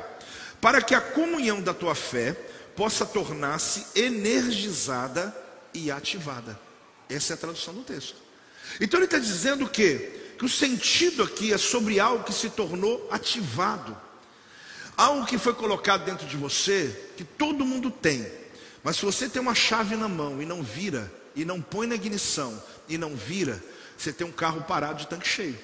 Para 0.61 0.83
que 0.83 0.95
a 0.95 1.01
comunhão 1.01 1.61
da 1.61 1.73
tua 1.73 1.95
fé 1.95 2.33
possa 2.77 3.07
tornar-se 3.07 3.87
energizada 3.99 5.35
e 5.73 5.91
ativada. 5.91 6.59
Essa 7.09 7.33
é 7.33 7.35
a 7.35 7.39
tradução 7.39 7.73
do 7.73 7.83
texto. 7.83 8.17
Então, 8.79 8.99
ele 8.99 9.07
está 9.07 9.19
dizendo 9.19 9.67
que 9.69 10.23
que 10.39 10.45
o 10.45 10.49
sentido 10.49 11.23
aqui 11.23 11.53
é 11.53 11.59
sobre 11.59 12.01
algo 12.01 12.25
que 12.25 12.33
se 12.33 12.51
tornou 12.51 13.09
ativado. 13.11 13.97
Algo 14.97 15.27
que 15.27 15.39
foi 15.39 15.55
colocado 15.55 16.05
dentro 16.05 16.27
de 16.27 16.37
você, 16.37 17.11
que 17.17 17.25
todo 17.25 17.65
mundo 17.65 17.91
tem. 17.91 18.27
Mas 18.83 18.97
se 18.97 19.05
você 19.05 19.29
tem 19.29 19.41
uma 19.41 19.55
chave 19.55 19.97
na 19.97 20.09
mão 20.09 20.41
e 20.41 20.47
não 20.47 20.63
vira, 20.63 21.13
e 21.35 21.45
não 21.45 21.61
põe 21.61 21.87
na 21.87 21.95
ignição, 21.95 22.63
e 22.89 22.97
não 22.97 23.17
vira, 23.17 23.63
você 23.97 24.13
tem 24.13 24.27
um 24.27 24.33
carro 24.33 24.63
parado 24.63 25.01
de 25.01 25.07
tanque 25.07 25.29
cheio. 25.29 25.59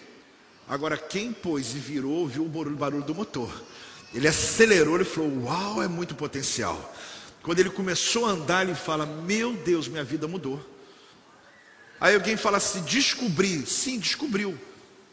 Agora, 0.68 0.96
quem 0.96 1.32
pôs 1.32 1.74
e 1.74 1.78
virou, 1.78 2.12
ouviu 2.12 2.44
o 2.44 2.48
barulho 2.48 3.04
do 3.04 3.14
motor. 3.14 3.50
Ele 4.14 4.26
acelerou, 4.26 4.96
ele 4.96 5.04
falou: 5.04 5.44
Uau, 5.44 5.82
é 5.82 5.88
muito 5.88 6.14
potencial. 6.14 6.94
Quando 7.42 7.58
ele 7.60 7.70
começou 7.70 8.26
a 8.26 8.30
andar, 8.30 8.64
ele 8.64 8.74
fala: 8.74 9.06
Meu 9.06 9.52
Deus, 9.52 9.88
minha 9.88 10.04
vida 10.04 10.26
mudou. 10.26 10.64
Aí 12.00 12.14
alguém 12.14 12.36
fala 12.36 12.56
assim: 12.56 12.82
descobri. 12.82 13.66
Sim, 13.66 13.98
descobriu. 13.98 14.58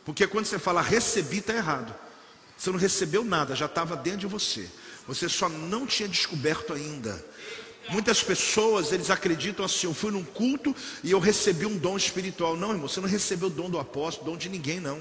Porque 0.06 0.26
quando 0.26 0.46
você 0.46 0.58
fala 0.58 0.82
recebi, 0.82 1.40
está 1.40 1.54
errado. 1.54 1.94
Você 2.58 2.72
não 2.72 2.80
recebeu 2.80 3.24
nada, 3.24 3.56
já 3.56 3.66
estava 3.66 3.96
dentro 3.96 4.22
de 4.22 4.28
você. 4.28 4.68
Você 5.08 5.30
só 5.30 5.48
não 5.48 5.86
tinha 5.86 6.10
descoberto 6.10 6.74
ainda. 6.74 7.24
Muitas 7.90 8.22
pessoas, 8.22 8.92
eles 8.92 9.10
acreditam 9.10 9.64
assim, 9.64 9.88
eu 9.88 9.94
fui 9.94 10.12
num 10.12 10.24
culto 10.24 10.76
e 11.04 11.12
eu 11.12 11.20
recebi 11.20 11.66
um 11.66 11.78
dom 11.78 11.96
espiritual. 11.96 12.58
Não, 12.58 12.72
irmão, 12.72 12.88
você 12.88 13.00
não 13.00 13.08
recebeu 13.08 13.48
o 13.48 13.52
dom 13.52 13.70
do 13.70 13.80
apóstolo, 13.80 14.32
dom 14.32 14.38
de 14.38 14.50
ninguém, 14.50 14.80
não. 14.80 15.00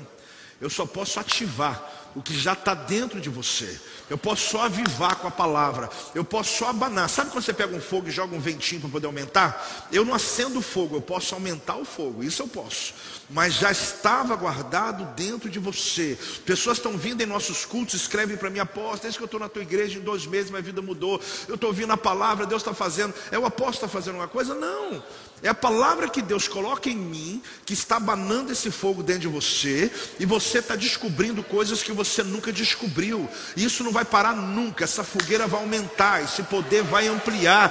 Eu 0.61 0.71
só 0.71 0.87
posso 0.87 1.19
ativar 1.19 2.06
o 2.17 2.23
que 2.23 2.37
já 2.37 2.55
está 2.55 2.73
dentro 2.73 3.21
de 3.21 3.29
você. 3.29 3.79
Eu 4.09 4.17
posso 4.17 4.51
só 4.51 4.63
avivar 4.63 5.17
com 5.17 5.29
a 5.29 5.31
palavra. 5.31 5.91
Eu 6.15 6.25
posso 6.25 6.57
só 6.57 6.71
abanar. 6.71 7.11
Sabe 7.11 7.31
quando 7.31 7.45
você 7.45 7.53
pega 7.53 7.77
um 7.77 7.81
fogo 7.81 8.09
e 8.09 8.11
joga 8.11 8.35
um 8.35 8.41
ventinho 8.41 8.81
para 8.81 8.89
poder 8.89 9.07
aumentar? 9.07 9.87
Eu 9.93 10.03
não 10.03 10.15
acendo 10.15 10.61
o 10.61 10.63
fogo, 10.63 10.97
eu 10.97 11.03
posso 11.03 11.35
aumentar 11.35 11.77
o 11.77 11.85
fogo. 11.85 12.25
Isso 12.25 12.43
eu 12.43 12.49
posso. 12.49 12.95
Mas 13.29 13.55
já 13.55 13.71
estava 13.71 14.35
guardado 14.35 15.05
dentro 15.15 15.51
de 15.51 15.59
você. 15.59 16.19
Pessoas 16.47 16.79
estão 16.79 16.97
vindo 16.97 17.21
em 17.21 17.27
nossos 17.27 17.67
cultos, 17.67 17.95
escrevem 17.95 18.39
para 18.39 18.49
mim, 18.49 18.61
apóstolo, 18.61 19.03
desde 19.03 19.19
que 19.19 19.25
eu 19.25 19.27
estou 19.27 19.41
na 19.41 19.49
tua 19.49 19.63
igreja 19.63 19.99
em 19.99 20.03
dois 20.03 20.25
meses, 20.25 20.51
minha 20.51 20.63
vida 20.63 20.81
mudou. 20.81 21.21
Eu 21.47 21.57
estou 21.57 21.69
ouvindo 21.69 21.93
a 21.93 21.99
palavra, 21.99 22.47
Deus 22.47 22.63
está 22.63 22.73
fazendo. 22.73 23.13
É 23.31 23.39
o 23.39 23.45
apóstolo 23.45 23.75
está 23.75 23.89
fazendo 23.89 24.15
uma 24.15 24.29
coisa? 24.29 24.55
Não. 24.55 25.03
É 25.43 25.49
a 25.49 25.55
palavra 25.55 26.09
que 26.09 26.23
Deus 26.23 26.49
coloca 26.49 26.89
em 26.89 26.97
mim, 26.97 27.43
que 27.65 27.75
está 27.75 27.97
abanando 27.97 28.53
esse 28.53 28.71
fogo 28.71 29.03
dentro 29.03 29.23
de 29.23 29.29
você, 29.29 29.93
e 30.19 30.25
você 30.25 30.59
está 30.59 30.75
descobrindo 30.75 31.43
coisas 31.43 31.83
que 31.83 31.93
você 31.93 32.23
nunca 32.23 32.53
descobriu. 32.53 33.29
E 33.55 33.65
isso 33.65 33.85
não 33.85 33.93
vai 33.93 34.05
parar 34.05 34.35
nunca, 34.35 34.85
essa 34.85 35.05
fogueira 35.05 35.47
vai 35.47 35.61
aumentar, 35.61 36.23
esse 36.25 36.43
poder 36.45 36.83
vai 36.83 37.07
ampliar. 37.07 37.71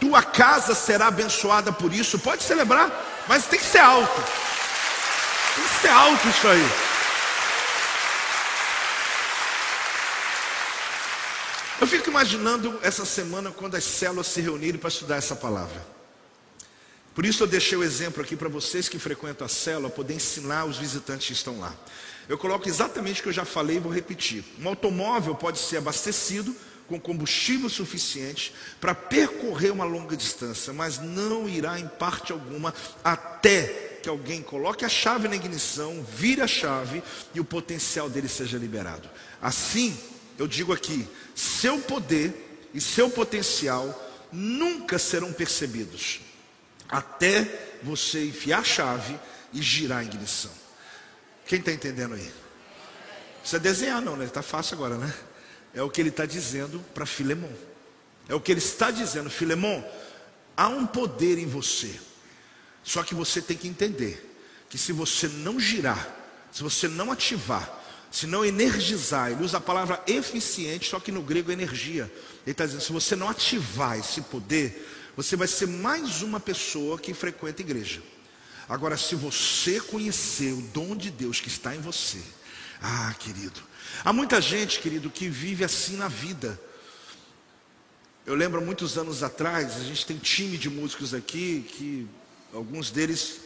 Tua 0.00 0.22
casa 0.22 0.74
será 0.74 1.06
abençoada 1.06 1.72
por 1.72 1.92
isso. 1.94 2.18
Pode 2.18 2.42
celebrar, 2.42 2.90
mas 3.28 3.46
tem 3.46 3.58
que 3.58 3.64
ser 3.64 3.78
alto. 3.78 4.22
Tem 5.54 5.64
que 5.64 5.80
ser 5.80 5.88
alto 5.88 6.28
isso 6.28 6.48
aí. 6.48 6.70
Eu 11.80 11.86
fico 11.86 12.10
imaginando 12.10 12.76
essa 12.82 13.04
semana 13.04 13.52
quando 13.52 13.76
as 13.76 13.84
células 13.84 14.26
se 14.26 14.40
reunirem 14.40 14.80
para 14.80 14.88
estudar 14.88 15.16
essa 15.16 15.36
palavra. 15.36 15.97
Por 17.18 17.26
isso 17.26 17.42
eu 17.42 17.48
deixei 17.48 17.76
o 17.76 17.82
exemplo 17.82 18.22
aqui 18.22 18.36
para 18.36 18.48
vocês 18.48 18.88
que 18.88 18.96
frequentam 18.96 19.44
a 19.44 19.48
célula 19.48 19.90
poder 19.90 20.14
ensinar 20.14 20.66
os 20.66 20.76
visitantes 20.76 21.26
que 21.26 21.32
estão 21.32 21.58
lá. 21.58 21.74
Eu 22.28 22.38
coloco 22.38 22.68
exatamente 22.68 23.18
o 23.18 23.22
que 23.24 23.28
eu 23.28 23.32
já 23.32 23.44
falei 23.44 23.78
e 23.78 23.80
vou 23.80 23.92
repetir. 23.92 24.44
Um 24.62 24.68
automóvel 24.68 25.34
pode 25.34 25.58
ser 25.58 25.78
abastecido 25.78 26.54
com 26.86 27.00
combustível 27.00 27.68
suficiente 27.68 28.54
para 28.80 28.94
percorrer 28.94 29.72
uma 29.72 29.84
longa 29.84 30.16
distância, 30.16 30.72
mas 30.72 31.00
não 31.00 31.48
irá 31.48 31.80
em 31.80 31.88
parte 31.88 32.30
alguma 32.30 32.72
até 33.02 33.98
que 34.00 34.08
alguém 34.08 34.40
coloque 34.40 34.84
a 34.84 34.88
chave 34.88 35.26
na 35.26 35.34
ignição, 35.34 36.06
vire 36.16 36.40
a 36.40 36.46
chave 36.46 37.02
e 37.34 37.40
o 37.40 37.44
potencial 37.44 38.08
dele 38.08 38.28
seja 38.28 38.56
liberado. 38.56 39.10
Assim, 39.42 39.98
eu 40.38 40.46
digo 40.46 40.72
aqui, 40.72 41.04
seu 41.34 41.80
poder 41.80 42.68
e 42.72 42.80
seu 42.80 43.10
potencial 43.10 44.08
nunca 44.30 45.00
serão 45.00 45.32
percebidos 45.32 46.27
até 46.88 47.78
você 47.82 48.26
enfiar 48.26 48.60
a 48.60 48.64
chave 48.64 49.18
e 49.52 49.62
girar 49.62 49.98
a 49.98 50.04
ignição. 50.04 50.50
Quem 51.46 51.58
está 51.58 51.72
entendendo 51.72 52.14
aí? 52.14 52.32
Precisa 53.40 53.60
desenhar, 53.60 54.02
não, 54.02 54.16
né? 54.16 54.24
Está 54.24 54.42
fácil 54.42 54.74
agora, 54.74 54.96
né? 54.96 55.12
É 55.74 55.82
o 55.82 55.90
que 55.90 56.00
ele 56.00 56.08
está 56.08 56.26
dizendo 56.26 56.84
para 56.94 57.06
Filemon. 57.06 57.52
É 58.28 58.34
o 58.34 58.40
que 58.40 58.52
ele 58.52 58.58
está 58.58 58.90
dizendo, 58.90 59.30
Filemon. 59.30 59.82
Há 60.56 60.68
um 60.68 60.86
poder 60.86 61.38
em 61.38 61.46
você. 61.46 61.98
Só 62.82 63.02
que 63.02 63.14
você 63.14 63.40
tem 63.40 63.56
que 63.56 63.68
entender 63.68 64.24
que 64.68 64.76
se 64.76 64.92
você 64.92 65.28
não 65.28 65.58
girar, 65.58 66.14
se 66.50 66.62
você 66.62 66.88
não 66.88 67.12
ativar, 67.12 67.78
se 68.10 68.26
não 68.26 68.44
energizar, 68.44 69.30
ele 69.30 69.44
usa 69.44 69.58
a 69.58 69.60
palavra 69.60 70.02
eficiente, 70.06 70.88
só 70.88 70.98
que 70.98 71.12
no 71.12 71.22
grego 71.22 71.50
é 71.50 71.54
energia. 71.54 72.10
Ele 72.44 72.52
está 72.52 72.64
dizendo: 72.64 72.82
se 72.82 72.92
você 72.92 73.14
não 73.14 73.28
ativar 73.28 73.98
esse 73.98 74.22
poder, 74.22 74.97
você 75.18 75.34
vai 75.34 75.48
ser 75.48 75.66
mais 75.66 76.22
uma 76.22 76.38
pessoa 76.38 76.96
que 76.96 77.12
frequenta 77.12 77.60
a 77.60 77.64
igreja. 77.64 78.00
Agora, 78.68 78.96
se 78.96 79.16
você 79.16 79.80
conhecer 79.80 80.52
o 80.52 80.62
dom 80.72 80.94
de 80.94 81.10
Deus 81.10 81.40
que 81.40 81.48
está 81.48 81.74
em 81.74 81.80
você, 81.80 82.22
ah, 82.80 83.12
querido, 83.18 83.60
há 84.04 84.12
muita 84.12 84.40
gente, 84.40 84.78
querido, 84.78 85.10
que 85.10 85.28
vive 85.28 85.64
assim 85.64 85.96
na 85.96 86.06
vida. 86.06 86.56
Eu 88.24 88.36
lembro 88.36 88.62
muitos 88.62 88.96
anos 88.96 89.24
atrás, 89.24 89.74
a 89.74 89.82
gente 89.82 90.06
tem 90.06 90.16
time 90.18 90.56
de 90.56 90.70
músicos 90.70 91.12
aqui, 91.12 91.66
que 91.68 92.06
alguns 92.54 92.92
deles, 92.92 93.40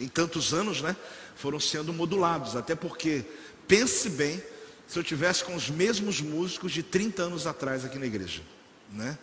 em 0.00 0.08
tantos 0.08 0.52
anos, 0.52 0.82
né, 0.82 0.96
foram 1.36 1.60
sendo 1.60 1.92
modulados, 1.92 2.56
até 2.56 2.74
porque, 2.74 3.24
pense 3.68 4.08
bem, 4.08 4.42
se 4.88 4.98
eu 4.98 5.04
tivesse 5.04 5.44
com 5.44 5.54
os 5.54 5.70
mesmos 5.70 6.20
músicos 6.20 6.72
de 6.72 6.82
30 6.82 7.22
anos 7.22 7.46
atrás 7.46 7.84
aqui 7.84 8.00
na 8.00 8.06
igreja, 8.06 8.42
né? 8.90 9.16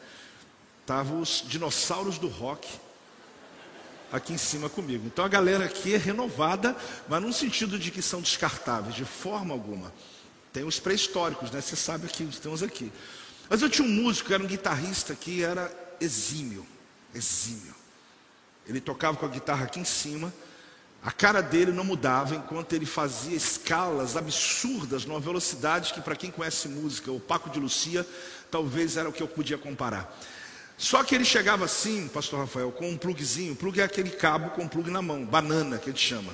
Estavam 0.92 1.22
os 1.22 1.46
dinossauros 1.48 2.18
do 2.18 2.28
rock 2.28 2.68
aqui 4.12 4.34
em 4.34 4.38
cima 4.38 4.68
comigo. 4.68 5.08
Então 5.08 5.24
a 5.24 5.28
galera 5.30 5.64
aqui 5.64 5.94
é 5.94 5.98
renovada, 5.98 6.76
mas 7.08 7.22
num 7.22 7.32
sentido 7.32 7.80
de 7.80 7.92
que 7.92 8.02
são 8.02 8.20
descartáveis, 8.20 8.94
de 8.94 9.06
forma 9.06 9.54
alguma. 9.54 9.94
Tem 10.52 10.66
os 10.66 10.82
pré-históricos, 10.82 11.50
né? 11.50 11.62
Você 11.62 11.78
sabe 11.78 12.10
que 12.10 12.24
estamos 12.24 12.62
aqui. 12.62 12.92
Mas 13.50 13.62
eu 13.62 13.70
tinha 13.70 13.88
um 13.88 13.90
músico, 13.90 14.34
era 14.34 14.44
um 14.44 14.46
guitarrista 14.46 15.16
que 15.16 15.42
era 15.42 15.72
exímio, 16.02 16.68
exímio. 17.16 17.74
Ele 18.68 18.82
tocava 18.82 19.16
com 19.16 19.26
a 19.26 19.30
guitarra 19.30 19.64
aqui 19.64 19.80
em 19.80 19.86
cima, 19.86 20.34
a 21.02 21.12
cara 21.14 21.40
dele 21.40 21.72
não 21.72 21.86
mudava 21.86 22.36
enquanto 22.36 22.74
ele 22.74 22.86
fazia 22.86 23.38
escalas 23.38 24.18
absurdas 24.18 25.06
numa 25.06 25.22
velocidade 25.22 25.94
que 25.94 26.02
para 26.02 26.18
quem 26.18 26.30
conhece 26.30 26.68
música, 26.68 27.14
o 27.14 27.20
Paco 27.20 27.50
de 27.50 27.62
Lucia, 27.62 28.06
talvez 28.52 28.98
era 28.98 29.08
o 29.08 29.14
que 29.14 29.24
eu 29.24 29.28
podia 29.30 29.58
comparar. 29.58 30.14
Só 30.82 31.04
que 31.04 31.14
ele 31.14 31.24
chegava 31.24 31.66
assim, 31.66 32.08
pastor 32.08 32.40
Rafael, 32.40 32.72
com 32.72 32.90
um 32.90 32.98
plugzinho. 32.98 33.56
Plug 33.56 33.80
é 33.80 33.84
aquele 33.84 34.10
cabo 34.10 34.50
com 34.50 34.64
um 34.64 34.68
plug 34.68 34.90
na 34.90 35.00
mão, 35.00 35.24
banana 35.24 35.78
que 35.78 35.92
gente 35.92 36.02
chama. 36.02 36.34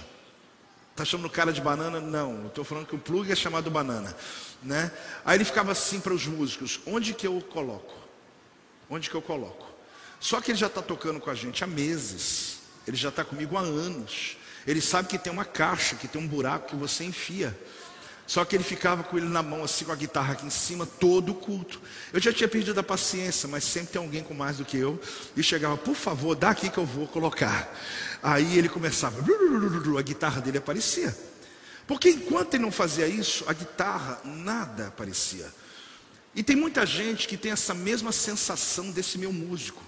Está 0.91 1.03
chamando 1.03 1.25
o 1.25 1.29
cara 1.29 1.51
de 1.51 1.59
banana? 1.59 1.99
Não, 1.99 2.43
eu 2.43 2.47
estou 2.47 2.63
falando 2.63 2.85
que 2.87 2.95
o 2.95 2.97
plug 2.97 3.29
é 3.29 3.35
chamado 3.35 3.69
banana. 3.69 4.15
Né? 4.63 4.89
Aí 5.25 5.35
ele 5.35 5.43
ficava 5.43 5.73
assim 5.73 5.99
para 5.99 6.13
os 6.13 6.25
músicos: 6.25 6.79
onde 6.87 7.13
que 7.13 7.27
eu 7.27 7.41
coloco? 7.41 7.93
Onde 8.89 9.09
que 9.09 9.15
eu 9.17 9.21
coloco? 9.21 9.67
Só 10.17 10.39
que 10.39 10.51
ele 10.51 10.57
já 10.57 10.67
está 10.67 10.81
tocando 10.81 11.19
com 11.19 11.29
a 11.29 11.35
gente 11.35 11.65
há 11.65 11.67
meses. 11.67 12.59
Ele 12.87 12.95
já 12.95 13.09
está 13.09 13.25
comigo 13.25 13.57
há 13.57 13.59
anos. 13.59 14.37
Ele 14.65 14.79
sabe 14.79 15.09
que 15.09 15.17
tem 15.17 15.31
uma 15.31 15.43
caixa, 15.43 15.97
que 15.97 16.07
tem 16.07 16.21
um 16.21 16.27
buraco 16.27 16.69
que 16.69 16.75
você 16.77 17.03
enfia. 17.03 17.53
Só 18.27 18.43
que 18.43 18.57
ele 18.57 18.63
ficava 18.63 19.03
com 19.03 19.17
ele 19.17 19.29
na 19.29 19.41
mão, 19.41 19.63
assim, 19.63 19.85
com 19.85 19.93
a 19.93 19.95
guitarra 19.95 20.33
aqui 20.33 20.45
em 20.45 20.49
cima, 20.49 20.85
todo 20.85 21.31
o 21.31 21.35
culto. 21.35 21.81
Eu 22.11 22.19
já 22.19 22.33
tinha 22.33 22.47
perdido 22.47 22.77
a 22.77 22.83
paciência, 22.83 23.47
mas 23.47 23.63
sempre 23.63 23.93
tem 23.93 24.01
alguém 24.01 24.21
com 24.21 24.33
mais 24.33 24.57
do 24.57 24.65
que 24.65 24.77
eu. 24.77 24.99
E 25.35 25.41
chegava, 25.41 25.77
por 25.77 25.95
favor, 25.95 26.35
dá 26.35 26.49
aqui 26.49 26.69
que 26.69 26.77
eu 26.77 26.85
vou 26.85 27.07
colocar. 27.07 27.73
Aí 28.21 28.57
ele 28.57 28.67
começava, 28.67 29.17
a 29.97 30.01
guitarra 30.01 30.41
dele 30.41 30.57
aparecia. 30.57 31.17
Porque 31.87 32.09
enquanto 32.09 32.55
ele 32.55 32.63
não 32.63 32.71
fazia 32.71 33.07
isso, 33.07 33.45
a 33.47 33.53
guitarra 33.53 34.19
nada 34.25 34.87
aparecia. 34.87 35.49
E 36.35 36.43
tem 36.43 36.55
muita 36.55 36.85
gente 36.85 37.29
que 37.29 37.37
tem 37.37 37.53
essa 37.53 37.73
mesma 37.73 38.11
sensação 38.11 38.91
desse 38.91 39.17
meu 39.17 39.31
músico. 39.31 39.81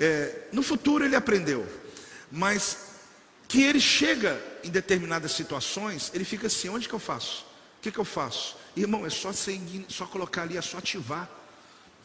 É, 0.00 0.48
no 0.52 0.64
futuro 0.64 1.04
ele 1.04 1.14
aprendeu, 1.14 1.64
mas 2.28 2.76
que 3.46 3.62
ele 3.62 3.80
chega 3.80 4.42
em 4.64 4.70
determinadas 4.70 5.30
situações, 5.30 6.10
ele 6.12 6.24
fica 6.24 6.48
assim: 6.48 6.68
onde 6.68 6.88
que 6.88 6.94
eu 6.94 6.98
faço? 6.98 7.51
Que, 7.82 7.90
que 7.90 7.98
eu 7.98 8.04
faço? 8.04 8.56
Irmão, 8.76 9.04
é 9.04 9.10
só, 9.10 9.32
seguir, 9.32 9.84
só 9.88 10.06
colocar 10.06 10.42
ali, 10.42 10.56
é 10.56 10.62
só 10.62 10.78
ativar. 10.78 11.28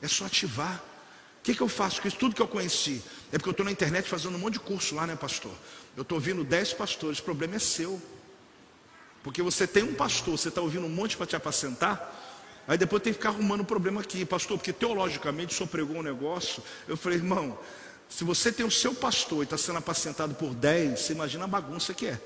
É 0.02 0.08
só 0.08 0.26
ativar. 0.26 0.84
O 1.40 1.44
que, 1.44 1.54
que 1.54 1.62
eu 1.62 1.70
faço 1.70 2.02
com 2.02 2.08
isso? 2.08 2.18
Tudo 2.18 2.36
que 2.36 2.42
eu 2.42 2.48
conheci. 2.48 3.02
É 3.32 3.38
porque 3.38 3.50
eu 3.50 3.52
estou 3.52 3.64
na 3.64 3.72
internet 3.72 4.10
fazendo 4.10 4.36
um 4.36 4.40
monte 4.40 4.54
de 4.54 4.60
curso 4.60 4.96
lá, 4.96 5.06
né, 5.06 5.16
pastor? 5.16 5.54
Eu 5.96 6.02
estou 6.02 6.18
ouvindo 6.18 6.44
dez 6.44 6.74
pastores, 6.74 7.20
o 7.20 7.24
problema 7.24 7.56
é 7.56 7.60
seu. 7.60 8.02
Porque 9.24 9.42
você 9.44 9.68
tem 9.68 9.84
um 9.84 9.94
pastor, 9.94 10.38
você 10.38 10.50
está 10.50 10.62
ouvindo 10.62 10.86
um 10.86 10.90
monte 10.90 11.16
para 11.16 11.28
te 11.28 11.36
apacentar, 11.36 12.14
aí 12.68 12.78
depois 12.78 13.04
tem 13.04 13.14
que 13.14 13.20
ficar 13.20 13.30
arrumando 13.30 13.64
problema 13.64 14.02
aqui, 14.02 14.26
pastor, 14.26 14.58
porque 14.58 14.74
teologicamente 14.74 15.54
o 15.54 15.58
senhor 15.58 15.70
pregou 15.70 15.98
um 15.98 16.04
negócio. 16.04 16.64
Eu 16.88 16.98
falei, 16.98 17.20
irmão, 17.20 17.58
se 18.10 18.24
você 18.24 18.52
tem 18.52 18.66
o 18.66 18.72
seu 18.72 18.96
pastor 18.96 19.40
e 19.40 19.44
está 19.44 19.58
sendo 19.58 19.78
apacentado 19.78 20.34
por 20.34 20.56
dez, 20.56 21.02
você 21.02 21.14
imagina 21.14 21.44
a 21.44 21.48
bagunça 21.48 21.94
que 21.94 22.08
é. 22.08 22.20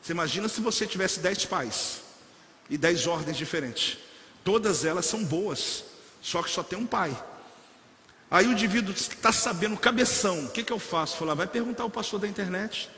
Você 0.00 0.12
imagina 0.12 0.48
se 0.48 0.62
você 0.62 0.86
tivesse 0.86 1.20
dez 1.20 1.44
pais 1.44 2.09
e 2.70 2.78
dez 2.78 3.06
ordens 3.06 3.36
diferentes. 3.36 3.98
Todas 4.44 4.84
elas 4.84 5.04
são 5.04 5.22
boas, 5.22 5.84
só 6.22 6.42
que 6.42 6.50
só 6.50 6.62
tem 6.62 6.78
um 6.78 6.86
pai. 6.86 7.14
Aí 8.30 8.46
o 8.46 8.52
indivíduo 8.52 8.94
está 8.94 9.32
sabendo 9.32 9.76
cabeção, 9.76 10.44
o 10.44 10.50
que, 10.50 10.62
que 10.62 10.72
eu 10.72 10.78
faço? 10.78 11.16
Falar, 11.16 11.34
vai 11.34 11.48
perguntar 11.48 11.82
ao 11.82 11.90
pastor 11.90 12.20
da 12.20 12.28
internet. 12.28 12.88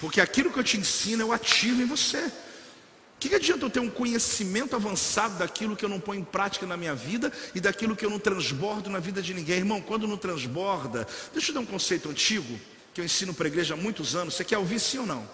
Porque 0.00 0.20
aquilo 0.20 0.50
que 0.50 0.58
eu 0.58 0.64
te 0.64 0.78
ensino 0.78 1.22
eu 1.22 1.32
ativo 1.32 1.82
em 1.82 1.86
você. 1.86 2.18
O 2.18 3.20
que, 3.20 3.28
que 3.28 3.34
adianta 3.34 3.66
eu 3.66 3.68
ter 3.68 3.80
um 3.80 3.90
conhecimento 3.90 4.74
avançado 4.74 5.36
daquilo 5.36 5.76
que 5.76 5.84
eu 5.84 5.90
não 5.90 6.00
ponho 6.00 6.20
em 6.20 6.24
prática 6.24 6.64
na 6.64 6.76
minha 6.76 6.94
vida 6.94 7.30
e 7.54 7.60
daquilo 7.60 7.94
que 7.94 8.06
eu 8.06 8.08
não 8.08 8.18
transbordo 8.18 8.88
na 8.88 8.98
vida 8.98 9.20
de 9.20 9.34
ninguém? 9.34 9.58
Irmão, 9.58 9.82
quando 9.82 10.08
não 10.08 10.16
transborda, 10.16 11.06
deixa 11.32 11.50
eu 11.50 11.54
dar 11.54 11.60
um 11.60 11.66
conceito 11.66 12.08
antigo 12.08 12.58
que 12.94 13.00
eu 13.00 13.04
ensino 13.04 13.34
para 13.34 13.46
a 13.46 13.48
igreja 13.48 13.74
há 13.74 13.76
muitos 13.76 14.16
anos. 14.16 14.34
Você 14.34 14.44
quer 14.44 14.56
ouvir 14.56 14.80
sim 14.80 14.98
ou 14.98 15.06
não? 15.06 15.28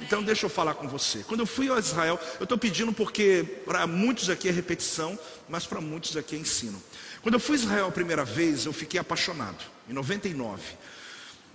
Então 0.00 0.22
deixa 0.22 0.46
eu 0.46 0.50
falar 0.50 0.74
com 0.74 0.88
você. 0.88 1.24
Quando 1.26 1.40
eu 1.40 1.46
fui 1.46 1.70
a 1.70 1.78
Israel, 1.78 2.20
eu 2.38 2.44
estou 2.44 2.58
pedindo 2.58 2.92
porque 2.92 3.44
para 3.64 3.86
muitos 3.86 4.28
aqui 4.28 4.48
é 4.48 4.52
repetição, 4.52 5.18
mas 5.48 5.66
para 5.66 5.80
muitos 5.80 6.16
aqui 6.16 6.36
é 6.36 6.38
ensino. 6.38 6.82
Quando 7.22 7.34
eu 7.34 7.40
fui 7.40 7.56
a 7.56 7.58
Israel 7.58 7.86
a 7.86 7.92
primeira 7.92 8.24
vez, 8.24 8.66
eu 8.66 8.72
fiquei 8.72 9.00
apaixonado, 9.00 9.64
em 9.88 9.92
99. 9.92 10.62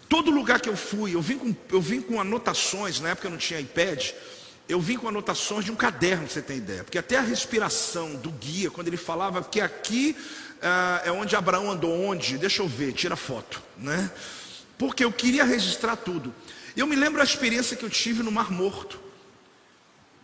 Todo 0.08 0.32
lugar 0.32 0.60
que 0.60 0.68
eu 0.68 0.76
fui, 0.76 1.14
eu 1.14 1.22
vim 1.22 1.38
com, 1.38 1.56
eu 1.72 1.82
vim 1.82 2.02
com 2.02 2.20
anotações, 2.20 3.00
na 3.00 3.10
época 3.10 3.28
eu 3.28 3.32
não 3.32 3.38
tinha 3.38 3.60
iPad, 3.60 4.12
eu 4.68 4.80
vim 4.82 4.98
com 4.98 5.08
anotações 5.08 5.66
de 5.66 5.72
um 5.72 5.76
caderno, 5.76 6.28
você 6.28 6.42
ter 6.42 6.56
ideia. 6.56 6.84
Porque 6.84 6.98
até 6.98 7.18
a 7.18 7.22
respiração 7.22 8.16
do 8.16 8.32
guia, 8.32 8.72
quando 8.72 8.88
ele 8.88 8.98
falava 8.98 9.44
que 9.44 9.62
aqui 9.62 10.16
ah, 10.62 11.02
é 11.06 11.12
onde 11.12 11.36
Abraão 11.36 11.72
andou, 11.72 11.94
onde? 12.04 12.38
Deixa 12.38 12.62
eu 12.62 12.68
ver, 12.68 12.94
tira 12.94 13.16
foto, 13.16 13.62
né? 13.78 14.12
Porque 14.78 15.04
eu 15.04 15.12
queria 15.12 15.44
registrar 15.44 15.96
tudo. 15.96 16.34
Eu 16.76 16.88
me 16.88 16.96
lembro 16.96 17.22
a 17.22 17.24
experiência 17.24 17.76
que 17.76 17.84
eu 17.84 17.90
tive 17.90 18.24
no 18.24 18.32
Mar 18.32 18.52
Morto. 18.52 19.00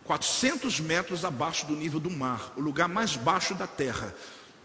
400 0.04 0.80
metros 0.80 1.24
abaixo 1.24 1.66
do 1.66 1.74
nível 1.74 1.98
do 1.98 2.10
mar, 2.10 2.52
o 2.56 2.60
lugar 2.60 2.88
mais 2.88 3.16
baixo 3.16 3.54
da 3.54 3.66
terra. 3.66 4.14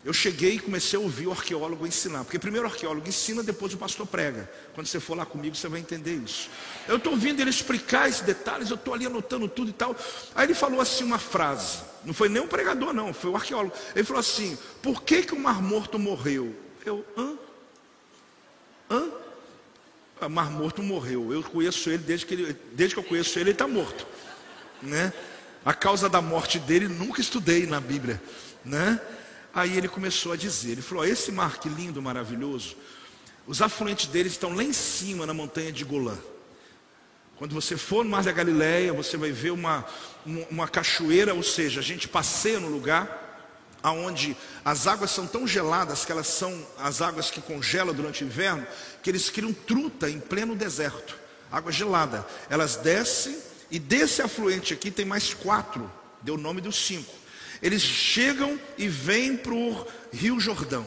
Eu 0.04 0.14
cheguei 0.14 0.56
e 0.56 0.60
comecei 0.60 0.98
a 0.98 1.02
ouvir 1.02 1.28
o 1.28 1.32
arqueólogo 1.32 1.86
ensinar. 1.86 2.24
Porque 2.24 2.40
primeiro 2.40 2.68
o 2.68 2.72
arqueólogo 2.72 3.08
ensina, 3.08 3.44
depois 3.44 3.74
o 3.74 3.78
pastor 3.78 4.08
prega. 4.08 4.50
Quando 4.74 4.88
você 4.88 5.00
for 5.00 5.16
lá 5.16 5.26
comigo, 5.28 5.56
você 5.56 5.68
vai 5.68 5.80
entender 5.80 6.16
isso. 6.16 6.50
Eu 6.88 6.98
estou 6.98 7.14
ouvindo 7.14 7.40
ele 7.40 7.52
explicar 7.52 8.10
esses 8.10 8.22
detalhes, 8.22 8.72
eu 8.72 8.76
estou 8.76 8.96
ali 8.96 9.06
anotando 9.06 9.48
tudo 9.48 9.70
e 9.70 9.74
tal. 9.74 9.96
Aí 10.34 10.48
ele 10.48 10.56
falou 10.56 10.82
assim 10.82 11.04
uma 11.04 11.20
frase. 11.20 11.80
Não 12.04 12.16
foi 12.16 12.30
nem 12.30 12.42
um 12.42 12.48
pregador, 12.48 12.94
não, 12.94 13.14
foi 13.14 13.30
o 13.30 13.36
arqueólogo. 13.36 13.76
Ele 13.96 14.04
falou 14.04 14.20
assim: 14.20 14.58
por 14.82 15.04
que, 15.04 15.22
que 15.22 15.36
o 15.36 15.40
Mar 15.40 15.62
Morto 15.62 16.00
morreu? 16.00 16.56
Eu, 16.84 17.06
hã? 17.16 17.38
Hã? 18.90 19.21
Mar 20.30 20.50
Morto 20.50 20.84
morreu. 20.84 21.34
Eu 21.34 21.44
conheço 21.44 21.90
ele 21.90 22.00
desde 22.00 22.26
que, 22.26 22.34
ele, 22.34 22.58
desde 22.74 22.96
que 22.96 23.00
eu 23.00 23.04
conheço 23.04 23.38
ele, 23.38 23.50
ele 23.50 23.52
está 23.52 23.68
morto. 23.68 24.06
Né? 24.82 25.14
A 25.64 25.74
causa 25.74 26.10
da 26.10 26.22
morte 26.22 26.60
dele 26.60 26.88
nunca 26.88 27.22
estudei 27.22 27.66
na 27.66 27.80
Bíblia. 27.80 28.22
Né? 28.64 29.00
Aí 29.54 29.78
ele 29.78 29.88
começou 29.88 30.32
a 30.32 30.36
dizer, 30.36 30.72
ele 30.72 30.82
falou, 30.82 31.06
esse 31.06 31.32
mar 31.32 31.58
que 31.58 31.68
lindo, 31.68 32.02
maravilhoso, 32.02 32.76
os 33.46 33.62
afluentes 33.62 34.08
dele 34.08 34.30
estão 34.30 34.56
lá 34.56 34.64
em 34.64 34.74
cima 34.74 35.26
na 35.26 35.34
montanha 35.34 35.72
de 35.72 35.84
Golã. 35.84 36.18
Quando 37.38 37.54
você 37.56 37.76
for 37.76 38.04
no 38.04 38.12
Mar 38.12 38.24
da 38.24 38.32
Galileia, 38.32 38.94
você 38.94 39.18
vai 39.18 39.32
ver 39.32 39.50
uma, 39.50 39.84
uma 40.50 40.68
cachoeira, 40.68 41.34
ou 41.34 41.42
seja, 41.42 41.80
a 41.80 41.84
gente 41.84 42.08
passeia 42.08 42.60
no 42.60 42.70
lugar 42.70 43.30
aonde 43.84 44.38
as 44.64 44.86
águas 44.86 45.10
são 45.12 45.26
tão 45.26 45.48
geladas 45.48 46.06
que 46.06 46.12
elas 46.12 46.28
são 46.28 46.66
as 46.78 47.02
águas 47.02 47.32
que 47.32 47.42
congelam 47.42 47.96
durante 47.96 48.24
o 48.24 48.28
inverno, 48.28 48.66
que 49.02 49.10
eles 49.10 49.30
criam 49.30 49.54
truta 49.54 50.10
em 50.10 50.20
pleno 50.20 50.56
deserto, 50.56 51.18
água 51.52 51.72
gelada. 51.72 52.26
Elas 52.50 52.76
descem 52.76 53.38
e 53.70 53.80
desse 53.80 54.22
afluente 54.22 54.74
aqui 54.74 54.92
tem 54.92 55.06
mais 55.06 55.34
quatro, 55.34 55.90
deu 56.22 56.36
o 56.36 56.38
nome 56.38 56.62
dos 56.62 56.76
cinco. 56.76 57.14
Eles 57.62 57.82
chegam 57.82 58.60
e 58.78 58.88
vêm 58.88 59.38
para 59.38 59.54
o 59.54 59.88
Rio 60.12 60.40
Jordão. 60.40 60.86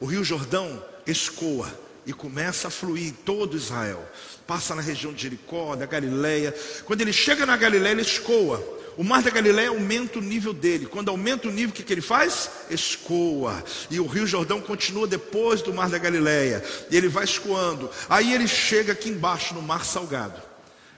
O 0.00 0.06
Rio 0.06 0.24
Jordão 0.24 0.82
escoa 1.06 1.72
e 2.04 2.12
começa 2.12 2.68
a 2.68 2.70
fluir 2.70 3.08
em 3.08 3.12
todo 3.12 3.56
Israel. 3.56 4.06
Passa 4.46 4.74
na 4.74 4.82
região 4.82 5.12
de 5.12 5.22
Jericó, 5.22 5.74
da 5.74 5.86
Galileia. 5.86 6.54
Quando 6.84 7.00
ele 7.00 7.12
chega 7.12 7.46
na 7.46 7.56
Galileia, 7.56 7.92
ele 7.92 8.02
escoa. 8.02 8.62
O 8.96 9.04
mar 9.04 9.22
da 9.22 9.30
Galileia 9.30 9.68
aumenta 9.68 10.18
o 10.18 10.22
nível 10.22 10.52
dele. 10.52 10.86
Quando 10.86 11.10
aumenta 11.10 11.48
o 11.48 11.50
nível, 11.50 11.70
o 11.70 11.72
que, 11.72 11.82
que 11.82 11.92
ele 11.92 12.00
faz? 12.00 12.50
Escoa. 12.70 13.62
E 13.90 14.00
o 14.00 14.06
Rio 14.06 14.26
Jordão 14.26 14.60
continua 14.60 15.06
depois 15.06 15.60
do 15.60 15.74
mar 15.74 15.90
da 15.90 15.98
Galileia. 15.98 16.64
E 16.90 16.96
ele 16.96 17.08
vai 17.08 17.24
escoando. 17.24 17.90
Aí 18.08 18.32
ele 18.32 18.48
chega 18.48 18.92
aqui 18.92 19.10
embaixo 19.10 19.54
no 19.54 19.60
mar 19.60 19.84
salgado. 19.84 20.40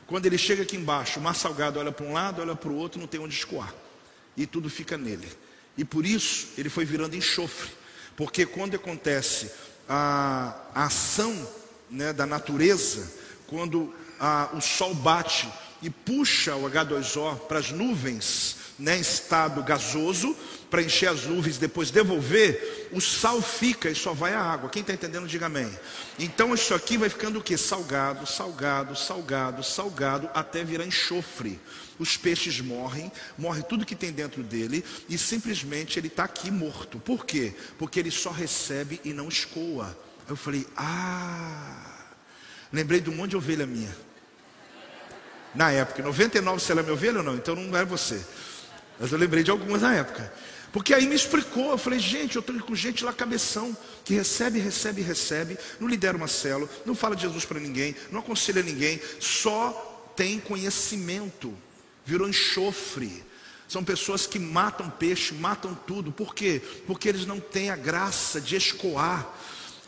Quando 0.07 0.27
ele 0.27 0.39
chega 0.39 0.63
aqui 0.63 0.77
embaixo, 0.77 1.19
o 1.19 1.23
mar 1.23 1.35
salgado 1.35 1.79
olha 1.79 1.93
para 1.93 2.07
um 2.07 2.13
lado, 2.13 2.41
olha 2.41 2.55
para 2.55 2.71
o 2.71 2.77
outro, 2.77 3.01
não 3.01 3.07
tem 3.07 3.21
onde 3.21 3.35
escoar 3.35 3.75
e 4.39 4.47
tudo 4.47 4.71
fica 4.71 4.97
nele. 4.97 5.29
E 5.77 5.85
por 5.85 6.07
isso 6.07 6.49
ele 6.57 6.71
foi 6.71 6.85
virando 6.85 7.17
enxofre, 7.17 7.71
porque 8.17 8.47
quando 8.47 8.77
acontece 8.77 9.51
a, 9.89 10.55
a 10.75 10.85
ação 10.85 11.37
né, 11.91 12.13
da 12.13 12.25
natureza, 12.25 13.13
quando 13.49 13.93
a, 14.19 14.49
o 14.55 14.61
sol 14.61 14.95
bate 14.95 15.49
e 15.83 15.91
puxa 15.91 16.55
o 16.57 16.69
H2O 16.69 17.37
para 17.41 17.59
as 17.59 17.71
nuvens, 17.71 18.57
né, 18.79 18.97
em 18.97 19.01
estado 19.01 19.63
gasoso, 19.63 20.37
para 20.71 20.83
encher 20.83 21.09
as 21.09 21.25
nuvens, 21.25 21.59
depois 21.59 21.91
devolver, 21.91 22.89
o 22.93 23.01
sal 23.01 23.41
fica 23.41 23.91
e 23.91 23.95
só 23.95 24.13
vai 24.13 24.35
a 24.35 24.41
água. 24.41 24.69
Quem 24.69 24.83
está 24.83 24.93
entendendo, 24.93 25.27
diga 25.27 25.47
amém. 25.47 25.71
Então 26.19 26.55
isso 26.55 26.75
aqui 26.75 26.97
vai 26.99 27.09
ficando 27.09 27.39
o 27.39 27.43
que? 27.43 27.57
Salgado, 27.57 28.27
salgado, 28.27 28.95
salgado, 28.95 29.65
salgado, 29.65 30.31
até 30.35 30.63
virar 30.63 30.87
enxofre 30.87 31.59
os 31.99 32.17
peixes 32.17 32.61
morrem, 32.61 33.11
morre 33.37 33.63
tudo 33.63 33.85
que 33.85 33.97
tem 33.97 34.13
dentro 34.13 34.43
dele 34.43 34.85
e 35.09 35.19
simplesmente 35.19 35.99
ele 35.99 36.07
está 36.07 36.25
aqui 36.25 36.51
morto. 36.51 36.99
Por 36.99 37.27
quê? 37.27 37.53
Porque 37.77 37.99
ele 37.99 38.11
só 38.11 38.31
recebe 38.31 39.01
e 39.05 39.13
não 39.13 39.29
escoa. 39.29 39.97
Eu 40.29 40.37
falei, 40.37 40.67
ah, 40.77 42.07
lembrei 42.73 43.01
de 43.01 43.11
um 43.11 43.17
monte 43.17 43.31
de 43.31 43.37
ovelha 43.37 43.67
minha. 43.67 43.95
Na 45.55 45.71
época, 45.71 46.03
99 46.03 46.63
se 46.63 46.73
ela 46.73 46.81
é 46.81 46.83
minha 46.83 46.95
ovelha 46.95 47.19
ou 47.19 47.25
não? 47.25 47.35
Então 47.35 47.55
não 47.55 47.77
é 47.77 47.85
você. 47.85 48.21
Mas 48.99 49.13
eu 49.13 49.19
lembrei 49.19 49.43
de 49.43 49.51
algumas 49.51 49.83
na 49.83 49.95
época. 49.95 50.33
Porque 50.73 50.93
aí 50.93 51.07
me 51.07 51.15
explicou, 51.15 51.71
eu 51.71 51.79
falei, 51.79 51.99
gente, 51.99 52.37
eu 52.37 52.41
estou 52.41 52.59
com 52.61 52.75
gente 52.75 53.03
lá 53.03 53.13
cabeção, 53.13 53.75
que 54.05 54.13
recebe, 54.13 54.59
recebe, 54.59 55.01
recebe, 55.01 55.57
não 55.81 55.89
lidera 55.89 56.17
uma 56.17 56.29
célula, 56.29 56.69
não 56.85 56.95
fala 56.95 57.17
de 57.17 57.23
Jesus 57.23 57.47
para 57.47 57.59
ninguém, 57.59 57.97
não 58.13 58.21
aconselha 58.21 58.63
ninguém, 58.63 59.01
só 59.19 60.13
tem 60.15 60.39
conhecimento 60.39 61.57
virou 62.09 62.27
enxofre. 62.27 63.23
São 63.69 63.85
pessoas 63.85 64.27
que 64.27 64.39
matam 64.39 64.89
peixe, 64.89 65.35
matam 65.35 65.75
tudo. 65.75 66.11
Por 66.11 66.35
quê? 66.35 66.63
Porque 66.87 67.07
eles 67.07 67.27
não 67.27 67.39
têm 67.39 67.69
a 67.69 67.77
graça 67.77 68.41
de 68.41 68.57
escoar. 68.57 69.29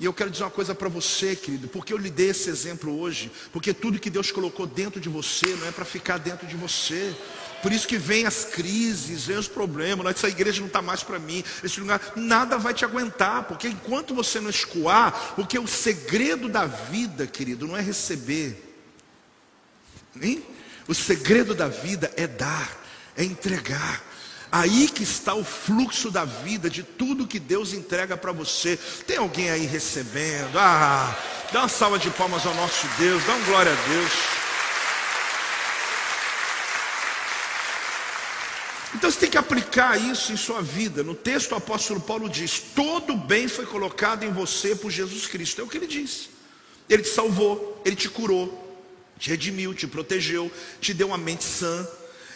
E 0.00 0.06
eu 0.06 0.14
quero 0.14 0.30
dizer 0.30 0.44
uma 0.44 0.50
coisa 0.50 0.74
para 0.74 0.88
você, 0.88 1.36
querido, 1.36 1.68
porque 1.68 1.92
eu 1.92 1.98
lhe 1.98 2.08
dei 2.08 2.30
esse 2.30 2.48
exemplo 2.48 2.98
hoje, 2.98 3.30
porque 3.52 3.74
tudo 3.74 4.00
que 4.00 4.08
Deus 4.08 4.32
colocou 4.32 4.66
dentro 4.66 4.98
de 4.98 5.10
você 5.10 5.46
não 5.56 5.68
é 5.68 5.70
para 5.70 5.84
ficar 5.84 6.16
dentro 6.16 6.46
de 6.46 6.56
você. 6.56 7.14
Por 7.62 7.70
isso 7.70 7.86
que 7.86 7.98
vem 7.98 8.24
as 8.24 8.46
crises, 8.46 9.26
vem 9.26 9.36
os 9.36 9.46
problemas, 9.46 10.06
essa 10.06 10.26
igreja 10.26 10.60
não 10.60 10.68
está 10.68 10.80
mais 10.80 11.02
para 11.02 11.18
mim, 11.18 11.44
esse 11.62 11.78
lugar, 11.78 12.00
nada 12.16 12.56
vai 12.56 12.72
te 12.72 12.82
aguentar, 12.82 13.44
porque 13.44 13.68
enquanto 13.68 14.14
você 14.14 14.40
não 14.40 14.48
escoar, 14.48 15.34
porque 15.36 15.58
o 15.58 15.66
segredo 15.66 16.48
da 16.48 16.64
vida, 16.64 17.26
querido, 17.26 17.66
não 17.66 17.76
é 17.76 17.82
receber. 17.82 18.74
Hein? 20.18 20.42
O 20.88 20.94
segredo 20.94 21.54
da 21.54 21.68
vida 21.68 22.10
é 22.16 22.26
dar, 22.26 22.74
é 23.14 23.22
entregar. 23.22 24.02
Aí 24.52 24.88
que 24.88 25.04
está 25.04 25.34
o 25.34 25.44
fluxo 25.44 26.10
da 26.10 26.24
vida, 26.24 26.68
de 26.68 26.82
tudo 26.82 27.26
que 27.26 27.38
Deus 27.38 27.72
entrega 27.72 28.16
para 28.16 28.32
você. 28.32 28.76
Tem 29.06 29.16
alguém 29.16 29.50
aí 29.50 29.64
recebendo? 29.64 30.56
Ah, 30.56 31.16
dá 31.52 31.60
uma 31.60 31.68
salva 31.68 31.98
de 31.98 32.10
palmas 32.10 32.44
ao 32.44 32.54
nosso 32.54 32.86
Deus, 32.98 33.22
dá 33.24 33.34
uma 33.34 33.46
glória 33.46 33.72
a 33.72 33.88
Deus. 33.88 34.12
Então 38.92 39.08
você 39.08 39.20
tem 39.20 39.30
que 39.30 39.38
aplicar 39.38 40.00
isso 40.00 40.32
em 40.32 40.36
sua 40.36 40.60
vida. 40.60 41.04
No 41.04 41.14
texto 41.14 41.52
o 41.52 41.56
apóstolo 41.56 42.00
Paulo 42.00 42.28
diz: 42.28 42.60
todo 42.74 43.16
bem 43.16 43.46
foi 43.46 43.64
colocado 43.66 44.24
em 44.24 44.32
você 44.32 44.74
por 44.74 44.90
Jesus 44.90 45.28
Cristo. 45.28 45.60
É 45.60 45.64
o 45.64 45.68
que 45.68 45.78
ele 45.78 45.86
diz. 45.86 46.28
Ele 46.88 47.02
te 47.02 47.08
salvou, 47.08 47.80
ele 47.84 47.94
te 47.94 48.08
curou, 48.08 48.82
te 49.16 49.30
redimiu, 49.30 49.72
te 49.72 49.86
protegeu, 49.86 50.50
te 50.80 50.92
deu 50.92 51.06
uma 51.06 51.18
mente 51.18 51.44
sã. 51.44 51.86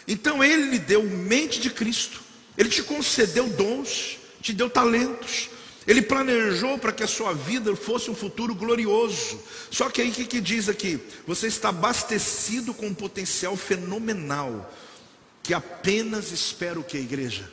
Então 0.06 0.42
ele 0.42 0.70
lhe 0.70 0.78
deu 0.78 1.02
mente 1.02 1.60
de 1.60 1.70
Cristo. 1.70 2.20
Ele 2.56 2.68
te 2.68 2.82
concedeu 2.82 3.48
dons, 3.48 4.18
te 4.40 4.52
deu 4.52 4.70
talentos. 4.70 5.50
Ele 5.86 6.00
planejou 6.00 6.78
para 6.78 6.92
que 6.92 7.02
a 7.02 7.06
sua 7.06 7.34
vida 7.34 7.74
fosse 7.76 8.10
um 8.10 8.14
futuro 8.14 8.54
glorioso. 8.54 9.40
Só 9.70 9.90
que 9.90 10.00
aí 10.00 10.10
o 10.10 10.12
que, 10.12 10.24
que 10.24 10.40
diz 10.40 10.68
aqui? 10.68 10.98
Você 11.26 11.46
está 11.46 11.68
abastecido 11.68 12.72
com 12.72 12.86
um 12.86 12.94
potencial 12.94 13.56
fenomenal 13.56 14.72
que 15.42 15.52
apenas 15.52 16.32
espera 16.32 16.80
o 16.80 16.84
que, 16.84 16.96
igreja? 16.96 17.50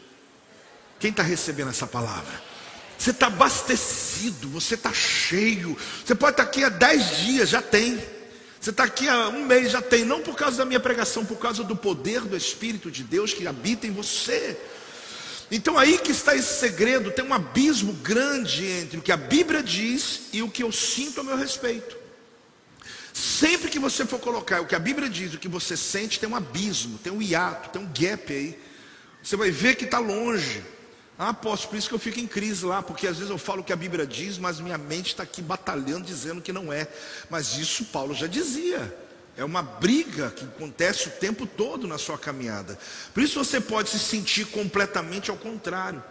Quem 0.99 1.12
está 1.12 1.24
recebendo 1.24 1.70
essa 1.70 1.86
palavra? 1.86 2.41
Você 2.97 3.10
está 3.10 3.28
abastecido, 3.28 4.47
você 4.47 4.76
está 4.76 4.93
cheio. 4.93 5.78
Você 6.06 6.16
pode 6.16 6.34
estar 6.34 6.43
aqui 6.43 6.64
há 6.64 6.70
dez 6.70 7.18
dias, 7.18 7.49
já 7.49 7.62
tem. 7.62 8.02
Você 8.62 8.70
está 8.70 8.84
aqui 8.84 9.09
há 9.09 9.28
um 9.30 9.43
mês, 9.43 9.72
já 9.72 9.82
tem. 9.82 10.05
Não 10.05 10.22
por 10.22 10.36
causa 10.36 10.57
da 10.57 10.66
minha 10.66 10.80
pregação, 10.80 11.26
por 11.26 11.38
causa 11.38 11.64
do 11.64 11.76
poder 11.76 12.22
do 12.22 12.38
Espírito 12.38 12.91
de 12.91 13.03
Deus 13.03 13.34
que 13.34 13.47
habita 13.47 13.88
em 13.88 13.91
você. 13.91 14.55
Então 15.49 15.80
aí 15.80 15.97
que 15.97 16.12
está 16.12 16.36
esse 16.36 16.59
segredo, 16.59 17.09
tem 17.09 17.26
um 17.26 17.34
abismo 17.34 17.91
grande 17.93 18.64
entre 18.66 18.99
o 18.99 19.01
que 19.01 19.12
a 19.12 19.18
Bíblia 19.18 19.64
diz 19.64 20.30
e 20.32 20.43
o 20.43 20.49
que 20.49 20.62
eu 20.62 20.72
sinto 20.72 21.22
a 21.22 21.24
meu 21.24 21.36
respeito. 21.36 21.97
Sempre 23.12 23.70
que 23.70 23.80
você 23.80 24.05
for 24.05 24.20
colocar 24.20 24.62
o 24.62 24.68
que 24.68 24.76
a 24.76 24.80
Bíblia 24.80 25.09
diz, 25.09 25.34
o 25.34 25.39
que 25.39 25.49
você 25.49 25.76
sente, 25.76 26.20
tem 26.20 26.30
um 26.30 26.36
abismo, 26.36 26.99
tem 26.99 27.12
um 27.12 27.22
hiato, 27.22 27.70
tem 27.70 27.82
um 27.82 27.88
gap 27.88 28.32
aí. 28.32 28.57
Você 29.24 29.36
vai 29.36 29.49
ver 29.49 29.76
que 29.76 29.86
está 29.86 29.97
longe. 29.97 30.64
Ah, 31.24 31.30
apóstolo, 31.30 31.69
por 31.69 31.78
isso 31.78 31.88
que 31.88 31.93
eu 31.93 31.99
fico 31.99 32.19
em 32.19 32.26
crise 32.26 32.65
lá, 32.65 32.82
porque 32.82 33.05
às 33.05 33.17
vezes 33.17 33.30
eu 33.30 33.38
falo 33.38 33.61
o 33.61 33.63
que 33.63 33.72
a 33.72 33.76
Bíblia 33.76 34.07
diz, 34.07 34.39
mas 34.39 34.59
minha 34.59 34.76
mente 34.80 35.09
está 35.09 35.22
aqui 35.22 35.39
batalhando, 35.39 36.03
dizendo 36.03 36.41
que 36.41 36.51
não 36.51 36.74
é. 36.74 36.88
Mas 37.30 37.59
isso 37.59 37.86
Paulo 37.86 38.11
já 38.15 38.26
dizia. 38.26 38.91
É 39.38 39.45
uma 39.45 39.61
briga 39.61 40.32
que 40.32 40.43
acontece 40.43 41.09
o 41.09 41.11
tempo 41.11 41.45
todo 41.45 41.88
na 41.88 41.99
sua 41.99 42.17
caminhada. 42.17 42.76
Por 43.13 43.22
isso 43.22 43.38
você 43.38 43.61
pode 43.61 43.91
se 43.91 43.99
sentir 43.99 44.47
completamente 44.47 45.30
ao 45.30 45.38
contrário. 45.38 46.03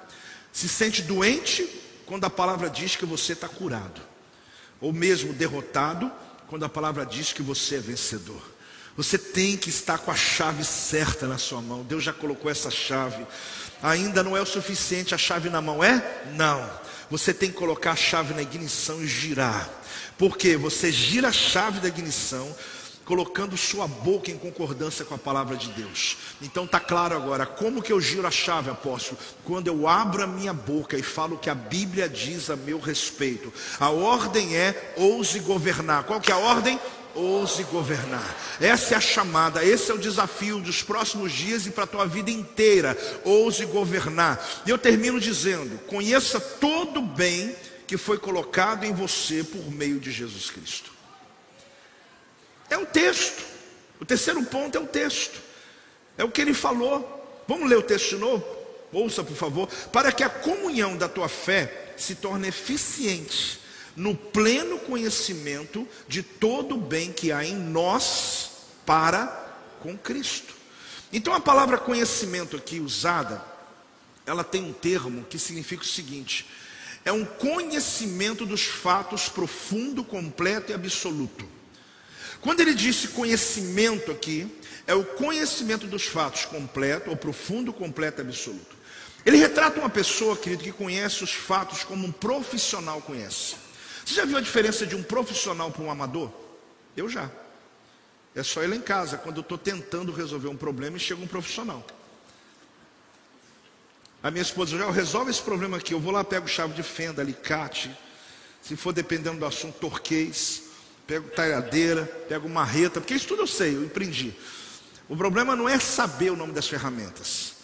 Se 0.52 0.68
sente 0.68 1.02
doente 1.02 1.68
quando 2.06 2.24
a 2.24 2.30
palavra 2.30 2.70
diz 2.70 2.94
que 2.94 3.04
você 3.04 3.32
está 3.32 3.48
curado. 3.48 4.00
Ou 4.80 4.92
mesmo 4.92 5.32
derrotado 5.32 6.08
quando 6.46 6.64
a 6.64 6.68
palavra 6.68 7.04
diz 7.04 7.32
que 7.32 7.42
você 7.42 7.74
é 7.74 7.80
vencedor. 7.80 8.48
Você 8.96 9.18
tem 9.18 9.56
que 9.56 9.70
estar 9.70 9.98
com 9.98 10.12
a 10.12 10.16
chave 10.16 10.64
certa 10.64 11.26
na 11.26 11.36
sua 11.36 11.60
mão. 11.60 11.82
Deus 11.82 12.04
já 12.04 12.12
colocou 12.12 12.48
essa 12.48 12.70
chave. 12.70 13.26
Ainda 13.82 14.22
não 14.22 14.36
é 14.36 14.40
o 14.40 14.46
suficiente 14.46 15.14
a 15.14 15.18
chave 15.18 15.48
na 15.48 15.60
mão, 15.60 15.82
é? 15.82 16.22
Não. 16.34 16.68
Você 17.10 17.34
tem 17.34 17.50
que 17.50 17.56
colocar 17.56 17.92
a 17.92 17.96
chave 17.96 18.34
na 18.34 18.42
ignição 18.42 19.02
e 19.02 19.06
girar. 19.06 19.68
Porque 20.16 20.56
você 20.56 20.92
gira 20.92 21.28
a 21.28 21.32
chave 21.32 21.80
da 21.80 21.88
ignição, 21.88 22.54
colocando 23.04 23.56
sua 23.56 23.88
boca 23.88 24.30
em 24.30 24.38
concordância 24.38 25.04
com 25.04 25.14
a 25.14 25.18
palavra 25.18 25.56
de 25.56 25.68
Deus. 25.70 26.16
Então 26.40 26.66
tá 26.66 26.78
claro 26.78 27.16
agora, 27.16 27.44
como 27.44 27.82
que 27.82 27.92
eu 27.92 28.00
giro 28.00 28.26
a 28.26 28.30
chave, 28.30 28.70
apóstolo? 28.70 29.18
Quando 29.44 29.66
eu 29.66 29.88
abro 29.88 30.22
a 30.22 30.26
minha 30.28 30.52
boca 30.52 30.96
e 30.96 31.02
falo 31.02 31.34
o 31.34 31.38
que 31.38 31.50
a 31.50 31.54
Bíblia 31.54 32.08
diz 32.08 32.50
a 32.50 32.54
meu 32.54 32.78
respeito. 32.78 33.52
A 33.80 33.90
ordem 33.90 34.56
é 34.56 34.94
ouse 34.96 35.40
governar. 35.40 36.04
Qual 36.04 36.20
que 36.20 36.30
é 36.30 36.34
a 36.34 36.38
ordem? 36.38 36.78
Ouse 37.14 37.62
governar. 37.64 38.36
Essa 38.60 38.94
é 38.94 38.96
a 38.96 39.00
chamada, 39.00 39.64
esse 39.64 39.90
é 39.90 39.94
o 39.94 39.98
desafio 39.98 40.60
dos 40.60 40.82
próximos 40.82 41.32
dias 41.32 41.66
e 41.66 41.70
para 41.70 41.84
a 41.84 41.86
tua 41.86 42.06
vida 42.06 42.30
inteira. 42.30 42.96
Ouse 43.24 43.64
governar. 43.66 44.44
E 44.66 44.70
eu 44.70 44.78
termino 44.78 45.20
dizendo: 45.20 45.78
conheça 45.86 46.40
todo 46.40 47.00
o 47.00 47.06
bem 47.06 47.54
que 47.86 47.96
foi 47.96 48.18
colocado 48.18 48.84
em 48.84 48.92
você 48.92 49.42
por 49.42 49.70
meio 49.70 49.98
de 49.98 50.12
Jesus 50.12 50.50
Cristo. 50.50 50.92
É 52.68 52.78
o 52.78 52.86
texto. 52.86 53.44
O 54.00 54.04
terceiro 54.04 54.42
ponto 54.44 54.78
é 54.78 54.80
o 54.80 54.86
texto. 54.86 55.40
É 56.16 56.24
o 56.24 56.30
que 56.30 56.40
ele 56.40 56.54
falou. 56.54 57.44
Vamos 57.48 57.68
ler 57.68 57.78
o 57.78 57.82
texto 57.82 58.10
de 58.10 58.16
novo? 58.16 58.46
Ouça, 58.92 59.24
por 59.24 59.36
favor. 59.36 59.68
Para 59.92 60.12
que 60.12 60.22
a 60.22 60.28
comunhão 60.28 60.96
da 60.96 61.08
tua 61.08 61.28
fé 61.28 61.92
se 61.96 62.14
torne 62.14 62.48
eficiente 62.48 63.59
no 63.96 64.14
pleno 64.14 64.78
conhecimento 64.78 65.86
de 66.08 66.22
todo 66.22 66.76
o 66.76 66.80
bem 66.80 67.12
que 67.12 67.32
há 67.32 67.44
em 67.44 67.56
nós 67.56 68.50
para 68.86 69.26
com 69.80 69.96
Cristo. 69.96 70.54
Então 71.12 71.34
a 71.34 71.40
palavra 71.40 71.78
conhecimento 71.78 72.56
aqui 72.56 72.80
usada, 72.80 73.44
ela 74.24 74.44
tem 74.44 74.62
um 74.62 74.72
termo 74.72 75.24
que 75.24 75.38
significa 75.38 75.82
o 75.82 75.86
seguinte: 75.86 76.46
é 77.04 77.12
um 77.12 77.24
conhecimento 77.24 78.46
dos 78.46 78.62
fatos 78.62 79.28
profundo, 79.28 80.04
completo 80.04 80.70
e 80.70 80.74
absoluto. 80.74 81.46
Quando 82.40 82.60
ele 82.60 82.74
disse 82.74 83.08
conhecimento 83.08 84.10
aqui, 84.10 84.50
é 84.86 84.94
o 84.94 85.04
conhecimento 85.04 85.86
dos 85.86 86.04
fatos 86.04 86.44
completo, 86.44 87.10
ou 87.10 87.16
profundo, 87.16 87.72
completo 87.72 88.20
e 88.20 88.22
absoluto. 88.22 88.76
Ele 89.26 89.36
retrata 89.36 89.78
uma 89.78 89.90
pessoa, 89.90 90.36
querido, 90.36 90.62
que 90.62 90.72
conhece 90.72 91.22
os 91.22 91.32
fatos 91.32 91.84
como 91.84 92.06
um 92.06 92.12
profissional 92.12 93.02
conhece. 93.02 93.56
Você 94.04 94.14
já 94.14 94.24
viu 94.24 94.36
a 94.36 94.40
diferença 94.40 94.86
de 94.86 94.94
um 94.96 95.02
profissional 95.02 95.70
para 95.70 95.82
um 95.82 95.90
amador? 95.90 96.30
Eu 96.96 97.08
já. 97.08 97.30
É 98.34 98.42
só 98.42 98.62
ir 98.62 98.68
lá 98.68 98.76
em 98.76 98.80
casa, 98.80 99.18
quando 99.18 99.36
eu 99.36 99.42
estou 99.42 99.58
tentando 99.58 100.12
resolver 100.12 100.48
um 100.48 100.56
problema 100.56 100.96
e 100.96 101.00
chega 101.00 101.22
um 101.22 101.26
profissional. 101.26 101.84
A 104.22 104.30
minha 104.30 104.42
esposa 104.42 104.76
já 104.76 104.90
resolve 104.90 105.30
esse 105.30 105.42
problema 105.42 105.78
aqui. 105.78 105.94
Eu 105.94 106.00
vou 106.00 106.12
lá, 106.12 106.22
pego 106.22 106.46
chave 106.46 106.74
de 106.74 106.82
fenda, 106.82 107.22
alicate, 107.22 107.90
se 108.62 108.76
for 108.76 108.92
dependendo 108.92 109.38
do 109.38 109.46
assunto, 109.46 109.78
torquês 109.78 110.70
pego 111.10 111.28
talhadeira, 111.30 112.04
pego 112.28 112.48
marreta, 112.48 113.00
porque 113.00 113.14
isso 113.14 113.26
tudo 113.26 113.42
eu 113.42 113.46
sei, 113.48 113.74
eu 113.74 113.82
empreendi. 113.82 114.32
O 115.08 115.16
problema 115.16 115.56
não 115.56 115.68
é 115.68 115.76
saber 115.76 116.30
o 116.30 116.36
nome 116.36 116.52
das 116.52 116.68
ferramentas. 116.68 117.54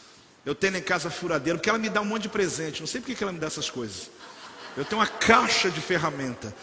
Eu 0.44 0.52
tenho 0.52 0.76
em 0.76 0.82
casa 0.82 1.10
furadeira, 1.10 1.56
porque 1.56 1.68
ela 1.68 1.78
me 1.78 1.88
dá 1.88 2.00
um 2.00 2.04
monte 2.04 2.22
de 2.22 2.28
presente. 2.28 2.80
Não 2.80 2.88
sei 2.88 3.00
por 3.00 3.14
que 3.14 3.22
ela 3.22 3.32
me 3.32 3.38
dá 3.38 3.46
essas 3.46 3.70
coisas. 3.70 4.10
Eu 4.76 4.84
tenho 4.84 5.00
uma 5.00 5.06
caixa 5.06 5.70
de 5.70 5.80
ferramenta. 5.80 6.54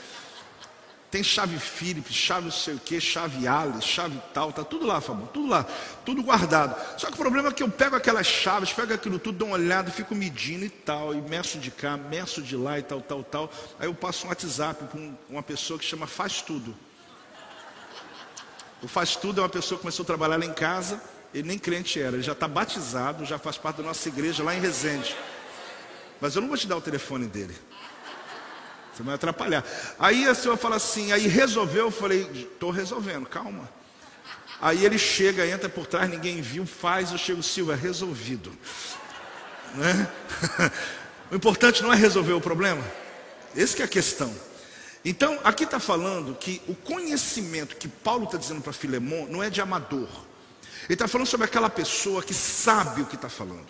Tem 1.14 1.22
chave 1.22 1.60
Philips, 1.60 2.12
chave 2.12 2.46
não 2.46 2.52
sei 2.52 2.74
o 2.74 2.80
que, 2.80 3.00
chave 3.00 3.48
Alice, 3.48 3.88
chave 3.88 4.20
tal, 4.34 4.52
tá 4.52 4.64
tudo 4.64 4.88
lá, 4.88 5.00
Fabão, 5.00 5.28
tudo 5.28 5.48
lá, 5.48 5.64
tudo 6.04 6.24
guardado. 6.24 6.76
Só 7.00 7.06
que 7.06 7.14
o 7.14 7.18
problema 7.18 7.50
é 7.50 7.52
que 7.52 7.62
eu 7.62 7.70
pego 7.70 7.96
aquelas 7.96 8.26
chaves, 8.26 8.74
pego 8.74 8.96
aquilo 8.96 9.20
tudo, 9.20 9.38
dou 9.38 9.50
uma 9.50 9.58
olhada, 9.58 9.92
fico 9.92 10.16
medindo 10.16 10.66
e 10.66 10.72
tal, 10.72 11.14
e 11.14 11.22
meço 11.22 11.60
de 11.60 11.70
cá, 11.70 11.98
meço 11.98 12.42
de 12.42 12.56
lá 12.56 12.80
e 12.80 12.82
tal, 12.82 13.00
tal, 13.00 13.24
tal. 13.24 13.52
Aí 13.80 13.88
eu 13.88 13.94
passo 13.94 14.26
um 14.26 14.30
WhatsApp 14.30 14.86
para 14.86 15.00
uma 15.30 15.44
pessoa 15.44 15.78
que 15.78 15.86
chama 15.86 16.08
Faz 16.08 16.42
Tudo. 16.42 16.76
O 18.82 18.88
Faz 18.88 19.16
Tudo 19.16 19.40
é 19.40 19.44
uma 19.44 19.50
pessoa 19.50 19.78
que 19.78 19.84
começou 19.84 20.02
a 20.02 20.08
trabalhar 20.08 20.38
lá 20.38 20.46
em 20.46 20.54
casa, 20.54 21.00
ele 21.32 21.48
nem 21.48 21.60
crente 21.60 22.02
era, 22.02 22.16
ele 22.16 22.24
já 22.24 22.32
está 22.32 22.48
batizado, 22.48 23.24
já 23.24 23.38
faz 23.38 23.56
parte 23.56 23.78
da 23.78 23.84
nossa 23.84 24.10
igreja 24.10 24.44
lá 24.44 24.56
em 24.56 24.60
Resende. 24.60 25.16
Mas 26.20 26.36
eu 26.36 26.42
não 26.42 26.50
vou 26.50 26.58
te 26.58 26.66
dar 26.66 26.78
o 26.78 26.82
telefone 26.82 27.28
dele. 27.28 27.54
Você 28.94 29.02
vai 29.02 29.16
atrapalhar. 29.16 29.66
Aí 29.98 30.28
a 30.28 30.36
senhora 30.36 30.58
fala 30.58 30.76
assim, 30.76 31.12
aí 31.12 31.28
resolveu, 31.28 31.86
eu 31.86 31.92
falei, 31.92 32.30
estou 32.34 32.70
resolvendo, 32.70 33.26
calma. 33.26 33.70
Aí 34.62 34.86
ele 34.86 34.98
chega, 34.98 35.46
entra 35.48 35.68
por 35.68 35.88
trás, 35.88 36.10
ninguém 36.10 36.42
viu, 36.42 36.66
faz, 36.66 37.12
eu 37.12 37.18
chego, 37.18 37.42
Silva, 37.42 37.76
resolvido. 37.76 38.52
Né? 39.74 40.08
o 41.32 41.36
importante 41.36 41.82
não 41.82 41.92
é 41.92 41.96
resolver 41.96 42.34
o 42.34 42.42
problema. 42.42 42.84
Essa 43.56 43.82
é 43.82 43.86
a 43.86 43.88
questão. 43.88 44.34
Então, 45.04 45.38
aqui 45.44 45.66
está 45.66 45.80
falando 45.80 46.34
que 46.36 46.62
o 46.68 46.76
conhecimento 46.76 47.76
que 47.76 47.88
Paulo 47.88 48.24
está 48.24 48.38
dizendo 48.38 48.62
para 48.62 48.72
Filemão 48.72 49.28
não 49.28 49.44
é 49.44 49.50
de 49.50 49.60
amador. 49.60 50.08
Ele 50.86 50.94
está 50.94 51.08
falando 51.08 51.28
sobre 51.28 51.46
aquela 51.46 51.70
pessoa 51.70 52.24
que 52.24 52.34
sabe 52.34 53.02
o 53.02 53.06
que 53.06 53.16
está 53.16 53.28
falando. 53.28 53.68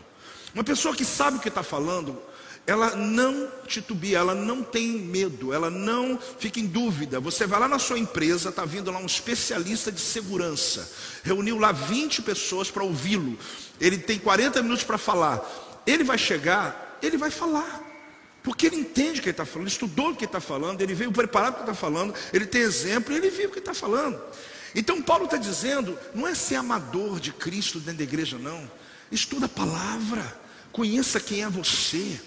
Uma 0.54 0.64
pessoa 0.64 0.96
que 0.96 1.04
sabe 1.04 1.38
o 1.38 1.40
que 1.40 1.48
está 1.48 1.64
falando, 1.64 2.22
ela 2.66 2.96
não 2.96 3.50
titubia, 3.68 4.20
ela 4.20 4.34
não 4.34 4.64
tem 4.64 4.88
medo, 4.88 5.54
ela 5.54 5.70
não 5.70 6.18
fica 6.40 6.60
em 6.60 6.66
dúvida. 6.66 7.20
Você 7.20 7.46
vai 7.46 7.60
lá 7.60 7.68
na 7.68 7.78
sua 7.78 8.00
empresa, 8.00 8.50
está 8.50 8.64
vindo 8.64 8.90
lá 8.90 9.00
um 9.00 9.06
especialista 9.06 9.92
de 9.92 10.00
segurança, 10.00 10.90
reuniu 11.24 11.60
lá 11.60 11.74
20 11.74 12.22
pessoas 12.22 12.72
para 12.72 12.84
ouvi-lo, 12.84 13.38
ele 13.82 13.98
tem 13.98 14.18
40 14.18 14.62
minutos 14.62 14.84
para 14.84 14.98
falar. 14.98 15.42
Ele 15.86 16.06
vai 16.06 16.18
chegar, 16.18 16.98
ele 17.02 17.18
vai 17.18 17.30
falar, 17.30 17.82
porque 18.42 18.68
ele 18.68 18.78
entende 18.78 19.20
o 19.20 19.24
que 19.24 19.30
ele 19.30 19.32
está 19.32 19.46
falando, 19.46 19.68
ele 19.68 19.74
estudou 19.74 20.12
o 20.12 20.16
que 20.16 20.24
ele 20.24 20.30
está 20.30 20.40
falando, 20.40 20.82
ele 20.82 20.94
veio 20.94 21.12
preparado 21.12 21.56
para 21.56 21.64
o 21.64 21.66
que 21.66 21.72
está 21.72 21.82
falando, 21.82 22.14
ele 22.32 22.46
tem 22.46 22.62
exemplo, 22.62 23.14
ele 23.14 23.30
viu 23.30 23.50
o 23.50 23.52
que 23.52 23.60
está 23.60 23.74
falando. 23.74 24.22
Então 24.74 25.02
Paulo 25.02 25.26
está 25.26 25.36
dizendo, 25.36 26.00
não 26.16 26.26
é 26.26 26.34
ser 26.34 26.56
amador 26.56 27.20
de 27.20 27.34
Cristo 27.34 27.80
dentro 27.80 27.98
da 27.98 28.04
igreja, 28.04 28.38
não. 28.38 28.72
Estuda 29.12 29.48
a 29.48 29.50
palavra, 29.50 30.40
conheça 30.72 31.20
quem 31.20 31.44
é 31.44 31.50
você. 31.50 32.20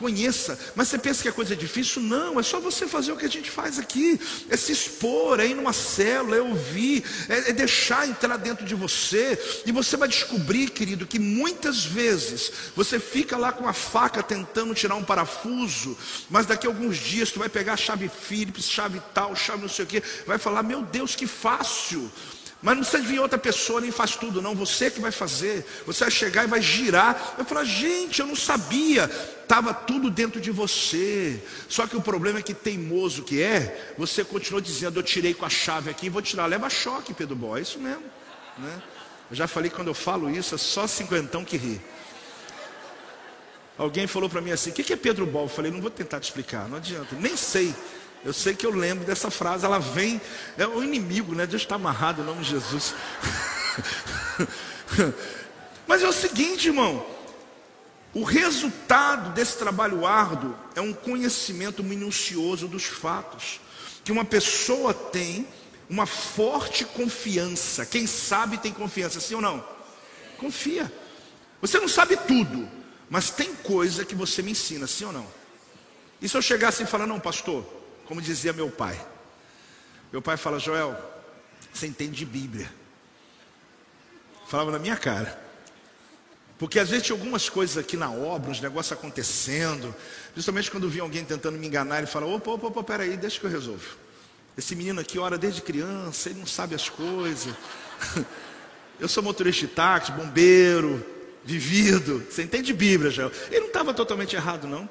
Conheça. 0.00 0.58
Mas 0.74 0.88
você 0.88 0.98
pensa 0.98 1.22
que 1.22 1.28
a 1.28 1.32
coisa 1.32 1.52
é 1.52 1.56
difícil? 1.56 2.00
Não, 2.00 2.40
é 2.40 2.42
só 2.42 2.58
você 2.58 2.88
fazer 2.88 3.12
o 3.12 3.16
que 3.16 3.26
a 3.26 3.30
gente 3.30 3.50
faz 3.50 3.78
aqui: 3.78 4.18
é 4.48 4.56
se 4.56 4.72
expor, 4.72 5.38
é 5.38 5.46
ir 5.46 5.54
numa 5.54 5.74
célula, 5.74 6.36
é 6.36 6.40
ouvir, 6.40 7.04
é, 7.28 7.50
é 7.50 7.52
deixar 7.52 8.08
entrar 8.08 8.38
dentro 8.38 8.64
de 8.64 8.74
você. 8.74 9.38
E 9.66 9.70
você 9.70 9.96
vai 9.96 10.08
descobrir, 10.08 10.70
querido, 10.70 11.06
que 11.06 11.18
muitas 11.18 11.84
vezes 11.84 12.50
você 12.74 12.98
fica 12.98 13.36
lá 13.36 13.52
com 13.52 13.68
a 13.68 13.74
faca 13.74 14.22
tentando 14.22 14.74
tirar 14.74 14.94
um 14.94 15.04
parafuso, 15.04 15.96
mas 16.30 16.46
daqui 16.46 16.66
a 16.66 16.70
alguns 16.70 16.96
dias 16.96 17.30
tu 17.30 17.38
vai 17.38 17.50
pegar 17.50 17.74
a 17.74 17.76
chave 17.76 18.08
Philips, 18.08 18.64
chave 18.64 19.02
tal, 19.12 19.36
chave 19.36 19.60
não 19.60 19.68
sei 19.68 19.84
o 19.84 19.88
que, 19.88 20.02
vai 20.26 20.38
falar: 20.38 20.62
Meu 20.62 20.80
Deus, 20.82 21.14
que 21.14 21.26
fácil. 21.26 22.10
Mas 22.62 22.76
não 22.76 22.82
precisa 22.82 23.02
vir 23.02 23.18
outra 23.18 23.38
pessoa 23.38 23.80
nem 23.80 23.90
faz 23.90 24.16
tudo, 24.16 24.42
não. 24.42 24.54
Você 24.54 24.90
que 24.90 25.00
vai 25.00 25.10
fazer. 25.10 25.64
Você 25.86 26.04
vai 26.04 26.10
chegar 26.10 26.44
e 26.44 26.46
vai 26.46 26.60
girar. 26.60 27.34
Eu 27.38 27.44
falo, 27.44 27.64
gente, 27.64 28.20
eu 28.20 28.26
não 28.26 28.36
sabia. 28.36 29.10
Estava 29.42 29.72
tudo 29.72 30.10
dentro 30.10 30.40
de 30.40 30.50
você. 30.50 31.42
Só 31.68 31.86
que 31.86 31.96
o 31.96 32.02
problema 32.02 32.38
é 32.40 32.42
que 32.42 32.52
teimoso 32.52 33.22
que 33.22 33.42
é, 33.42 33.94
você 33.96 34.22
continuou 34.22 34.60
dizendo, 34.60 35.00
eu 35.00 35.02
tirei 35.02 35.32
com 35.32 35.46
a 35.46 35.50
chave 35.50 35.90
aqui 35.90 36.10
vou 36.10 36.20
tirar. 36.20 36.46
Leva 36.46 36.68
choque, 36.68 37.14
Pedro 37.14 37.34
Boy. 37.34 37.60
É 37.60 37.62
isso 37.62 37.78
mesmo. 37.78 38.04
Né? 38.58 38.82
Eu 39.30 39.36
já 39.36 39.46
falei 39.46 39.70
que 39.70 39.76
quando 39.76 39.88
eu 39.88 39.94
falo 39.94 40.28
isso, 40.28 40.54
é 40.54 40.58
só 40.58 40.86
cinquentão 40.86 41.44
que 41.44 41.56
ri. 41.56 41.80
Alguém 43.78 44.06
falou 44.06 44.28
para 44.28 44.42
mim 44.42 44.50
assim: 44.50 44.68
o 44.68 44.72
que 44.74 44.92
é 44.92 44.96
Pedro 44.96 45.24
Bol? 45.24 45.44
Eu 45.44 45.48
falei: 45.48 45.72
não 45.72 45.80
vou 45.80 45.90
tentar 45.90 46.20
te 46.20 46.24
explicar, 46.24 46.68
não 46.68 46.76
adianta, 46.76 47.16
nem 47.18 47.34
sei. 47.34 47.74
Eu 48.24 48.32
sei 48.32 48.54
que 48.54 48.66
eu 48.66 48.70
lembro 48.70 49.04
dessa 49.04 49.30
frase, 49.30 49.64
ela 49.64 49.78
vem, 49.78 50.20
é 50.58 50.66
o 50.66 50.82
inimigo, 50.84 51.34
né? 51.34 51.46
Deus 51.46 51.62
está 51.62 51.76
amarrado 51.76 52.20
em 52.20 52.24
nome 52.24 52.42
de 52.42 52.50
Jesus. 52.50 52.94
Mas 55.86 56.02
é 56.02 56.08
o 56.08 56.12
seguinte, 56.12 56.68
irmão, 56.68 57.04
o 58.12 58.22
resultado 58.22 59.30
desse 59.32 59.56
trabalho 59.56 60.04
árduo 60.04 60.54
é 60.74 60.80
um 60.80 60.92
conhecimento 60.92 61.82
minucioso 61.82 62.68
dos 62.68 62.84
fatos, 62.84 63.60
que 64.04 64.12
uma 64.12 64.24
pessoa 64.24 64.92
tem 64.92 65.46
uma 65.88 66.06
forte 66.06 66.84
confiança. 66.84 67.86
Quem 67.86 68.06
sabe 68.06 68.58
tem 68.58 68.72
confiança, 68.72 69.18
sim 69.18 69.34
ou 69.34 69.40
não? 69.40 69.64
Confia. 70.36 70.92
Você 71.60 71.80
não 71.80 71.88
sabe 71.88 72.16
tudo, 72.16 72.68
mas 73.08 73.30
tem 73.30 73.54
coisa 73.54 74.04
que 74.04 74.14
você 74.14 74.42
me 74.42 74.52
ensina, 74.52 74.86
sim 74.86 75.04
ou 75.04 75.12
não? 75.12 75.26
E 76.20 76.28
se 76.28 76.36
eu 76.36 76.42
chegasse 76.42 76.82
e 76.82 76.86
falar, 76.86 77.06
não, 77.06 77.18
pastor, 77.18 77.79
como 78.10 78.20
dizia 78.20 78.52
meu 78.52 78.68
pai. 78.68 79.00
Meu 80.10 80.20
pai 80.20 80.36
fala, 80.36 80.58
Joel, 80.58 80.98
você 81.72 81.86
entende 81.86 82.16
de 82.16 82.26
Bíblia. 82.26 82.68
Falava 84.48 84.72
na 84.72 84.80
minha 84.80 84.96
cara. 84.96 85.40
Porque 86.58 86.80
às 86.80 86.88
vezes 86.88 87.06
tinha 87.06 87.16
algumas 87.16 87.48
coisas 87.48 87.78
aqui 87.78 87.96
na 87.96 88.10
obra, 88.10 88.50
uns 88.50 88.60
negócios 88.60 88.90
acontecendo. 88.90 89.94
Principalmente 90.32 90.72
quando 90.72 90.90
vinha 90.90 91.04
alguém 91.04 91.24
tentando 91.24 91.56
me 91.56 91.64
enganar, 91.68 91.98
ele 91.98 92.08
fala, 92.08 92.26
opa, 92.26 92.50
opa, 92.50 92.66
opa, 92.66 92.82
peraí, 92.82 93.16
deixa 93.16 93.38
que 93.38 93.46
eu 93.46 93.50
resolvo. 93.50 93.96
Esse 94.58 94.74
menino 94.74 95.00
aqui 95.00 95.16
ora 95.16 95.38
desde 95.38 95.62
criança, 95.62 96.30
ele 96.30 96.40
não 96.40 96.46
sabe 96.46 96.74
as 96.74 96.88
coisas. 96.88 97.54
Eu 98.98 99.08
sou 99.08 99.22
motorista 99.22 99.68
de 99.68 99.72
táxi, 99.72 100.10
bombeiro, 100.10 101.06
vivido. 101.44 102.26
Você 102.28 102.42
entende 102.42 102.72
Bíblia, 102.72 103.08
Joel? 103.08 103.30
Ele 103.50 103.60
não 103.60 103.66
estava 103.68 103.94
totalmente 103.94 104.34
errado, 104.34 104.66
não. 104.66 104.90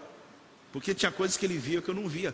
Porque 0.72 0.96
tinha 0.96 1.12
coisas 1.12 1.36
que 1.36 1.46
ele 1.46 1.58
via 1.58 1.82
que 1.82 1.90
eu 1.90 1.94
não 1.94 2.08
via. 2.08 2.34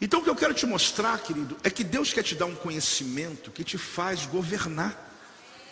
Então 0.00 0.20
o 0.20 0.22
que 0.22 0.30
eu 0.30 0.36
quero 0.36 0.54
te 0.54 0.66
mostrar, 0.66 1.18
querido, 1.18 1.56
é 1.64 1.70
que 1.70 1.82
Deus 1.82 2.12
quer 2.12 2.22
te 2.22 2.34
dar 2.34 2.46
um 2.46 2.54
conhecimento 2.54 3.50
que 3.50 3.64
te 3.64 3.76
faz 3.76 4.26
governar 4.26 5.08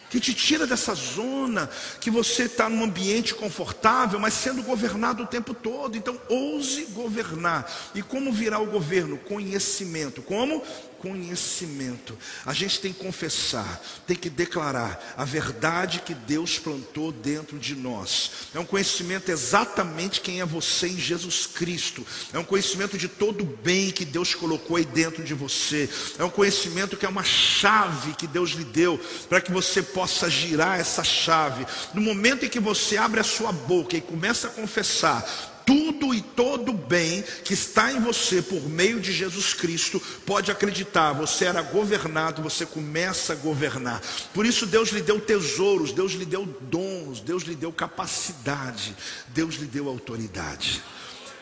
que 0.08 0.20
te 0.20 0.32
tira 0.32 0.66
dessa 0.66 0.94
zona, 0.94 1.68
que 2.00 2.10
você 2.10 2.44
está 2.44 2.68
num 2.68 2.84
ambiente 2.84 3.34
confortável, 3.34 4.18
mas 4.18 4.34
sendo 4.34 4.62
governado 4.62 5.24
o 5.24 5.26
tempo 5.26 5.52
todo. 5.52 5.96
Então, 5.96 6.20
ouse 6.28 6.86
governar. 6.86 7.70
E 7.94 8.02
como 8.02 8.32
virá 8.32 8.58
o 8.58 8.66
governo? 8.66 9.18
Conhecimento. 9.18 10.22
Como? 10.22 10.62
Conhecimento. 10.98 12.16
A 12.44 12.52
gente 12.52 12.80
tem 12.80 12.92
que 12.92 13.04
confessar, 13.04 13.80
tem 14.06 14.16
que 14.16 14.30
declarar 14.30 15.14
a 15.16 15.24
verdade 15.24 16.00
que 16.00 16.14
Deus 16.14 16.58
plantou 16.58 17.12
dentro 17.12 17.58
de 17.58 17.74
nós. 17.74 18.30
É 18.54 18.58
um 18.58 18.64
conhecimento 18.64 19.30
exatamente 19.30 20.20
quem 20.20 20.40
é 20.40 20.44
você 20.46 20.88
em 20.88 20.98
Jesus 20.98 21.46
Cristo. 21.46 22.06
É 22.32 22.38
um 22.38 22.44
conhecimento 22.44 22.96
de 22.96 23.08
todo 23.08 23.42
o 23.42 23.56
bem 23.62 23.90
que 23.90 24.04
Deus 24.04 24.34
colocou 24.34 24.76
aí 24.76 24.84
dentro 24.84 25.22
de 25.22 25.34
você. 25.34 25.88
É 26.18 26.24
um 26.24 26.30
conhecimento 26.30 26.96
que 26.96 27.06
é 27.06 27.08
uma 27.08 27.24
chave 27.24 28.14
que 28.14 28.26
Deus 28.26 28.50
lhe 28.50 28.64
deu 28.64 28.98
para 29.28 29.40
que 29.40 29.52
você 29.52 29.82
possa 29.82 30.30
girar 30.30 30.80
essa 30.80 31.04
chave. 31.04 31.66
No 31.94 32.00
momento 32.00 32.44
em 32.44 32.48
que 32.48 32.60
você 32.60 32.96
abre 32.96 33.20
a 33.20 33.24
sua 33.24 33.52
boca 33.52 33.96
e 33.96 34.00
começa 34.00 34.48
a 34.48 34.50
confessar 34.50 35.55
tudo 35.66 36.14
e 36.14 36.22
todo 36.22 36.72
bem 36.72 37.22
que 37.44 37.52
está 37.52 37.92
em 37.92 38.00
você 38.00 38.40
por 38.40 38.62
meio 38.68 39.00
de 39.00 39.12
Jesus 39.12 39.52
Cristo, 39.52 40.00
pode 40.24 40.50
acreditar, 40.50 41.12
você 41.12 41.46
era 41.46 41.60
governado, 41.60 42.40
você 42.40 42.64
começa 42.64 43.32
a 43.32 43.36
governar. 43.36 44.00
Por 44.32 44.46
isso 44.46 44.64
Deus 44.64 44.90
lhe 44.90 45.02
deu 45.02 45.20
tesouros, 45.20 45.90
Deus 45.92 46.12
lhe 46.12 46.24
deu 46.24 46.46
dons, 46.46 47.20
Deus 47.20 47.42
lhe 47.42 47.56
deu 47.56 47.72
capacidade, 47.72 48.96
Deus 49.28 49.56
lhe 49.56 49.66
deu 49.66 49.88
autoridade. 49.88 50.82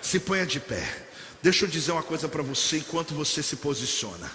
Se 0.01 0.19
ponha 0.19 0.47
de 0.47 0.59
pé. 0.59 1.07
Deixa 1.43 1.67
eu 1.67 1.69
dizer 1.69 1.93
uma 1.93 2.03
coisa 2.03 2.27
para 2.27 2.43
você 2.43 2.79
enquanto 2.79 3.15
você 3.15 3.43
se 3.43 3.57
posiciona. 3.57 4.33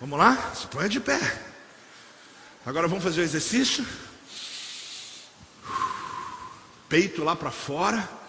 Vamos 0.00 0.18
lá? 0.18 0.54
Se 0.54 0.66
ponha 0.68 0.88
de 0.88 0.98
pé. 0.98 1.20
Agora 2.64 2.88
vamos 2.88 3.04
fazer 3.04 3.20
o 3.20 3.24
exercício. 3.24 3.86
Peito 6.88 7.22
lá 7.22 7.36
para 7.36 7.50
fora 7.50 8.21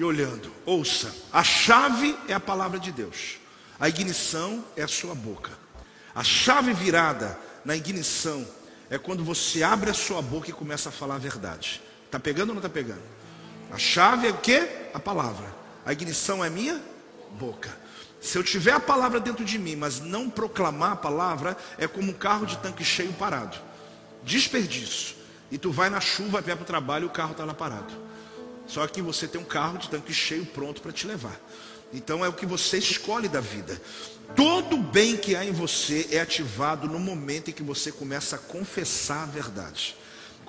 e 0.00 0.04
olhando. 0.04 0.50
Ouça, 0.64 1.14
a 1.30 1.44
chave 1.44 2.16
é 2.26 2.32
a 2.32 2.40
palavra 2.40 2.78
de 2.78 2.90
Deus. 2.90 3.36
A 3.78 3.86
ignição 3.86 4.64
é 4.74 4.82
a 4.82 4.88
sua 4.88 5.14
boca. 5.14 5.52
A 6.14 6.24
chave 6.24 6.72
virada 6.72 7.38
na 7.66 7.76
ignição 7.76 8.46
é 8.88 8.96
quando 8.96 9.22
você 9.22 9.62
abre 9.62 9.90
a 9.90 9.94
sua 9.94 10.22
boca 10.22 10.48
e 10.48 10.54
começa 10.54 10.88
a 10.88 10.92
falar 10.92 11.16
a 11.16 11.18
verdade. 11.18 11.82
Está 12.06 12.18
pegando 12.18 12.48
ou 12.48 12.54
não 12.54 12.60
está 12.60 12.70
pegando? 12.70 13.02
A 13.70 13.76
chave 13.76 14.28
é 14.28 14.30
o 14.30 14.38
que? 14.38 14.66
A 14.94 14.98
palavra. 14.98 15.54
A 15.84 15.92
ignição 15.92 16.42
é 16.42 16.48
minha 16.48 16.80
boca. 17.32 17.70
Se 18.22 18.38
eu 18.38 18.42
tiver 18.42 18.72
a 18.72 18.80
palavra 18.80 19.20
dentro 19.20 19.44
de 19.44 19.58
mim, 19.58 19.76
mas 19.76 20.00
não 20.00 20.30
proclamar 20.30 20.92
a 20.92 20.96
palavra, 20.96 21.56
é 21.76 21.86
como 21.86 22.10
um 22.10 22.14
carro 22.14 22.46
de 22.46 22.56
tanque 22.56 22.84
cheio 22.84 23.12
parado 23.12 23.70
desperdício. 24.22 25.16
E 25.50 25.58
tu 25.58 25.70
vai 25.70 25.90
na 25.90 26.00
chuva, 26.00 26.40
vai 26.40 26.54
para 26.54 26.62
o 26.62 26.66
trabalho 26.66 27.04
e 27.04 27.06
o 27.06 27.10
carro 27.10 27.32
está 27.32 27.44
lá 27.44 27.54
parado. 27.54 27.92
Só 28.70 28.86
que 28.86 29.02
você 29.02 29.26
tem 29.26 29.40
um 29.40 29.44
carro 29.44 29.78
de 29.78 29.90
tanque 29.90 30.14
cheio 30.14 30.46
pronto 30.46 30.80
para 30.80 30.92
te 30.92 31.04
levar. 31.04 31.36
Então 31.92 32.24
é 32.24 32.28
o 32.28 32.32
que 32.32 32.46
você 32.46 32.78
escolhe 32.78 33.28
da 33.28 33.40
vida. 33.40 33.80
Todo 34.36 34.76
bem 34.76 35.16
que 35.16 35.34
há 35.34 35.44
em 35.44 35.50
você 35.50 36.08
é 36.12 36.20
ativado 36.20 36.86
no 36.86 37.00
momento 37.00 37.50
em 37.50 37.52
que 37.52 37.64
você 37.64 37.90
começa 37.90 38.36
a 38.36 38.38
confessar 38.38 39.24
a 39.24 39.26
verdade. 39.26 39.96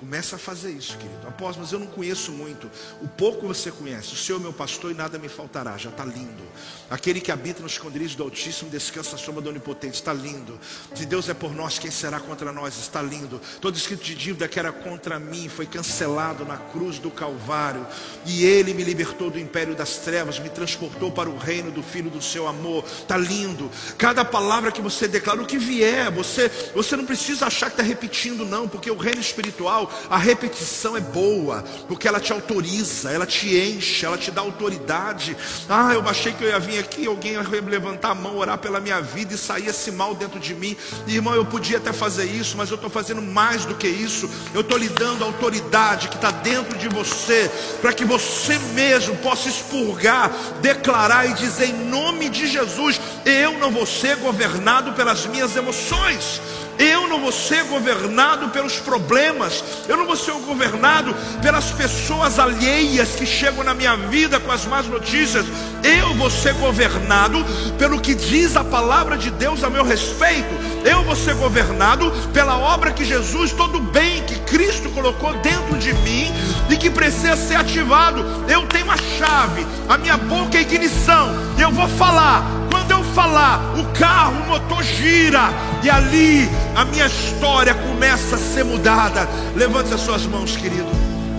Começa 0.02 0.34
a 0.34 0.38
fazer 0.38 0.72
isso, 0.72 0.98
querido. 0.98 1.28
Após, 1.28 1.56
mas 1.56 1.70
eu 1.70 1.78
não 1.78 1.86
conheço 1.86 2.32
muito. 2.32 2.68
O 3.00 3.06
pouco 3.06 3.46
você 3.46 3.70
conhece. 3.70 4.14
O 4.14 4.16
Senhor 4.16 4.40
é 4.40 4.42
meu 4.42 4.52
pastor 4.52 4.90
e 4.90 4.94
nada 4.94 5.16
me 5.16 5.28
faltará. 5.28 5.76
Já 5.76 5.90
está 5.90 6.04
lindo. 6.04 6.42
Aquele 6.90 7.20
que 7.20 7.30
habita 7.30 7.62
nos 7.62 7.72
esconderijos 7.72 8.16
do 8.16 8.24
Altíssimo 8.24 8.68
descansa 8.68 9.14
a 9.14 9.18
sombra 9.18 9.40
do 9.40 9.50
Onipotente. 9.50 9.94
Está 9.94 10.12
lindo. 10.12 10.58
Se 10.92 11.06
Deus 11.06 11.28
é 11.28 11.34
por 11.34 11.54
nós, 11.54 11.78
quem 11.78 11.88
será 11.88 12.18
contra 12.18 12.50
nós? 12.50 12.76
Está 12.78 13.00
lindo. 13.00 13.40
Todo 13.60 13.76
escrito 13.76 14.02
de 14.02 14.16
dívida 14.16 14.48
que 14.48 14.58
era 14.58 14.72
contra 14.72 15.20
mim 15.20 15.48
foi 15.48 15.66
cancelado 15.66 16.44
na 16.44 16.56
cruz 16.56 16.98
do 16.98 17.08
Calvário. 17.08 17.86
E 18.26 18.44
Ele 18.44 18.74
me 18.74 18.82
libertou 18.82 19.30
do 19.30 19.38
império 19.38 19.76
das 19.76 19.98
trevas, 19.98 20.40
me 20.40 20.48
transportou 20.48 21.12
para 21.12 21.30
o 21.30 21.38
reino 21.38 21.70
do 21.70 21.80
Filho 21.80 22.10
do 22.10 22.20
seu 22.20 22.48
amor. 22.48 22.84
Está 22.84 23.16
lindo. 23.16 23.70
Cada 23.96 24.24
palavra 24.24 24.72
que 24.72 24.82
você 24.82 25.06
declara, 25.06 25.40
o 25.40 25.46
que 25.46 25.58
vier, 25.58 26.10
você, 26.10 26.48
você 26.74 26.96
não 26.96 27.06
precisa 27.06 27.46
achar 27.46 27.66
que 27.66 27.74
está 27.74 27.84
repetindo, 27.84 28.44
não, 28.44 28.68
porque 28.68 28.90
o 28.90 28.96
reino 28.96 29.20
espiritual 29.20 29.91
a 30.10 30.16
repetição 30.16 30.96
é 30.96 31.00
boa, 31.00 31.64
porque 31.88 32.06
ela 32.06 32.20
te 32.20 32.32
autoriza, 32.32 33.10
ela 33.10 33.26
te 33.26 33.56
enche, 33.56 34.04
ela 34.04 34.18
te 34.18 34.30
dá 34.30 34.40
autoridade. 34.40 35.36
Ah, 35.68 35.94
eu 35.94 36.08
achei 36.08 36.32
que 36.32 36.44
eu 36.44 36.48
ia 36.48 36.58
vir 36.58 36.78
aqui, 36.78 37.06
alguém 37.06 37.32
ia 37.32 37.42
levantar 37.42 38.10
a 38.10 38.14
mão, 38.14 38.36
orar 38.36 38.58
pela 38.58 38.80
minha 38.80 39.00
vida 39.00 39.34
e 39.34 39.38
sair 39.38 39.68
esse 39.68 39.90
mal 39.90 40.14
dentro 40.14 40.38
de 40.38 40.54
mim. 40.54 40.76
Irmão, 41.06 41.34
eu 41.34 41.44
podia 41.44 41.78
até 41.78 41.92
fazer 41.92 42.24
isso, 42.24 42.56
mas 42.56 42.70
eu 42.70 42.76
estou 42.76 42.90
fazendo 42.90 43.22
mais 43.22 43.64
do 43.64 43.74
que 43.74 43.88
isso. 43.88 44.28
Eu 44.54 44.60
estou 44.60 44.78
lhe 44.78 44.88
dando 44.88 45.24
a 45.24 45.26
autoridade 45.26 46.08
que 46.08 46.16
está 46.16 46.30
dentro 46.30 46.76
de 46.78 46.88
você, 46.88 47.50
para 47.80 47.92
que 47.92 48.04
você 48.04 48.58
mesmo 48.74 49.16
possa 49.16 49.48
expurgar, 49.48 50.30
declarar 50.60 51.28
e 51.28 51.34
dizer 51.34 51.66
em 51.66 51.84
nome 51.88 52.28
de 52.28 52.46
Jesus: 52.46 53.00
eu 53.24 53.58
não 53.58 53.70
vou 53.70 53.86
ser 53.86 54.16
governado 54.16 54.92
pelas 54.92 55.26
minhas 55.26 55.56
emoções. 55.56 56.40
Eu 56.78 57.08
não 57.08 57.20
vou 57.20 57.32
ser 57.32 57.64
governado 57.64 58.48
pelos 58.48 58.76
problemas, 58.76 59.62
eu 59.88 59.96
não 59.96 60.06
vou 60.06 60.16
ser 60.16 60.32
governado 60.32 61.14
pelas 61.40 61.70
pessoas 61.70 62.38
alheias 62.38 63.10
que 63.10 63.26
chegam 63.26 63.62
na 63.62 63.74
minha 63.74 63.96
vida 63.96 64.40
com 64.40 64.50
as 64.50 64.64
más 64.64 64.86
notícias. 64.86 65.44
Eu 65.82 66.14
vou 66.14 66.30
ser 66.30 66.54
governado 66.54 67.44
pelo 67.78 68.00
que 68.00 68.14
diz 68.14 68.56
a 68.56 68.64
palavra 68.64 69.16
de 69.16 69.30
Deus 69.30 69.62
a 69.64 69.70
meu 69.70 69.84
respeito. 69.84 70.50
Eu 70.84 71.02
vou 71.04 71.14
ser 71.14 71.34
governado 71.34 72.10
pela 72.32 72.56
obra 72.56 72.92
que 72.92 73.04
Jesus, 73.04 73.52
todo 73.52 73.78
bem 73.80 74.22
que 74.24 74.38
Cristo 74.40 74.88
colocou 74.90 75.32
dentro 75.34 75.78
de 75.78 75.92
mim 75.94 76.32
e 76.70 76.76
que 76.76 76.90
precisa 76.90 77.36
ser 77.36 77.56
ativado. 77.56 78.24
Eu 78.48 78.66
tenho 78.66 78.90
a 78.90 78.96
chave, 78.96 79.66
a 79.88 79.98
minha 79.98 80.16
boca 80.16 80.56
é 80.56 80.62
ignição, 80.62 81.30
eu 81.58 81.70
vou 81.70 81.88
falar. 81.88 82.44
Quando 82.70 82.90
eu 82.90 83.01
falar, 83.14 83.74
o 83.78 83.98
carro, 83.98 84.42
o 84.42 84.48
motor 84.48 84.82
gira, 84.82 85.50
e 85.82 85.90
ali 85.90 86.48
a 86.74 86.84
minha 86.84 87.06
história 87.06 87.74
começa 87.74 88.36
a 88.36 88.38
ser 88.38 88.64
mudada. 88.64 89.28
Levante 89.54 89.92
as 89.94 90.00
suas 90.00 90.24
mãos, 90.26 90.56
querido. 90.56 90.90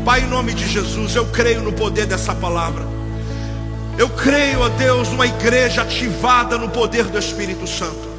Pai, 0.06 0.22
em 0.22 0.28
nome 0.28 0.54
de 0.54 0.68
Jesus, 0.68 1.16
eu 1.16 1.26
creio 1.28 1.62
no 1.62 1.72
poder 1.72 2.06
dessa 2.06 2.36
palavra. 2.36 2.86
Eu 3.98 4.10
creio, 4.10 4.62
ó 4.62 4.70
Deus, 4.70 5.10
numa 5.10 5.28
igreja 5.28 5.84
ativada 5.84 6.58
no 6.58 6.70
poder 6.70 7.06
do 7.06 7.18
Espírito 7.18 7.68
Santo. 7.68 8.12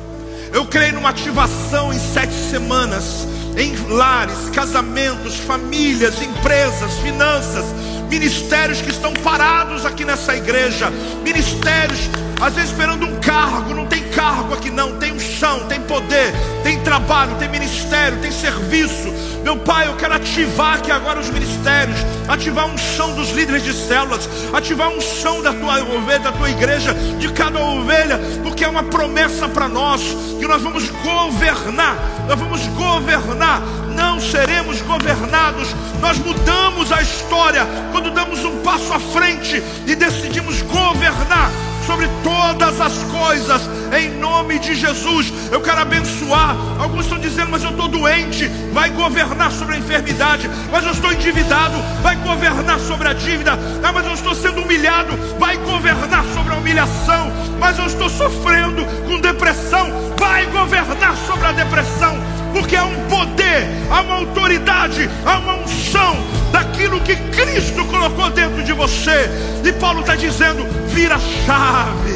Eu 0.53 0.65
creio 0.67 0.95
numa 0.95 1.09
ativação 1.09 1.93
em 1.93 1.99
sete 1.99 2.33
semanas, 2.33 3.27
em 3.57 3.75
lares, 3.93 4.51
casamentos, 4.53 5.37
famílias, 5.37 6.23
empresas, 6.23 6.95
finanças, 6.99 7.65
ministérios 8.09 8.81
que 8.81 8.91
estão 8.91 9.13
parados 9.15 9.85
aqui 9.85 10.05
nessa 10.05 10.37
igreja, 10.37 10.91
ministérios 11.23 12.01
às 12.41 12.55
vezes 12.55 12.71
esperando 12.71 13.07
um 13.07 13.21
cargo, 13.21 13.75
não 13.75 13.87
tem 13.87 14.04
cargo 14.25 14.55
aqui 14.55 14.71
não, 14.71 14.97
tem 14.97 15.13
um 15.13 15.21
chão, 15.21 15.67
tem 15.69 15.79
poder, 15.83 16.33
tem 16.63 16.81
trabalho, 16.81 17.37
tem 17.37 17.47
ministério, 17.47 18.19
tem 18.21 18.33
serviço. 18.33 19.13
Meu 19.43 19.59
Pai, 19.59 19.87
eu 19.87 19.97
quero 19.97 20.15
ativar 20.15 20.79
aqui 20.79 20.91
agora 20.91 21.21
os 21.21 21.29
ministérios, 21.29 21.99
ativar 22.27 22.67
um 22.67 22.79
chão 22.79 23.15
dos 23.15 23.29
líderes 23.33 23.63
de 23.63 23.75
células, 23.75 24.27
ativar 24.51 24.89
um 24.89 25.01
chão 25.01 25.43
da 25.43 25.53
tua 25.53 25.83
ovelha, 25.83 26.21
da 26.21 26.33
tua 26.33 26.49
igreja, 26.49 26.95
de 26.95 27.31
cada 27.35 27.61
ovelha, 27.61 28.19
porque 28.43 28.65
é 28.65 28.69
uma 28.69 28.85
promessa 28.85 29.47
para 29.47 29.69
nós 29.69 30.01
que 30.41 30.47
nós 30.47 30.63
vamos 30.63 30.89
governar, 30.89 31.95
nós 32.27 32.41
vamos 32.41 32.67
governar, 32.69 33.61
não 33.95 34.19
seremos 34.19 34.81
governados. 34.81 35.69
Nós 36.01 36.17
mudamos 36.17 36.91
a 36.91 37.03
história 37.03 37.67
quando 37.93 38.11
damos 38.11 38.43
um 38.43 38.63
passo 38.63 38.91
à 38.95 38.99
frente 38.99 39.63
e 39.87 39.95
decidimos 39.95 40.63
governar 40.63 41.51
sobre 41.87 42.09
todas 42.23 42.81
as 42.81 42.93
coisas, 43.05 43.63
em 43.97 44.11
nome 44.19 44.59
de 44.59 44.75
Jesus. 44.75 45.33
Eu 45.51 45.61
quero 45.61 45.81
abençoar. 45.81 46.57
Alguns 46.79 47.05
estão 47.05 47.19
dizendo, 47.19 47.51
mas 47.51 47.63
eu 47.63 47.71
estou 47.71 47.89
doente, 47.89 48.49
vai 48.73 48.91
governar 48.91 49.51
sobre 49.53 49.77
a 49.77 49.79
enfermidade, 49.79 50.49
mas 50.71 50.85
eu 50.85 50.93
estou 50.93 51.13
endividado, 51.13 51.77
vai 52.03 52.17
governar 52.17 52.79
sobre 52.81 53.09
a 53.09 53.13
dívida, 53.13 53.59
ah, 53.83 53.93
mas 53.93 54.07
eu 54.07 54.15
estou 54.15 54.35
sendo 54.35 54.63
humilhado, 54.63 55.17
vai 55.39 55.57
governar 55.57 56.25
sobre 56.35 56.55
a 56.55 56.57
humilhação, 56.57 57.33
mas 57.59 57.79
eu 57.79 57.87
estou 57.87 58.09
sofrendo 58.09 58.85
com 59.07 59.21
depressão, 59.21 59.89
vai 60.19 60.47
governar 60.47 61.17
sobre 61.27 61.47
a 61.47 61.53
depressão 61.53 62.34
porque 62.55 62.77
há 62.77 62.85
um 62.85 63.09
poder, 63.09 63.69
há 63.91 64.01
uma 64.01 64.15
autoridade, 64.15 65.11
há 65.27 65.39
uma 65.39 65.57
unção 65.57 66.17
daquilo 66.53 67.01
que 67.01 67.17
Cristo 67.17 67.85
colocou 67.87 68.31
dentro 68.31 68.63
de 68.63 68.73
você. 68.73 69.29
E 69.65 69.73
Paulo 69.73 70.01
está 70.01 70.15
dizendo: 70.15 70.65
vira 70.87 71.17
a 71.17 71.19
chave, 71.19 72.15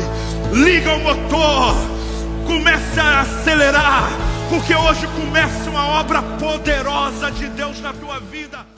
liga 0.52 0.94
o 0.94 1.00
motor, 1.00 1.74
comece 2.46 3.00
a 3.00 3.20
acelerar, 3.22 4.10
porque 4.48 4.74
hoje 4.74 5.06
começa 5.08 5.68
uma 5.68 5.86
obra 6.00 6.22
poderosa 6.22 7.30
de 7.32 7.48
Deus 7.48 7.80
na 7.80 7.92
tua 7.92 8.20
vida. 8.20 8.77